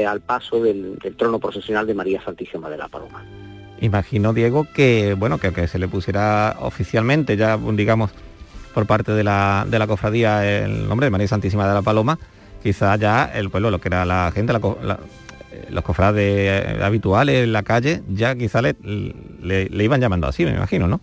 al 0.07 0.20
paso 0.20 0.62
del 0.62 0.99
trono 1.16 1.38
procesional 1.38 1.86
de 1.86 1.95
María 1.95 2.22
Santísima 2.22 2.68
de 2.68 2.76
la 2.76 2.88
Paloma 2.88 3.24
imagino, 3.83 4.33
Diego, 4.33 4.66
que 4.72 5.14
bueno, 5.14 5.39
que, 5.39 5.66
se 5.66 5.78
le 5.78 5.89
pusiera 5.89 6.57
oficialmente, 6.61 7.37
ya 7.37 7.59
digamos, 7.59 8.11
por 8.72 8.87
parte 8.87 9.12
de 9.12 9.24
la, 9.24 9.66
de 9.68 9.78
la 9.78 9.87
cofradía 9.87 10.64
el 10.64 10.89
nombre 10.89 11.07
de 11.07 11.11
María 11.11 11.28
Santísima 11.28 11.68
de 11.68 11.74
la 11.74 11.83
Paloma, 11.83 12.18
quizá 12.62 12.97
ya 12.97 13.24
el 13.35 13.51
pueblo, 13.51 13.70
lo 13.70 13.80
que 13.80 13.89
era 13.89 14.05
la 14.05 14.30
gente, 14.33 14.53
los 14.53 15.85
cofrades 15.85 16.80
habituales 16.80 17.45
en 17.45 17.53
la 17.53 17.64
calle, 17.64 18.03
ya 18.09 18.35
quizá 18.35 18.62
le, 18.62 18.76
le, 19.43 19.85
iban 19.85 20.01
llamando 20.01 20.28
así, 20.28 20.45
me 20.45 20.53
imagino, 20.53 20.87
¿no? 20.87 21.01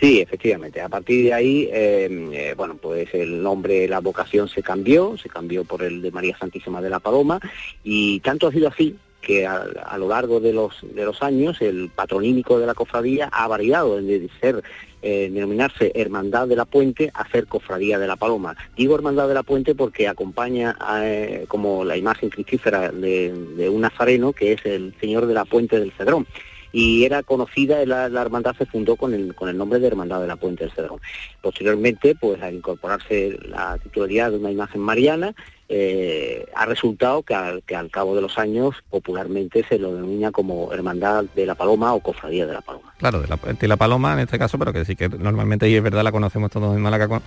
Sí, 0.00 0.20
efectivamente. 0.20 0.80
A 0.82 0.90
partir 0.90 1.24
de 1.24 1.32
ahí, 1.32 1.68
eh, 1.72 2.28
eh, 2.32 2.54
bueno, 2.54 2.76
pues 2.76 3.08
el 3.14 3.42
nombre, 3.42 3.88
la 3.88 4.00
vocación 4.00 4.46
se 4.46 4.62
cambió, 4.62 5.16
se 5.16 5.30
cambió 5.30 5.64
por 5.64 5.82
el 5.82 6.02
de 6.02 6.10
María 6.10 6.36
Santísima 6.36 6.82
de 6.82 6.90
la 6.90 7.00
Paloma 7.00 7.40
y 7.82 8.20
tanto 8.20 8.48
ha 8.48 8.52
sido 8.52 8.68
así 8.68 8.94
que 9.26 9.44
a, 9.44 9.98
lo 9.98 10.08
largo 10.08 10.38
de 10.38 10.52
los, 10.52 10.76
de 10.82 11.04
los 11.04 11.20
años 11.20 11.60
el 11.60 11.90
patronímico 11.92 12.60
de 12.60 12.66
la 12.66 12.74
cofradía 12.74 13.28
ha 13.32 13.48
variado 13.48 14.00
de 14.00 14.30
ser 14.40 14.62
eh, 15.02 15.28
denominarse 15.32 15.90
Hermandad 15.96 16.46
de 16.46 16.54
la 16.54 16.64
Puente 16.64 17.10
a 17.12 17.28
ser 17.28 17.48
Cofradía 17.48 17.98
de 17.98 18.06
la 18.06 18.14
Paloma. 18.14 18.56
Digo 18.76 18.94
Hermandad 18.94 19.26
de 19.26 19.34
la 19.34 19.42
Puente 19.42 19.74
porque 19.74 20.06
acompaña 20.06 20.76
eh, 21.02 21.44
como 21.48 21.84
la 21.84 21.96
imagen 21.96 22.30
cristífera 22.30 22.92
de, 22.92 23.68
un 23.68 23.80
nazareno 23.80 24.32
que 24.32 24.52
es 24.52 24.64
el 24.64 24.94
Señor 25.00 25.26
de 25.26 25.34
la 25.34 25.44
Puente 25.44 25.80
del 25.80 25.90
Cedrón 25.90 26.24
y 26.72 27.04
era 27.04 27.24
conocida, 27.24 27.84
la, 27.84 28.08
la, 28.08 28.22
hermandad 28.22 28.54
se 28.56 28.66
fundó 28.66 28.94
con 28.94 29.12
el, 29.12 29.34
con 29.34 29.48
el 29.48 29.58
nombre 29.58 29.80
de 29.80 29.88
Hermandad 29.88 30.20
de 30.20 30.26
la 30.28 30.36
Puente 30.36 30.64
del 30.64 30.72
Cedrón. 30.72 31.00
Posteriormente, 31.40 32.14
pues 32.14 32.40
al 32.42 32.54
incorporarse 32.54 33.36
la 33.48 33.78
titularidad 33.82 34.30
de 34.30 34.38
una 34.38 34.50
imagen 34.50 34.82
mariana, 34.82 35.34
eh, 35.68 36.46
ha 36.54 36.64
resultado 36.64 37.24
que 37.24 37.34
al, 37.34 37.90
cabo 37.90 38.14
de 38.14 38.22
los 38.22 38.38
años 38.38 38.76
popularmente 38.88 39.64
se 39.68 39.78
lo 39.78 39.94
denomina 39.94 40.30
como 40.30 40.72
Hermandad 40.72 41.24
de 41.34 41.44
la 41.44 41.56
Paloma 41.56 41.92
o 41.92 42.00
Cofradía 42.00 42.46
de 42.46 42.52
la 42.52 42.60
Paloma. 42.60 42.94
Claro, 42.98 43.20
de 43.20 43.68
la, 43.68 43.76
Paloma 43.76 44.12
en 44.12 44.20
este 44.20 44.38
caso, 44.38 44.58
pero 44.58 44.72
que 44.72 44.84
sí 44.84 44.94
que 44.94 45.08
normalmente 45.08 45.68
y 45.68 45.74
es 45.74 45.82
verdad 45.82 46.04
la 46.04 46.12
conocemos 46.12 46.52
todos 46.52 46.76
en 46.76 46.82
Málaga 46.82 47.20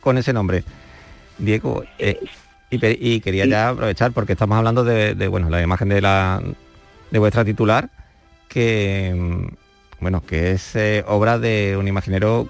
con, 0.00 0.18
ese 0.18 0.32
nombre. 0.32 0.62
Diego, 1.38 1.82
eh, 1.98 2.20
y, 2.70 3.20
quería 3.20 3.46
ya 3.46 3.70
aprovechar 3.70 4.12
porque 4.12 4.34
estamos 4.34 4.56
hablando 4.58 4.84
de, 4.84 5.14
bueno 5.28 5.50
la 5.50 5.60
imagen 5.60 5.88
de 5.88 6.00
la 6.00 6.40
de 7.10 7.18
vuestra 7.18 7.44
titular, 7.44 7.90
que 8.48 9.50
bueno, 9.98 10.22
que 10.24 10.52
es 10.52 10.76
eh, 10.76 11.04
obra 11.08 11.38
de 11.38 11.76
un 11.76 11.88
imaginero 11.88 12.48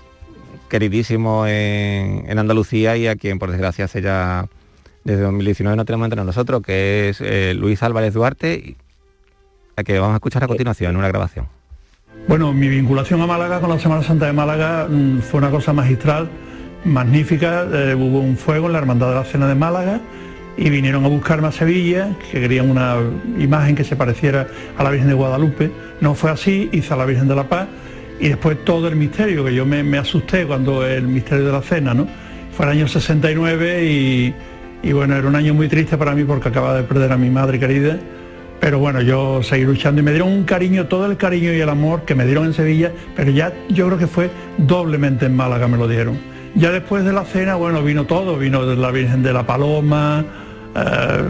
queridísimo 0.68 1.46
en, 1.46 2.24
en 2.28 2.38
Andalucía 2.38 2.96
y 2.96 3.06
a 3.06 3.16
quien 3.16 3.38
por 3.38 3.50
desgracia 3.50 3.88
se 3.88 4.02
ya 4.02 4.46
desde 5.04 5.22
2019 5.22 5.76
no 5.76 5.84
tenemos 5.84 6.06
entre 6.06 6.24
nosotros, 6.24 6.62
que 6.62 7.08
es 7.08 7.20
eh, 7.20 7.54
Luis 7.54 7.82
Álvarez 7.82 8.14
Duarte, 8.14 8.76
a 9.76 9.82
que 9.82 9.98
vamos 9.98 10.14
a 10.14 10.16
escuchar 10.16 10.44
a 10.44 10.48
continuación 10.48 10.90
en 10.92 10.96
una 10.96 11.08
grabación. 11.08 11.46
Bueno, 12.28 12.52
mi 12.52 12.68
vinculación 12.68 13.20
a 13.20 13.26
Málaga 13.26 13.60
con 13.60 13.70
la 13.70 13.78
Semana 13.78 14.02
Santa 14.02 14.26
de 14.26 14.32
Málaga 14.32 14.86
mm, 14.88 15.20
fue 15.20 15.38
una 15.38 15.50
cosa 15.50 15.72
magistral, 15.72 16.28
magnífica. 16.84 17.66
Eh, 17.72 17.94
hubo 17.94 18.20
un 18.20 18.36
fuego 18.36 18.66
en 18.66 18.74
la 18.74 18.78
Hermandad 18.78 19.08
de 19.08 19.14
la 19.16 19.24
Cena 19.24 19.48
de 19.48 19.54
Málaga 19.54 20.00
y 20.56 20.70
vinieron 20.70 21.04
a 21.04 21.08
buscarme 21.08 21.48
a 21.48 21.52
Sevilla, 21.52 22.10
que 22.30 22.40
querían 22.40 22.70
una 22.70 22.96
imagen 23.38 23.74
que 23.74 23.84
se 23.84 23.96
pareciera 23.96 24.46
a 24.76 24.82
la 24.84 24.90
Virgen 24.90 25.08
de 25.08 25.14
Guadalupe. 25.14 25.72
No 26.00 26.14
fue 26.14 26.30
así, 26.30 26.68
hice 26.72 26.94
a 26.94 26.96
la 26.96 27.06
Virgen 27.06 27.26
de 27.26 27.34
la 27.34 27.48
Paz 27.48 27.66
y 28.20 28.28
después 28.28 28.64
todo 28.64 28.86
el 28.86 28.94
misterio, 28.94 29.44
que 29.44 29.54
yo 29.54 29.66
me, 29.66 29.82
me 29.82 29.98
asusté 29.98 30.46
cuando 30.46 30.86
el 30.86 31.08
misterio 31.08 31.46
de 31.46 31.52
la 31.52 31.62
cena, 31.62 31.92
¿no? 31.92 32.06
Fue 32.56 32.66
el 32.66 32.72
año 32.72 32.86
69 32.86 33.84
y 33.84 34.34
y 34.82 34.92
bueno, 34.92 35.14
era 35.16 35.26
un 35.28 35.36
año 35.36 35.54
muy 35.54 35.68
triste 35.68 35.96
para 35.96 36.14
mí 36.14 36.24
porque 36.24 36.48
acababa 36.48 36.76
de 36.76 36.82
perder 36.82 37.12
a 37.12 37.16
mi 37.16 37.30
madre 37.30 37.58
querida, 37.58 37.98
pero 38.60 38.78
bueno, 38.78 39.00
yo 39.00 39.42
seguí 39.42 39.64
luchando 39.64 40.00
y 40.00 40.04
me 40.04 40.10
dieron 40.10 40.28
un 40.28 40.44
cariño, 40.44 40.86
todo 40.86 41.06
el 41.06 41.16
cariño 41.16 41.52
y 41.52 41.60
el 41.60 41.68
amor 41.68 42.02
que 42.04 42.14
me 42.14 42.24
dieron 42.24 42.46
en 42.46 42.54
Sevilla, 42.54 42.92
pero 43.14 43.30
ya 43.30 43.52
yo 43.68 43.86
creo 43.86 43.98
que 43.98 44.06
fue 44.06 44.30
doblemente 44.58 45.26
en 45.26 45.36
Málaga 45.36 45.68
me 45.68 45.76
lo 45.76 45.88
dieron. 45.88 46.16
Ya 46.54 46.70
después 46.70 47.04
de 47.04 47.12
la 47.12 47.24
cena, 47.24 47.54
bueno, 47.54 47.82
vino 47.82 48.04
todo, 48.04 48.36
vino 48.36 48.66
de 48.66 48.76
la 48.76 48.90
Virgen 48.90 49.22
de 49.22 49.32
la 49.32 49.46
Paloma, 49.46 50.24
eh, 50.74 51.22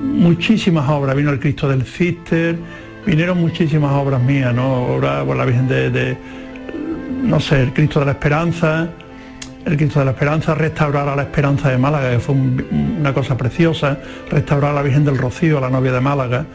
muchísimas 0.00 0.88
obras, 0.90 1.16
vino 1.16 1.30
el 1.30 1.40
Cristo 1.40 1.68
del 1.68 1.84
Cister, 1.84 2.56
vinieron 3.06 3.40
muchísimas 3.40 3.92
obras 3.92 4.20
mías, 4.20 4.54
¿no? 4.54 4.94
Obras 4.94 5.24
por 5.24 5.36
la 5.36 5.44
Virgen 5.44 5.68
de, 5.68 6.16
no 7.22 7.40
sé, 7.40 7.62
el 7.62 7.72
Cristo 7.72 8.00
de 8.00 8.06
la 8.06 8.12
Esperanza, 8.12 8.88
el 9.64 9.76
Cristo 9.76 10.00
de 10.00 10.06
la 10.06 10.10
Esperanza, 10.12 10.54
restaurar 10.54 11.08
a 11.08 11.16
la 11.16 11.22
Esperanza 11.22 11.70
de 11.70 11.78
Málaga, 11.78 12.10
que 12.10 12.18
fue 12.18 12.34
una 12.34 13.14
cosa 13.14 13.36
preciosa, 13.36 13.98
restaurar 14.30 14.72
a 14.72 14.74
la 14.74 14.82
Virgen 14.82 15.04
del 15.04 15.18
Rocío, 15.18 15.58
a 15.58 15.60
la 15.60 15.70
novia 15.70 15.92
de 15.92 16.00
Málaga, 16.00 16.46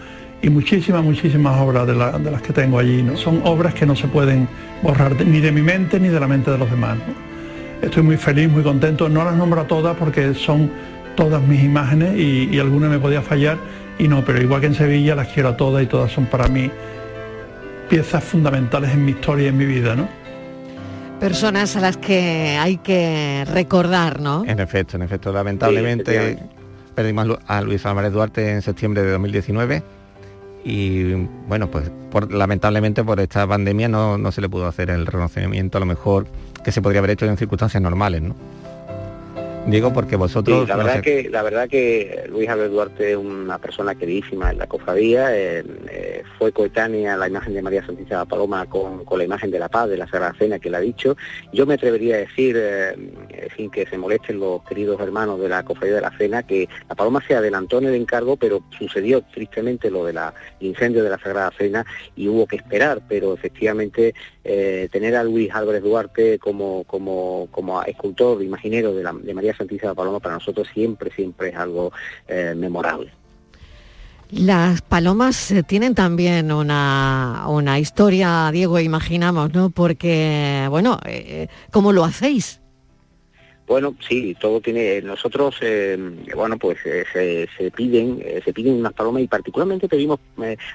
y 0.41 0.49
muchísimas, 0.49 1.03
muchísimas 1.03 1.59
obras 1.59 1.87
de, 1.87 1.95
las 1.95 2.41
que 2.41 2.53
tengo 2.53 2.79
allí. 2.79 3.01
¿no? 3.01 3.17
Son 3.17 3.41
obras 3.43 3.73
que 3.73 3.85
no 3.85 3.95
se 3.95 4.07
pueden 4.07 4.47
borrar 4.83 5.15
ni 5.25 5.39
de 5.39 5.51
mi 5.51 5.61
mente 5.61 5.99
ni 5.99 6.09
de 6.09 6.19
la 6.19 6.27
mente 6.27 6.51
de 6.51 6.57
los 6.57 6.69
demás. 6.69 6.97
Estoy 7.81 8.03
muy 8.03 8.17
feliz, 8.17 8.49
muy 8.49 8.63
contento. 8.63 9.09
No 9.09 9.23
las 9.23 9.35
nombro 9.35 9.61
a 9.61 9.67
todas 9.67 9.95
porque 9.95 10.33
son 10.33 10.69
todas 11.15 11.41
mis 11.41 11.63
imágenes 11.63 12.17
y, 12.17 12.49
y 12.51 12.59
alguna 12.59 12.89
me 12.89 12.99
podía 12.99 13.21
fallar 13.21 13.57
y 13.97 14.07
no, 14.07 14.23
pero 14.23 14.41
igual 14.41 14.61
que 14.61 14.67
en 14.67 14.75
Sevilla 14.75 15.15
las 15.15 15.27
quiero 15.29 15.49
a 15.49 15.57
todas 15.57 15.83
y 15.83 15.87
todas 15.87 16.11
son 16.11 16.25
para 16.25 16.47
mí 16.47 16.69
piezas 17.89 18.23
fundamentales 18.23 18.91
en 18.91 19.05
mi 19.05 19.11
historia 19.11 19.45
y 19.45 19.47
en 19.47 19.57
mi 19.57 19.65
vida, 19.65 19.95
¿no? 19.95 20.07
Personas 21.20 21.76
a 21.76 21.82
las 21.82 21.97
que 21.97 22.57
hay 22.59 22.78
que 22.78 23.43
recordar, 23.51 24.22
¿no? 24.22 24.45
En 24.45 24.59
efecto, 24.59 24.97
en 24.97 25.03
efecto, 25.03 25.32
lamentablemente 25.32 26.38
perdimos 26.93 27.39
a 27.47 27.61
Luis 27.61 27.86
Álvarez 27.86 28.11
Duarte 28.11 28.51
en 28.51 28.61
septiembre 28.61 29.03
de 29.03 29.11
2019 29.11 29.84
y 30.63 31.13
bueno, 31.47 31.70
pues 31.72 31.89
lamentablemente 32.30 33.03
por 33.03 33.20
esta 33.20 33.47
pandemia 33.47 33.88
no, 33.88 34.18
no 34.18 34.32
se 34.32 34.41
le 34.41 34.49
pudo 34.49 34.68
hacer 34.68 34.89
el 34.89 35.05
reconocimiento 35.05 35.78
a 35.78 35.80
lo 35.80 35.86
mejor 35.86 36.28
que 36.63 36.72
se 36.72 36.82
podría 36.82 36.99
haber 36.99 37.11
hecho 37.11 37.26
en 37.26 37.38
circunstancias 37.38 37.82
normales, 37.82 38.22
¿no? 38.22 38.36
Digo 39.68 39.91
porque 39.91 40.15
vosotros... 40.15 40.65
la, 40.65 40.78
verdad 40.78 41.01
que, 41.01 41.30
la 41.30 41.43
verdad 41.43 41.68
que 41.68 42.24
Luis 42.30 42.47
Álvarez 42.47 42.72
Duarte 42.72 43.11
es 43.11 43.18
una 43.18 43.57
persona 43.57 43.95
queridísima 43.95 44.49
en 44.51 44.59
la 44.59 44.68
cofradía, 44.68 45.36
eh, 45.36 45.61
eh, 45.89 46.24
fue 46.38 46.53
coetánea 46.53 47.18
la 47.18 47.28
imagen 47.28 47.53
de 47.53 47.61
María 47.61 47.86
Santísima 47.86 48.24
Paloma 48.24 48.65
con, 48.68 49.03
la 49.18 49.24
imagen 49.26 49.51
de 49.51 49.59
la 49.59 49.68
paz, 49.68 49.89
de 49.89 49.97
la 49.97 50.07
Sagrada 50.07 50.34
Cena 50.39 50.59
que 50.59 50.70
le 50.70 50.78
ha 50.78 50.80
dicho. 50.80 51.18
Yo 51.51 51.65
me 51.65 51.74
atrevería 51.74 52.15
a 52.15 52.20
decir, 52.20 52.55
eh, 52.57 52.95
sin 53.57 53.70
que 53.70 53.86
se 53.86 53.97
molesten 53.97 54.39
los 54.39 54.63
queridos 54.63 55.01
hermanos 55.01 55.38
de 55.41 55.49
la 55.49 55.63
cofradía 55.63 55.95
de 55.95 56.01
la 56.01 56.18
Cena, 56.18 56.43
que 56.43 56.70
la 56.88 56.95
Paloma 56.95 57.22
se 57.28 57.36
adelantó 57.36 57.80
en 57.80 57.88
el 57.88 57.95
encargo, 57.95 58.38
pero 58.38 58.63
sucedió 58.80 59.22
tristemente 59.34 59.91
lo 59.91 60.05
del 60.05 60.18
incendio 60.61 61.03
de 61.03 61.09
la 61.09 61.20
Sagrada 61.20 61.51
Cena 61.57 61.86
y 62.15 62.30
hubo 62.30 62.47
que 62.47 62.55
esperar, 62.55 63.01
pero 63.09 63.34
efectivamente 63.34 64.13
tener 64.93 65.13
a 65.18 65.26
Luis 65.26 65.53
Álvarez 65.53 65.84
Duarte 65.84 66.39
como, 66.39 66.86
como, 66.86 67.49
como 67.51 67.84
escultor, 67.84 68.41
imaginero 68.41 68.93
de, 68.93 69.03
la, 69.03 69.11
de 69.11 69.34
María 69.34 69.56
Santísima 69.57 69.93
Paloma 69.93 70.19
para 70.19 70.35
nosotros 70.35 70.67
siempre, 70.73 71.11
siempre 71.11 71.49
es 71.49 71.55
algo 71.55 71.91
eh, 72.27 72.53
memorable. 72.55 73.11
Las 74.29 74.81
palomas 74.81 75.51
eh, 75.51 75.63
tienen 75.63 75.95
también 75.95 76.51
una, 76.51 77.45
una, 77.47 77.79
historia, 77.79 78.49
Diego, 78.51 78.79
imaginamos, 78.79 79.53
¿no? 79.53 79.69
Porque, 79.69 80.67
bueno, 80.69 80.99
eh, 81.05 81.47
¿cómo 81.71 81.93
lo 81.93 82.03
hacéis? 82.03 82.59
Bueno, 83.67 83.95
sí, 84.07 84.35
todo 84.39 84.61
tiene. 84.61 85.01
Nosotros, 85.01 85.57
bueno, 86.33 86.57
pues 86.57 86.77
se, 86.83 87.71
piden, 87.75 88.23
se 88.43 88.53
piden 88.53 88.75
unas 88.75 88.93
palomas 88.93 89.23
y 89.23 89.27
particularmente 89.27 89.89
pedimos 89.89 90.21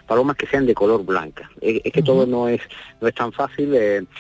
palomas 0.07 0.37
que 0.37 0.47
sean 0.47 0.67
de 0.67 0.75
color 0.75 1.03
blanca. 1.03 1.51
Es, 1.63 1.91
que 1.91 2.03
todo 2.03 2.27
no 2.27 2.49
es 2.49 2.61
no 3.01 3.09
es 3.09 3.15
tan 3.15 3.33
fácil. 3.33 3.71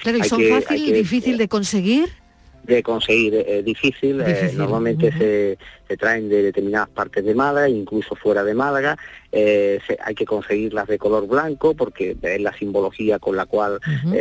claro, 0.02 0.18
y 0.18 0.24
son 0.24 0.42
fácil 0.44 0.88
y 0.88 0.92
difícil 0.92 1.36
de 1.36 1.48
conseguir 1.48 2.22
de 2.64 2.82
conseguir 2.82 3.34
es 3.34 3.46
eh, 3.46 3.62
difícil, 3.62 4.20
eh, 4.20 4.52
normalmente 4.54 5.10
se, 5.12 5.58
se, 5.88 5.96
traen 5.96 6.28
de 6.28 6.42
determinadas 6.42 6.88
partes 6.90 7.24
de 7.24 7.34
Málaga, 7.34 7.68
incluso 7.68 8.14
fuera 8.14 8.44
de 8.44 8.54
Málaga, 8.54 8.96
eh, 9.32 9.80
hay 10.04 10.14
que 10.14 10.24
conseguirlas 10.24 10.86
de 10.86 10.98
color 10.98 11.26
blanco 11.26 11.74
porque 11.74 12.16
es 12.20 12.40
la 12.40 12.52
simbología 12.52 13.18
con 13.18 13.36
la 13.36 13.46
cual 13.46 13.80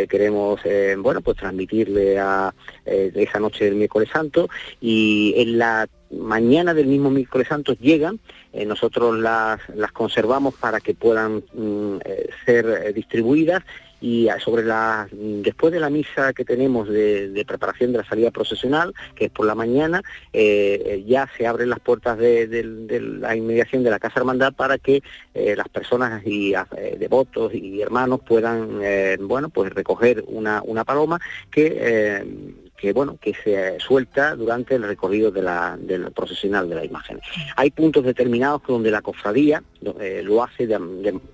queremos 0.09 0.61
bueno 0.99 1.21
pues 1.21 1.37
transmitirle 1.37 2.17
a 2.17 2.53
esa 2.85 3.39
noche 3.39 3.65
del 3.65 3.75
miércoles 3.75 4.09
santo 4.11 4.47
y 4.79 5.33
en 5.35 5.57
la 5.57 5.87
mañana 6.11 6.73
del 6.73 6.87
mismo 6.87 7.09
miércoles 7.09 7.47
santo 7.47 7.73
llegan, 7.73 8.19
nosotros 8.65 9.17
las, 9.17 9.59
las 9.75 9.91
conservamos 9.91 10.55
para 10.55 10.79
que 10.79 10.93
puedan 10.93 11.43
mm, 11.53 11.97
ser 12.45 12.93
distribuidas 12.93 13.63
y 14.01 14.27
sobre 14.43 14.63
la 14.63 15.07
después 15.11 15.71
de 15.71 15.79
la 15.79 15.89
misa 15.89 16.33
que 16.33 16.43
tenemos 16.43 16.89
de, 16.89 17.45
preparación 17.47 17.91
de 17.91 17.99
la 17.99 18.03
salida 18.03 18.31
procesional, 18.31 18.93
que 19.15 19.25
es 19.25 19.31
por 19.31 19.45
la 19.45 19.55
mañana, 19.55 20.01
eh, 20.33 21.03
ya 21.07 21.29
se 21.37 21.45
abren 21.45 21.69
las 21.69 21.79
puertas 21.79 22.17
de, 22.17 22.47
la 23.21 23.35
inmediación 23.35 23.83
de 23.83 23.91
la 23.91 23.99
Casa 23.99 24.19
Hermandad 24.19 24.53
para 24.53 24.77
que 24.77 25.03
eh, 25.33 25.55
las 25.55 25.69
personas 25.69 26.25
y 26.25 26.53
eh, 26.53 26.97
devotos 26.97 27.53
y 27.53 27.81
hermanos 27.81 28.21
puedan 28.25 28.81
bueno 29.21 29.49
pues 29.49 29.71
recoger 29.71 30.23
una, 30.27 30.61
una 30.65 30.83
paloma 30.83 31.19
que 31.51 32.25
que 32.81 32.93
bueno 32.93 33.17
que 33.21 33.33
se 33.43 33.79
suelta 33.79 34.35
durante 34.35 34.73
el 34.73 34.81
recorrido 34.81 35.29
de 35.29 35.43
la, 35.43 35.77
del 35.79 36.11
procesional 36.11 36.67
de 36.67 36.75
la 36.75 36.83
imagen. 36.83 37.19
Hay 37.55 37.69
puntos 37.69 38.03
determinados 38.03 38.63
donde 38.67 38.89
la 38.89 39.03
cofradía 39.03 39.61
eh, 39.99 40.21
lo 40.23 40.43
hace, 40.43 40.67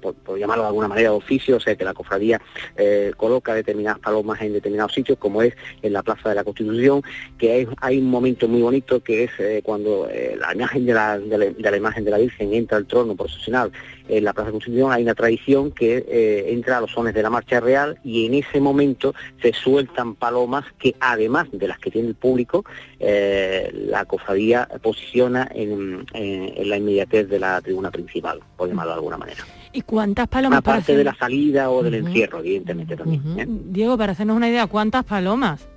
por, 0.01 0.37
llamarlo 0.37 0.63
de 0.63 0.67
alguna 0.67 0.89
manera, 0.89 1.11
de 1.11 1.15
oficio, 1.15 1.55
o 1.55 1.59
sea 1.59 1.75
que 1.75 1.85
la 1.85 1.93
cofradía 1.93 2.41
eh, 2.75 3.13
coloca 3.15 3.53
determinadas 3.53 3.99
palomas 3.99 4.41
en 4.41 4.53
determinados 4.53 4.93
sitios, 4.93 5.17
como 5.17 5.41
es 5.41 5.53
en 5.81 5.93
la 5.93 6.03
Plaza 6.03 6.29
de 6.29 6.35
la 6.35 6.43
Constitución, 6.43 7.01
que 7.37 7.67
hay, 7.79 7.97
un 7.97 8.09
momento 8.09 8.49
muy 8.49 8.61
bonito 8.61 9.01
que 9.01 9.23
es 9.23 9.31
eh, 9.39 9.61
cuando 9.63 10.09
la 10.37 10.53
imagen 10.53 10.85
de 10.85 10.93
la, 10.93 11.17
la, 11.17 11.77
imagen 11.77 12.03
de 12.03 12.11
la 12.11 12.17
Virgen 12.17 12.53
entra 12.53 12.77
al 12.77 12.87
trono 12.87 13.15
procesional 13.15 13.71
en 14.09 14.23
la 14.23 14.33
Plaza 14.33 14.47
de 14.47 14.51
la 14.51 14.53
Constitución, 14.53 14.91
hay 14.91 15.03
una 15.03 15.15
tradición 15.15 15.71
que 15.71 16.45
entra 16.49 16.77
a 16.77 16.81
los 16.81 16.91
sones 16.91 17.13
de 17.13 17.23
la 17.23 17.29
Marcha 17.29 17.59
Real 17.59 17.99
y 18.03 18.25
en 18.25 18.33
ese 18.33 18.59
momento 18.59 19.13
se 19.41 19.53
sueltan 19.53 20.15
palomas 20.15 20.65
que 20.79 20.95
además 20.99 21.36
de 21.51 21.67
las 21.67 21.79
que 21.79 21.91
tiene 21.91 22.09
el 22.09 22.15
público, 22.15 22.65
eh, 22.99 23.71
la 23.73 24.05
cofradía 24.05 24.67
posiciona 24.81 25.47
en, 25.53 26.05
la 26.13 26.77
inmediatez 26.77 27.29
de 27.29 27.39
la 27.39 27.61
tribuna 27.61 27.91
principal, 27.91 28.39
por 28.55 28.67
llamarlo 28.67 28.91
de 28.91 28.95
alguna 28.95 29.17
manera. 29.17 29.43
¿Y 29.73 29.81
cuántas 29.81 30.27
palomas? 30.27 30.59
Aparte 30.59 30.95
de 30.95 31.03
la 31.03 31.15
salida 31.15 31.69
o 31.69 31.83
del 31.83 31.95
encierro, 31.95 32.39
evidentemente 32.39 32.95
también. 32.95 33.39
¿eh? 33.39 33.45
Diego, 33.47 33.97
para 33.97 34.13
hacernos 34.13 34.35
una 34.35 34.49
idea, 34.49 34.67
¿cuántas 34.67 35.03
palomas? 35.03 35.67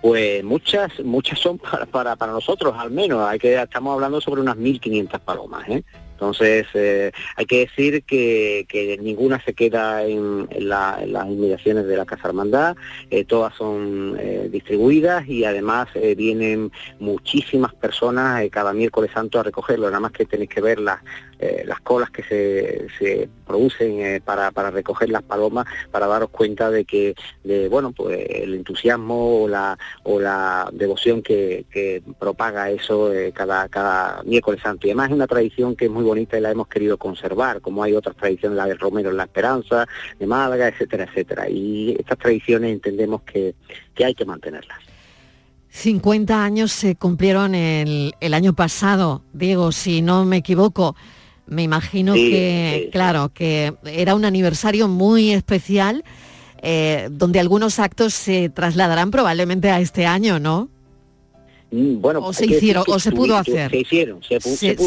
Pues 0.00 0.44
muchas, 0.44 0.92
muchas 1.04 1.38
son 1.40 1.58
para, 1.58 1.84
para, 1.86 2.16
para 2.16 2.32
nosotros, 2.32 2.74
al 2.78 2.90
menos. 2.90 3.28
Hay 3.28 3.38
que 3.38 3.60
estamos 3.60 3.94
hablando 3.94 4.20
sobre 4.20 4.40
unas 4.40 4.56
1.500 4.56 5.18
palomas. 5.20 5.68
¿eh? 5.68 5.82
Entonces, 6.18 6.66
eh, 6.74 7.12
hay 7.36 7.46
que 7.46 7.60
decir 7.60 8.02
que, 8.02 8.98
ninguna 9.00 9.40
se 9.44 9.54
queda 9.54 10.02
en, 10.02 10.48
las 10.58 11.00
inmediaciones 11.28 11.86
de 11.86 11.96
la 11.96 12.04
Casa 12.04 12.26
Hermandad, 12.26 12.76
eh, 13.08 13.24
todas 13.24 13.54
son 13.54 14.16
eh, 14.18 14.48
distribuidas 14.50 15.28
y 15.28 15.44
además 15.44 15.86
vienen 16.16 16.72
muchísimas 16.98 17.72
personas 17.74 18.42
cada 18.50 18.72
miércoles 18.72 19.12
santo 19.14 19.38
a 19.38 19.44
recogerlo, 19.44 19.86
nada 19.86 20.00
más 20.00 20.10
que 20.10 20.24
tenéis 20.24 20.50
que 20.50 20.60
ver 20.60 20.80
las, 20.80 20.98
las 21.64 21.80
colas 21.80 22.10
que 22.10 22.22
se, 22.98 23.28
producen 23.46 24.22
para, 24.22 24.50
recoger 24.70 25.08
las 25.08 25.22
palomas, 25.22 25.66
para 25.90 26.06
daros 26.06 26.30
cuenta 26.30 26.70
de 26.70 26.84
que, 26.84 27.14
de, 27.44 27.68
bueno, 27.68 27.92
pues 27.92 28.26
el 28.28 28.54
entusiasmo 28.54 29.42
o 29.42 29.48
la, 29.48 29.78
o 30.02 30.20
la 30.20 30.68
devoción 30.72 31.22
que, 31.22 32.02
propaga 32.18 32.70
eso 32.70 33.10
cada, 33.32 33.68
cada 33.68 34.22
miércoles 34.24 34.60
santo. 34.62 34.86
Y 34.86 34.90
además 34.90 35.08
es 35.08 35.14
una 35.14 35.26
tradición 35.26 35.76
que 35.76 35.86
es 35.86 35.90
muy 35.90 36.04
bonita 36.04 36.36
y 36.36 36.40
la 36.40 36.50
hemos 36.50 36.68
querido 36.68 36.98
conservar, 36.98 37.60
como 37.60 37.82
hay 37.82 37.94
otras 37.94 38.16
tradiciones, 38.16 38.56
la 38.56 38.66
del 38.66 38.78
Romero 38.78 39.10
en 39.10 39.16
la 39.16 39.24
Esperanza, 39.24 39.86
de 40.18 40.26
Málaga, 40.26 40.68
etcétera, 40.68 41.04
etcétera. 41.04 41.48
Y 41.48 41.96
estas 41.98 42.18
tradiciones 42.18 42.72
entendemos 42.72 43.22
que, 43.22 43.54
hay 44.04 44.14
que 44.14 44.24
mantenerlas. 44.24 44.78
50 45.70 46.44
años 46.44 46.72
se 46.72 46.96
cumplieron 46.96 47.54
el, 47.54 48.14
año 48.32 48.54
pasado, 48.54 49.22
Diego, 49.32 49.72
si 49.72 50.02
no 50.02 50.24
me 50.24 50.38
equivoco. 50.38 50.96
Me 51.48 51.62
imagino 51.62 52.14
que, 52.14 52.90
claro, 52.92 53.30
que 53.32 53.74
era 53.84 54.14
un 54.14 54.24
aniversario 54.24 54.86
muy 54.86 55.30
especial, 55.30 56.04
eh, 56.62 57.08
donde 57.10 57.40
algunos 57.40 57.78
actos 57.78 58.12
se 58.14 58.50
trasladarán 58.50 59.10
probablemente 59.10 59.70
a 59.70 59.80
este 59.80 60.06
año, 60.06 60.38
¿no? 60.38 60.68
Mm, 61.70 62.00
bueno, 62.00 62.20
o 62.20 62.32
se 62.32 62.46
hicieron, 62.46 62.84
o 62.86 62.98
se 62.98 63.12
pudo 63.12 63.36
hacer. 63.36 63.70
Se 63.70 63.78
hicieron, 63.78 64.20
se, 64.22 64.38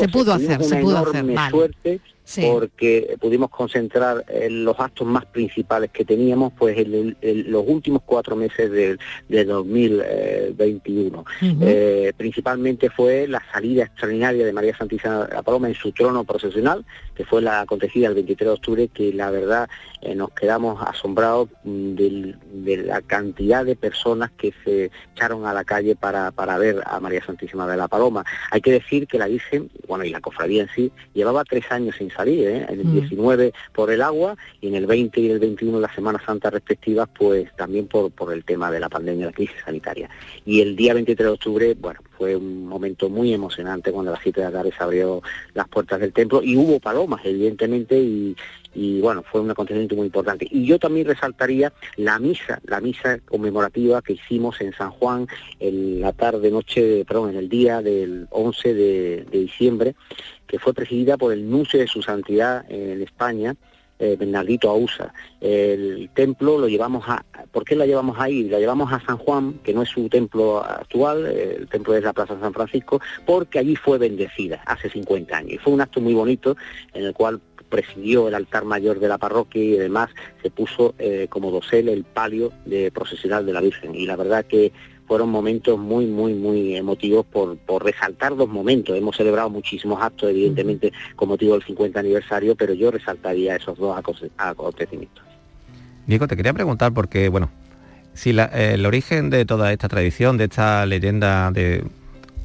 pudo, 0.07 0.33
hacer, 0.33 0.63
se 0.63 0.77
pudo 0.77 0.97
hacer. 0.97 1.25
suerte 1.49 2.01
porque 2.41 3.17
pudimos 3.19 3.49
concentrar 3.49 4.25
los 4.49 4.79
actos 4.79 5.07
más 5.07 5.25
principales 5.25 5.91
que 5.91 6.05
teníamos 6.05 6.53
pues 6.57 6.77
en, 6.77 7.15
los 7.51 7.63
últimos 7.67 8.01
cuatro 8.05 8.35
meses 8.35 8.71
de, 8.71 8.97
2021. 9.45 11.25
Eh, 11.61 12.13
principalmente 12.15 12.89
fue 12.89 13.27
la 13.27 13.41
salida 13.51 13.83
extraordinaria 13.83 14.45
de 14.45 14.53
María 14.53 14.77
Santísima 14.77 15.27
la 15.31 15.41
Paloma 15.41 15.67
en 15.67 15.75
su 15.75 15.91
trono 15.91 16.23
procesional, 16.23 16.85
que 17.15 17.25
fue 17.25 17.41
la 17.41 17.61
acontecida 17.61 18.07
el 18.07 18.15
23 18.15 18.47
de 18.47 18.53
octubre, 18.53 18.87
que 18.87 19.13
la 19.13 19.29
verdad 19.31 19.69
eh, 20.01 20.15
nos 20.15 20.31
quedamos 20.31 20.81
asombrados 20.81 21.49
mm, 21.63 21.93
de, 21.93 22.77
la 22.85 23.01
cantidad 23.01 23.63
de 23.63 23.75
personas 23.75 24.31
que 24.31 24.53
se 24.63 24.91
echaron 25.13 25.45
a 25.45 25.53
la 25.53 25.63
calle 25.63 25.95
para, 25.95 26.31
para 26.31 26.57
ver 26.57 26.81
a 26.85 26.99
María 26.99 27.23
Santísima 27.23 27.67
de 27.67 27.77
la 27.77 27.87
Paloma. 27.87 28.25
Hay 28.49 28.61
que 28.61 28.71
decir 28.71 29.07
que 29.07 29.19
la 29.19 29.27
Virgen, 29.27 29.69
bueno, 29.87 30.03
y 30.03 30.09
la 30.09 30.19
cofradía 30.19 30.63
en 30.63 30.69
sí, 30.69 30.91
llevaba 31.13 31.43
tres 31.43 31.71
años 31.71 31.95
sin 31.97 32.09
salir, 32.09 32.47
¿eh? 32.47 32.65
en 32.67 32.79
el 32.79 32.91
19 32.93 33.47
mm. 33.47 33.73
por 33.73 33.91
el 33.91 34.01
agua 34.01 34.35
y 34.59 34.69
en 34.69 34.75
el 34.75 34.87
20 34.87 35.21
y 35.21 35.29
el 35.29 35.39
21 35.39 35.79
la 35.79 35.93
Semana 35.93 36.21
Santa 36.25 36.49
respectivas, 36.49 37.07
pues 37.17 37.55
también 37.55 37.87
por, 37.87 38.11
por 38.11 38.33
el 38.33 38.43
tema 38.43 38.71
de 38.71 38.79
la 38.79 38.89
pandemia, 38.89 39.27
la 39.27 39.31
crisis 39.31 39.57
sanitaria. 39.63 40.09
Y 40.45 40.61
el 40.61 40.75
día 40.75 40.93
23 40.93 41.25
de 41.25 41.33
octubre, 41.33 41.75
bueno, 41.79 41.99
fue 42.17 42.35
un 42.35 42.67
momento 42.67 43.09
muy 43.09 43.33
emocionante 43.33 43.91
cuando 43.91 44.11
a 44.11 44.13
las 44.13 44.23
7 44.23 44.41
de 44.41 44.45
la 44.45 44.51
tarde 44.51 44.71
se 44.77 44.83
abrió 44.83 45.21
las 45.53 45.67
puertas 45.67 45.99
del 45.99 46.13
templo 46.13 46.41
y 46.43 46.55
hubo 46.55 46.79
palomas, 46.79 47.21
evidentemente, 47.23 47.97
y, 47.99 48.35
y 48.73 49.01
bueno, 49.01 49.23
fue 49.23 49.41
un 49.41 49.51
acontecimiento 49.51 49.95
muy 49.95 50.05
importante. 50.05 50.47
Y 50.49 50.65
yo 50.65 50.79
también 50.79 51.07
resaltaría 51.07 51.73
la 51.97 52.19
misa, 52.19 52.59
la 52.65 52.79
misa 52.79 53.19
conmemorativa 53.19 54.01
que 54.01 54.13
hicimos 54.13 54.61
en 54.61 54.73
San 54.73 54.91
Juan 54.91 55.27
en 55.59 56.01
la 56.01 56.13
tarde, 56.13 56.51
noche, 56.51 57.03
perdón, 57.05 57.31
en 57.31 57.37
el 57.37 57.49
día 57.49 57.81
del 57.81 58.27
11 58.31 58.73
de, 58.73 59.25
diciembre, 59.31 59.95
que 60.47 60.59
fue 60.59 60.73
presidida 60.73 61.17
por 61.17 61.33
el 61.33 61.49
nuncio 61.49 61.79
de 61.79 61.87
su 61.87 62.01
santidad 62.01 62.65
en 62.69 63.01
España, 63.01 63.55
eh, 63.99 64.15
Bernardito 64.17 64.69
Ausa. 64.69 65.13
El 65.39 66.09
templo 66.13 66.57
lo 66.57 66.67
llevamos 66.67 67.03
a... 67.07 67.23
¿Por 67.51 67.65
qué 67.65 67.75
la 67.75 67.85
llevamos 67.85 68.17
ahí? 68.19 68.49
La 68.49 68.59
llevamos 68.59 68.91
a 68.91 68.99
San 69.05 69.17
Juan, 69.17 69.59
que 69.63 69.73
no 69.73 69.83
es 69.83 69.89
su 69.89 70.09
templo 70.09 70.63
actual, 70.63 71.25
el 71.27 71.67
templo 71.67 71.93
es 71.95 72.03
la 72.03 72.13
Plaza 72.13 72.39
San 72.39 72.53
Francisco, 72.53 72.99
porque 73.25 73.59
allí 73.59 73.75
fue 73.75 73.97
bendecida 73.97 74.61
hace 74.65 74.89
50 74.89 75.37
años. 75.37 75.53
Y 75.53 75.57
fue 75.57 75.73
un 75.73 75.81
acto 75.81 76.01
muy 76.01 76.13
bonito 76.13 76.55
en 76.93 77.05
el 77.05 77.13
cual 77.13 77.41
presidió 77.71 78.27
el 78.27 78.35
altar 78.35 78.65
mayor 78.65 78.99
de 78.99 79.07
la 79.07 79.17
parroquia 79.17 79.63
y 79.63 79.77
además 79.77 80.11
se 80.43 80.51
puso 80.51 80.93
eh, 80.99 81.25
como 81.29 81.49
dosel 81.49 81.89
el 81.89 82.03
palio 82.03 82.51
de 82.65 82.91
procesional 82.91 83.47
de 83.47 83.53
la 83.53 83.61
Virgen. 83.61 83.95
Y 83.95 84.05
la 84.05 84.15
verdad 84.15 84.45
que 84.45 84.71
fueron 85.07 85.29
momentos 85.29 85.79
muy, 85.79 86.05
muy, 86.05 86.35
muy 86.35 86.75
emotivos 86.75 87.25
por, 87.25 87.57
por 87.57 87.83
resaltar 87.83 88.35
dos 88.35 88.47
momentos. 88.47 88.95
Hemos 88.95 89.17
celebrado 89.17 89.49
muchísimos 89.49 90.01
actos, 90.01 90.29
evidentemente, 90.29 90.93
con 91.15 91.29
motivo 91.29 91.53
del 91.53 91.63
50 91.63 91.99
aniversario, 91.99 92.55
pero 92.55 92.73
yo 92.73 92.91
resaltaría 92.91 93.55
esos 93.55 93.77
dos 93.77 93.97
acontecimientos. 94.37 95.23
Diego, 96.05 96.27
te 96.27 96.37
quería 96.37 96.53
preguntar 96.53 96.93
porque, 96.93 97.29
bueno, 97.29 97.49
si 98.13 98.29
el 98.29 98.85
origen 98.85 99.29
de 99.29 99.45
toda 99.45 99.71
esta 99.71 99.89
tradición, 99.89 100.37
de 100.37 100.45
esta 100.45 100.85
leyenda 100.85 101.51
de, 101.51 101.83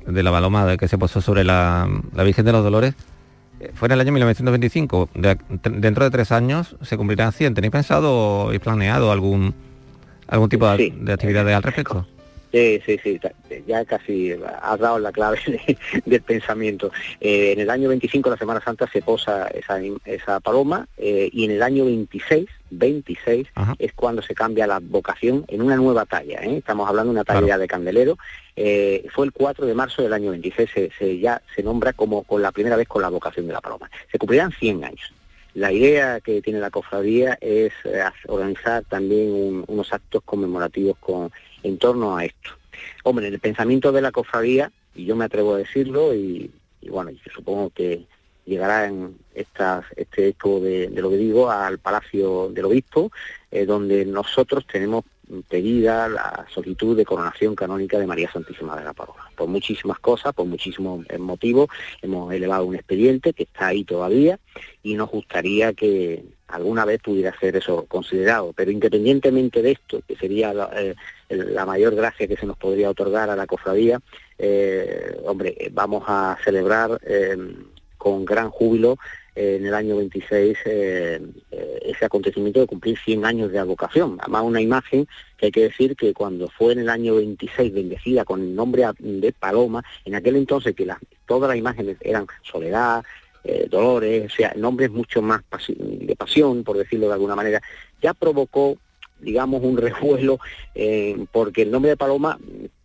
de 0.06 0.22
la 0.22 0.30
baloma 0.30 0.76
que 0.76 0.88
se 0.88 0.98
posó 0.98 1.20
sobre 1.20 1.44
la, 1.44 1.88
la 2.14 2.22
Virgen 2.24 2.44
de 2.44 2.52
los 2.52 2.64
Dolores, 2.64 2.94
fue 3.74 3.86
en 3.86 3.92
el 3.92 4.00
año 4.00 4.12
1925. 4.12 5.10
dentro 5.14 6.04
de 6.04 6.10
tres 6.10 6.32
años 6.32 6.76
se 6.82 6.96
cumplirán 6.96 7.32
100. 7.32 7.54
¿Tenéis 7.54 7.72
pensado 7.72 8.52
y 8.52 8.58
planeado 8.58 9.12
algún 9.12 9.54
algún 10.28 10.48
tipo 10.48 10.66
de, 10.68 11.12
actividades 11.12 11.54
al 11.54 11.62
respecto? 11.62 12.06
Sí, 12.53 12.80
sí, 12.86 12.99
sí, 13.03 13.20
ya 13.66 13.84
casi 13.84 14.32
has 14.62 14.78
dado 14.78 14.99
la 14.99 15.12
clave 15.12 15.38
del 16.07 16.22
pensamiento. 16.22 16.92
Eh, 17.20 17.53
en 17.53 17.61
el 17.61 17.70
año 17.70 17.88
25, 17.88 18.30
la 18.30 18.36
Semana 18.36 18.62
Santa, 18.62 18.88
se 18.92 19.03
posa 19.03 19.49
esa, 19.49 19.80
esa 20.05 20.40
paloma 20.40 20.86
eh, 20.97 21.28
y 21.32 21.44
en 21.44 21.51
el 21.51 21.62
año 21.62 21.84
26, 21.86 22.47
26 22.70 23.49
es 23.78 23.92
cuando 23.92 24.22
se 24.22 24.34
cambia 24.34 24.66
la 24.66 24.78
vocación 24.80 25.44
en 25.49 25.61
una 25.61 25.76
nueva 25.76 26.07
talla. 26.07 26.40
¿eh? 26.40 26.59
Estamos 26.59 26.88
hablando 26.88 27.12
de 27.12 27.20
una 27.20 27.24
talla 27.24 27.59
de 27.59 27.66
candelero. 27.66 28.16
fue 28.55 29.26
el 29.26 29.32
4 29.32 29.66
de 29.66 29.74
marzo 29.74 30.03
del 30.03 30.12
año 30.12 30.30
26, 30.30 30.70
se, 30.97 31.18
ya 31.18 31.42
se 31.55 31.62
nombra 31.62 31.92
como 31.92 32.22
con 32.22 32.42
la 32.42 32.53
primera 32.53 32.76
vez 32.76 32.86
con 32.86 33.03
la 33.03 33.09
vocación 33.09 33.49
de 33.49 33.55
la 33.55 33.61
paloma. 33.61 33.90
Se 34.11 34.18
cumplirán 34.18 34.53
100 34.53 34.84
años. 34.84 35.12
La 35.55 35.72
idea 35.72 36.20
que 36.20 36.42
tiene 36.42 36.61
la 36.61 36.70
cofradía 36.70 37.38
es 37.40 37.72
organizar 38.26 38.84
también 38.84 39.64
unos 39.66 39.92
actos 39.92 40.22
conmemorativos 40.22 40.99
con 40.99 41.32
en 41.66 41.78
torno 41.78 42.16
a 42.16 42.24
esto. 42.24 42.50
Hombre, 43.04 43.28
el 43.28 43.38
pensamiento 43.40 43.92
de 43.92 44.02
la 44.02 44.12
cofradía, 44.12 44.70
y 44.94 45.04
yo 45.04 45.16
me 45.16 45.24
atrevo 45.24 45.54
a 45.54 45.58
decirlo, 45.58 46.14
y, 46.14 46.50
bueno, 46.88 47.10
supongo 47.34 47.70
que 47.70 48.06
llegará 48.44 48.86
en 48.86 49.16
estas, 49.34 49.84
este 49.96 50.28
eco 50.28 50.60
de, 50.60 50.88
lo 50.94 51.10
que 51.10 51.16
digo 51.16 51.50
al 51.50 51.78
Palacio 51.78 52.48
del 52.50 52.66
Obispo, 52.66 53.10
eh, 53.50 53.66
donde 53.66 54.04
nosotros 54.04 54.66
tenemos 54.66 55.04
pedida 55.48 56.08
la 56.08 56.46
solicitud 56.52 56.96
de 56.96 57.04
coronación 57.04 57.54
canónica 57.54 57.98
de 57.98 58.06
María 58.06 58.30
Santísima 58.30 58.76
de 58.76 58.84
la 58.84 58.92
Paloma. 58.92 59.30
Por 59.36 59.48
muchísimas 59.48 59.98
cosas, 59.98 60.32
por 60.32 60.46
muchísimos 60.46 61.04
motivos, 61.18 61.68
hemos 62.02 62.32
elevado 62.32 62.64
un 62.64 62.74
expediente 62.74 63.32
que 63.32 63.44
está 63.44 63.68
ahí 63.68 63.84
todavía 63.84 64.38
y 64.82 64.94
nos 64.94 65.10
gustaría 65.10 65.72
que 65.72 66.24
alguna 66.48 66.84
vez 66.84 67.00
pudiera 67.02 67.36
ser 67.38 67.56
eso 67.56 67.86
considerado. 67.86 68.52
Pero 68.54 68.70
independientemente 68.70 69.62
de 69.62 69.72
esto, 69.72 70.00
que 70.06 70.16
sería 70.16 70.54
la, 70.54 70.70
eh, 70.74 70.94
mayor 71.66 71.94
gracia 71.94 72.28
que 72.28 72.36
se 72.36 72.46
nos 72.46 72.56
podría 72.56 72.90
otorgar 72.90 73.30
a 73.30 73.36
la 73.36 73.46
cofradía, 73.46 74.00
eh, 74.38 75.18
hombre, 75.24 75.56
vamos 75.72 76.04
a 76.06 76.38
celebrar 76.44 77.00
eh, 77.04 77.36
con 77.98 78.24
gran 78.24 78.50
júbilo 78.50 78.96
en 79.37 79.66
el 79.66 79.74
año 79.74 79.97
26 79.97 80.59
ese 80.64 82.05
acontecimiento 82.05 82.61
de 82.61 82.66
cumplir 82.66 82.99
100 82.99 83.24
años 83.24 83.53
de 83.53 83.59
advocación. 83.59 84.16
Además, 84.20 84.43
una 84.45 84.61
imagen 84.61 85.07
que 85.37 85.47
hay 85.47 85.53
que 85.53 85.62
decir 85.64 85.95
que 85.95 86.12
cuando 86.14 86.49
fue 86.49 86.72
en 86.72 86.80
el 86.80 86.89
año 86.89 87.16
26 87.16 87.72
bendecida 87.72 88.24
con 88.24 88.41
el 88.41 88.55
nombre 88.55 88.87
de 88.99 89.32
Paloma, 89.32 89.84
en 90.05 90.14
aquel 90.14 90.37
entonces 90.37 90.74
que 90.74 90.89
todas 91.26 91.49
las 91.49 91.59
imágenes 91.59 91.97
eran 92.01 92.26
soledad, 92.43 93.05
eh, 93.49 93.68
dolores, 93.70 94.32
o 94.32 94.34
sea, 94.34 94.55
nombres 94.57 94.91
mucho 94.91 95.22
más 95.22 95.41
de 95.68 96.16
pasión, 96.16 96.64
por 96.64 96.76
decirlo 96.76 97.07
de 97.07 97.12
alguna 97.12 97.37
manera, 97.37 97.62
ya 98.03 98.12
provocó, 98.12 98.76
digamos, 99.20 99.62
un 99.62 99.76
revuelo, 99.76 100.41
eh, 100.74 101.16
porque 101.30 101.62
el 101.62 101.70
nombre 101.70 101.91
de 101.91 101.97
Paloma 101.97 102.39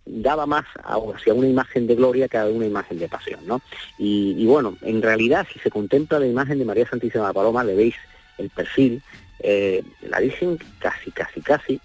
daba 0.06 0.46
más 0.46 0.66
hacia 0.84 1.34
una 1.34 1.48
imagen 1.48 1.88
de 1.88 1.96
gloria 1.96 2.28
que 2.28 2.38
a 2.38 2.46
una 2.46 2.66
imagen 2.66 3.00
de 3.00 3.08
pasión, 3.08 3.40
¿no? 3.46 3.62
Y, 3.98 4.46
bueno, 4.46 4.78
en 4.82 5.02
realidad, 5.02 5.48
si 5.52 5.60
se 5.60 5.70
contempla 5.70 6.20
la 6.20 6.28
imagen 6.28 6.60
de 6.60 6.66
María 6.66 6.88
Santísima 6.88 7.28
de 7.28 7.34
Paloma, 7.34 7.64
le 7.64 7.76
veis 7.76 7.96
el 8.38 8.50
perfil, 8.50 9.02
eh, 9.40 9.84
la 10.02 10.20
Virgen 10.20 10.58
casi, 10.80 11.12
casi, 11.12 11.42
casi 11.42 11.80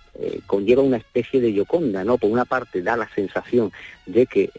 conlleva 0.47 0.83
una 0.83 0.97
especie 0.97 1.41
de 1.41 1.53
yoconda, 1.53 2.03
¿no? 2.03 2.17
Por 2.17 2.31
una 2.31 2.47
parte 2.47 2.83
da 2.83 2.97
la 2.97 3.09
sensación 3.15 3.71
de 4.07 4.27
que 4.27 4.51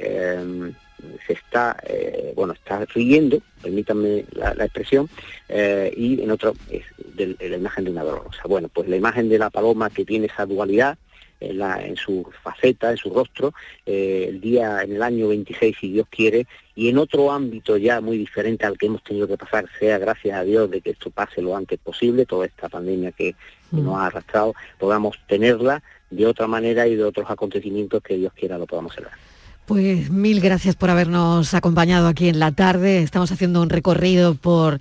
se 1.26 1.34
está, 1.34 1.78
eh, 1.84 2.34
bueno, 2.36 2.54
está 2.54 2.86
riendo, 2.86 3.40
permítanme 3.62 4.26
la, 4.32 4.52
expresión, 4.66 5.10
eh, 5.50 5.94
y 5.96 6.22
en 6.22 6.32
otro 6.32 6.54
es 6.70 6.84
la 7.18 7.58
imagen 7.58 7.86
de 7.86 7.92
una 7.92 8.04
dolorosa. 8.04 8.42
Bueno, 8.48 8.70
pues 8.70 8.88
la 8.88 8.96
imagen 8.96 9.30
de 9.30 9.38
la 9.38 9.50
paloma 9.50 9.90
que 9.90 10.06
tiene 10.06 10.28
esa 10.28 10.46
dualidad 10.46 10.98
en, 11.40 11.58
la, 11.58 11.86
en 11.86 11.96
su 11.96 12.30
faceta, 12.44 12.92
en 12.92 12.98
su 12.98 13.10
rostro, 13.10 13.54
eh, 13.86 14.26
el 14.30 14.42
día, 14.42 14.82
en 14.84 14.94
el 14.94 15.04
año 15.04 15.28
26, 15.28 15.76
si 15.80 15.92
Dios 15.92 16.08
quiere, 16.10 16.48
y 16.76 16.90
en 16.90 16.98
otro 16.98 17.32
ámbito 17.32 17.78
ya 17.78 18.02
muy 18.02 18.18
diferente 18.18 18.66
al 18.66 18.78
que 18.78 18.88
hemos 18.88 19.04
tenido 19.04 19.28
que 19.28 19.38
pasar, 19.38 19.66
sea 19.80 19.98
gracias 19.98 20.38
a 20.38 20.44
Dios 20.44 20.70
de 20.70 20.82
que 20.82 20.92
esto 20.92 21.10
pase 21.10 21.42
lo 21.42 21.56
antes 21.56 21.80
posible, 21.80 22.26
toda 22.26 22.46
esta 22.46 22.70
pandemia 22.70 23.12
que, 23.12 23.36
que 23.72 23.78
nos 23.78 23.98
ha 23.98 24.08
arrastrado, 24.08 24.54
podamos 24.80 25.18
tenerla 25.28 25.82
de 26.10 26.26
otra 26.26 26.48
manera 26.48 26.88
y 26.88 26.96
de 26.96 27.04
otros 27.04 27.30
acontecimientos 27.30 28.02
que 28.02 28.16
Dios 28.16 28.34
quiera 28.34 28.58
lo 28.58 28.66
podamos 28.66 28.94
celebrar. 28.94 29.18
Pues 29.66 30.10
mil 30.10 30.40
gracias 30.40 30.78
por 30.78 30.90
habernos 30.90 31.54
acompañado 31.54 32.08
aquí 32.08 32.30
en 32.30 32.40
la 32.40 32.54
tarde. 32.54 33.04
Estamos 33.04 33.34
haciendo 33.34 33.62
un 33.62 33.70
recorrido 33.70 34.34
por 34.36 34.76
mm, 34.76 34.80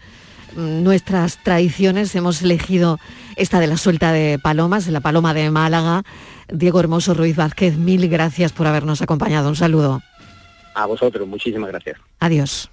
nuestras 0.55 1.43
tradiciones. 1.43 2.15
Hemos 2.15 2.43
elegido 2.43 2.99
esta 3.37 3.61
de 3.61 3.67
la 3.67 3.77
suelta 3.77 4.13
de 4.13 4.39
palomas, 4.39 4.87
la 4.89 5.01
paloma 5.01 5.35
de 5.35 5.51
Málaga. 5.51 6.03
Diego 6.49 6.81
Hermoso 6.81 7.15
Ruiz 7.15 7.37
Vázquez, 7.37 7.77
mil 7.77 8.09
gracias 8.09 8.53
por 8.53 8.67
habernos 8.67 9.03
acompañado. 9.03 9.49
Un 9.49 9.57
saludo. 9.57 10.03
A 10.75 10.87
vosotros, 10.87 11.27
muchísimas 11.27 11.71
gracias. 11.71 11.99
Adiós. 12.21 12.71